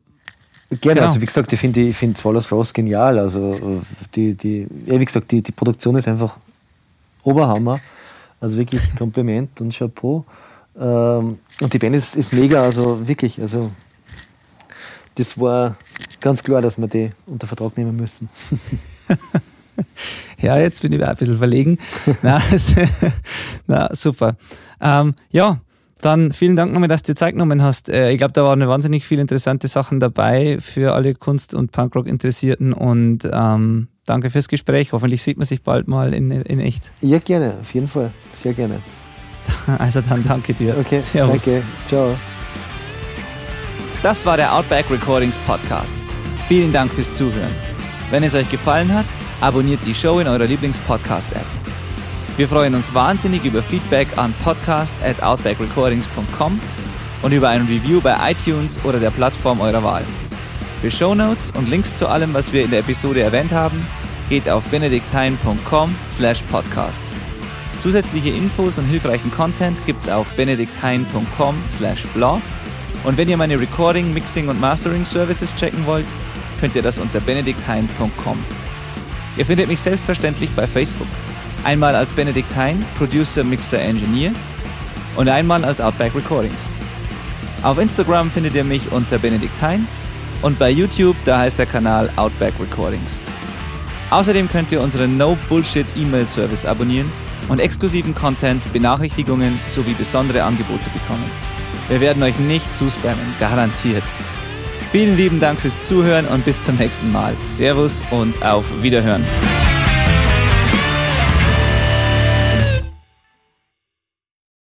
Gerne, 0.81 1.01
genau. 1.01 1.07
also 1.09 1.21
wie 1.21 1.27
gesagt, 1.27 1.53
ich 1.53 1.61
finde 1.61 1.81
ich 1.81 1.97
find 1.97 2.17
Swallows 2.17 2.51
Rose 2.51 2.73
genial. 2.73 3.19
Also 3.19 3.83
die, 4.15 4.35
die, 4.35 4.67
ja, 4.87 4.99
wie 4.99 5.05
gesagt, 5.05 5.31
die, 5.31 5.43
die 5.43 5.53
Produktion 5.53 5.97
ist 5.97 6.09
einfach 6.09 6.39
Oberhammer. 7.23 7.81
Also 8.41 8.57
wirklich 8.57 8.83
Kompliment 8.97 9.61
und 9.61 9.73
Chapeau. 9.77 10.25
Ähm, 10.79 11.39
und 11.61 11.73
die 11.73 11.79
Band 11.79 11.97
ist, 11.97 12.17
ist 12.17 12.33
mega, 12.33 12.61
also 12.63 13.07
wirklich, 13.07 13.41
also 13.41 13.71
das 15.15 15.39
war 15.39 15.77
ganz 16.21 16.43
klar, 16.43 16.63
dass 16.63 16.79
wir 16.79 16.89
die 16.89 17.11
unter 17.27 17.47
Vertrag 17.47 17.77
nehmen 17.77 17.97
müssen. 17.97 18.29
ja, 20.39 20.59
jetzt 20.59 20.83
bin 20.83 20.93
ich 20.93 21.05
ein 21.05 21.17
bisschen 21.17 21.39
verlegen. 21.39 21.79
na, 22.23 22.41
na, 23.67 23.95
super. 23.95 24.37
Ähm, 24.81 25.15
ja, 25.31 25.61
dann 26.03 26.33
vielen 26.33 26.57
Dank 26.57 26.73
nochmal, 26.73 26.89
dass 26.89 27.03
du 27.03 27.13
dir 27.13 27.17
Zeit 27.17 27.33
genommen 27.35 27.63
hast. 27.63 27.89
Äh, 27.89 28.11
ich 28.11 28.19
glaube, 28.19 28.33
da 28.33 28.45
waren 28.45 28.67
wahnsinnig 28.67 29.07
viele 29.07 29.23
interessante 29.23 29.69
Sachen 29.69 30.01
dabei 30.01 30.59
für 30.61 30.93
alle 30.95 31.15
Kunst- 31.15 31.55
und 31.55 31.73
Punkrock-Interessierten 31.73 32.73
und 32.73 33.21
ähm, 33.33 33.89
danke 34.05 34.31
fürs 34.31 34.49
Gespräch. 34.49 34.93
Hoffentlich 34.93 35.23
sieht 35.23 35.39
man 35.39 35.47
sich 35.47 35.63
bald 35.63 35.89
mal 35.89 36.13
in, 36.13 36.31
in 36.31 36.61
echt. 36.61 36.91
Ja, 37.01 37.19
gerne, 37.19 37.55
auf 37.61 37.73
jeden 37.75 37.89
Fall. 37.89 38.11
Sehr 38.33 38.53
gerne. 38.53 38.81
Also 39.79 40.01
dann 40.01 40.23
danke 40.25 40.55
dir. 40.55 40.77
Okay, 40.79 41.01
Servus. 41.01 41.43
danke. 41.43 41.63
Ciao. 41.87 42.15
Das 44.03 44.25
war 44.27 44.37
der 44.37 44.53
Outback 44.55 44.91
Recordings 44.91 45.39
Podcast. 45.39 45.97
Vielen 46.49 46.73
Dank 46.73 46.93
fürs 46.93 47.15
Zuhören. 47.15 47.53
Wenn 48.11 48.23
es 48.25 48.35
euch 48.35 48.49
gefallen 48.49 48.93
hat, 48.93 49.07
abonniert 49.41 49.85
die 49.87 49.95
Show 49.95 50.19
in 50.19 50.27
eurer 50.29 50.45
Lieblings-Podcast-App. 50.45 51.72
Wir 52.37 52.49
freuen 52.49 52.75
uns 52.75 52.95
wahnsinnig 52.95 53.45
über 53.45 53.63
Feedback 53.63 54.09
an 54.17 54.33
podcast 54.43 54.95
at 55.05 55.23
outbackrecordings.com 55.23 56.59
und 57.23 57.33
über 57.33 57.51
ein 57.51 57.63
Review 57.67 58.01
bei 58.01 58.17
iTunes 58.31 58.83
oder 58.85 58.99
der 58.99 59.11
Plattform 59.11 59.61
eurer 59.61 59.85
Wahl. 59.85 60.05
Für 60.81 60.91
Shownotes 60.91 61.53
und 61.53 61.69
Links 61.69 61.95
zu 61.95 62.09
allem, 62.09 62.33
was 62.33 62.53
wir 62.53 62.65
in 62.65 62.71
der 62.71 62.81
Episode 62.81 63.21
erwähnt 63.21 63.53
haben, 63.53 63.87
geht 64.29 64.49
auf 64.49 64.65
benedikthein.com 64.65 65.95
slash 66.09 66.43
podcast. 66.51 67.03
Zusätzliche 67.79 68.31
Infos 68.31 68.79
und 68.79 68.87
hilfreichen 68.87 69.31
Content 69.31 69.85
gibt's 69.85 70.09
auf 70.09 70.33
benedikthein.com 70.35 71.55
slash 71.71 72.07
blog 72.15 72.41
und 73.05 73.17
wenn 73.19 73.29
ihr 73.29 73.37
meine 73.37 73.59
Recording, 73.61 74.13
Mixing 74.15 74.49
und 74.49 74.61
Mastering 74.61 75.05
Services 75.05 75.55
checken 75.55 75.85
wollt, 75.87 76.07
könnt 76.61 76.77
ihr 76.77 76.83
das 76.83 76.99
unter 76.99 77.21
benedikthein.com. 77.21 78.39
Ihr 79.37 79.47
findet 79.47 79.69
mich 79.69 79.81
selbstverständlich 79.81 80.51
bei 80.51 80.67
Facebook. 80.67 81.09
Einmal 81.65 81.95
als 81.95 82.13
Benedikt 82.13 82.55
Hein, 82.57 82.85
Producer, 82.99 83.45
Mixer, 83.45 83.81
Engineer 83.81 84.33
und 85.17 85.29
einmal 85.29 85.65
als 85.65 85.81
Outback 85.81 86.15
Recordings. 86.15 86.71
Auf 87.63 87.79
Instagram 87.79 88.31
findet 88.31 88.55
ihr 88.55 88.65
mich 88.65 88.91
unter 88.91 89.19
Benedikt 89.19 89.61
Hein 89.63 89.87
und 90.43 90.59
bei 90.59 90.71
YouTube, 90.71 91.17
da 91.25 91.39
heißt 91.39 91.59
der 91.59 91.67
Kanal 91.67 92.11
Outback 92.17 92.55
Recordings. 92.59 93.21
Außerdem 94.11 94.49
könnt 94.49 94.73
ihr 94.73 94.81
unseren 94.81 95.17
No 95.17 95.39
Bullshit 95.49 95.87
E-Mail 95.97 96.27
Service 96.27 96.67
abonnieren 96.67 97.11
und 97.49 97.61
exklusiven 97.61 98.15
Content, 98.15 98.61
Benachrichtigungen 98.73 99.59
sowie 99.69 99.95
besondere 99.95 100.43
Angebote 100.43 100.91
bekommen. 100.91 101.31
Wir 101.89 102.01
werden 102.01 102.23
euch 102.23 102.39
nicht 102.39 102.75
zuspammen, 102.75 103.35
garantiert. 103.39 104.05
Vielen 104.91 105.17
lieben 105.17 105.41
Dank 105.41 105.61
fürs 105.61 105.87
Zuhören 105.87 106.27
und 106.27 106.45
bis 106.45 106.61
zum 106.61 106.77
nächsten 106.77 107.11
Mal. 107.13 107.35
Servus 107.45 108.03
und 108.11 108.43
auf 108.45 108.71
Wiederhören. 108.83 109.25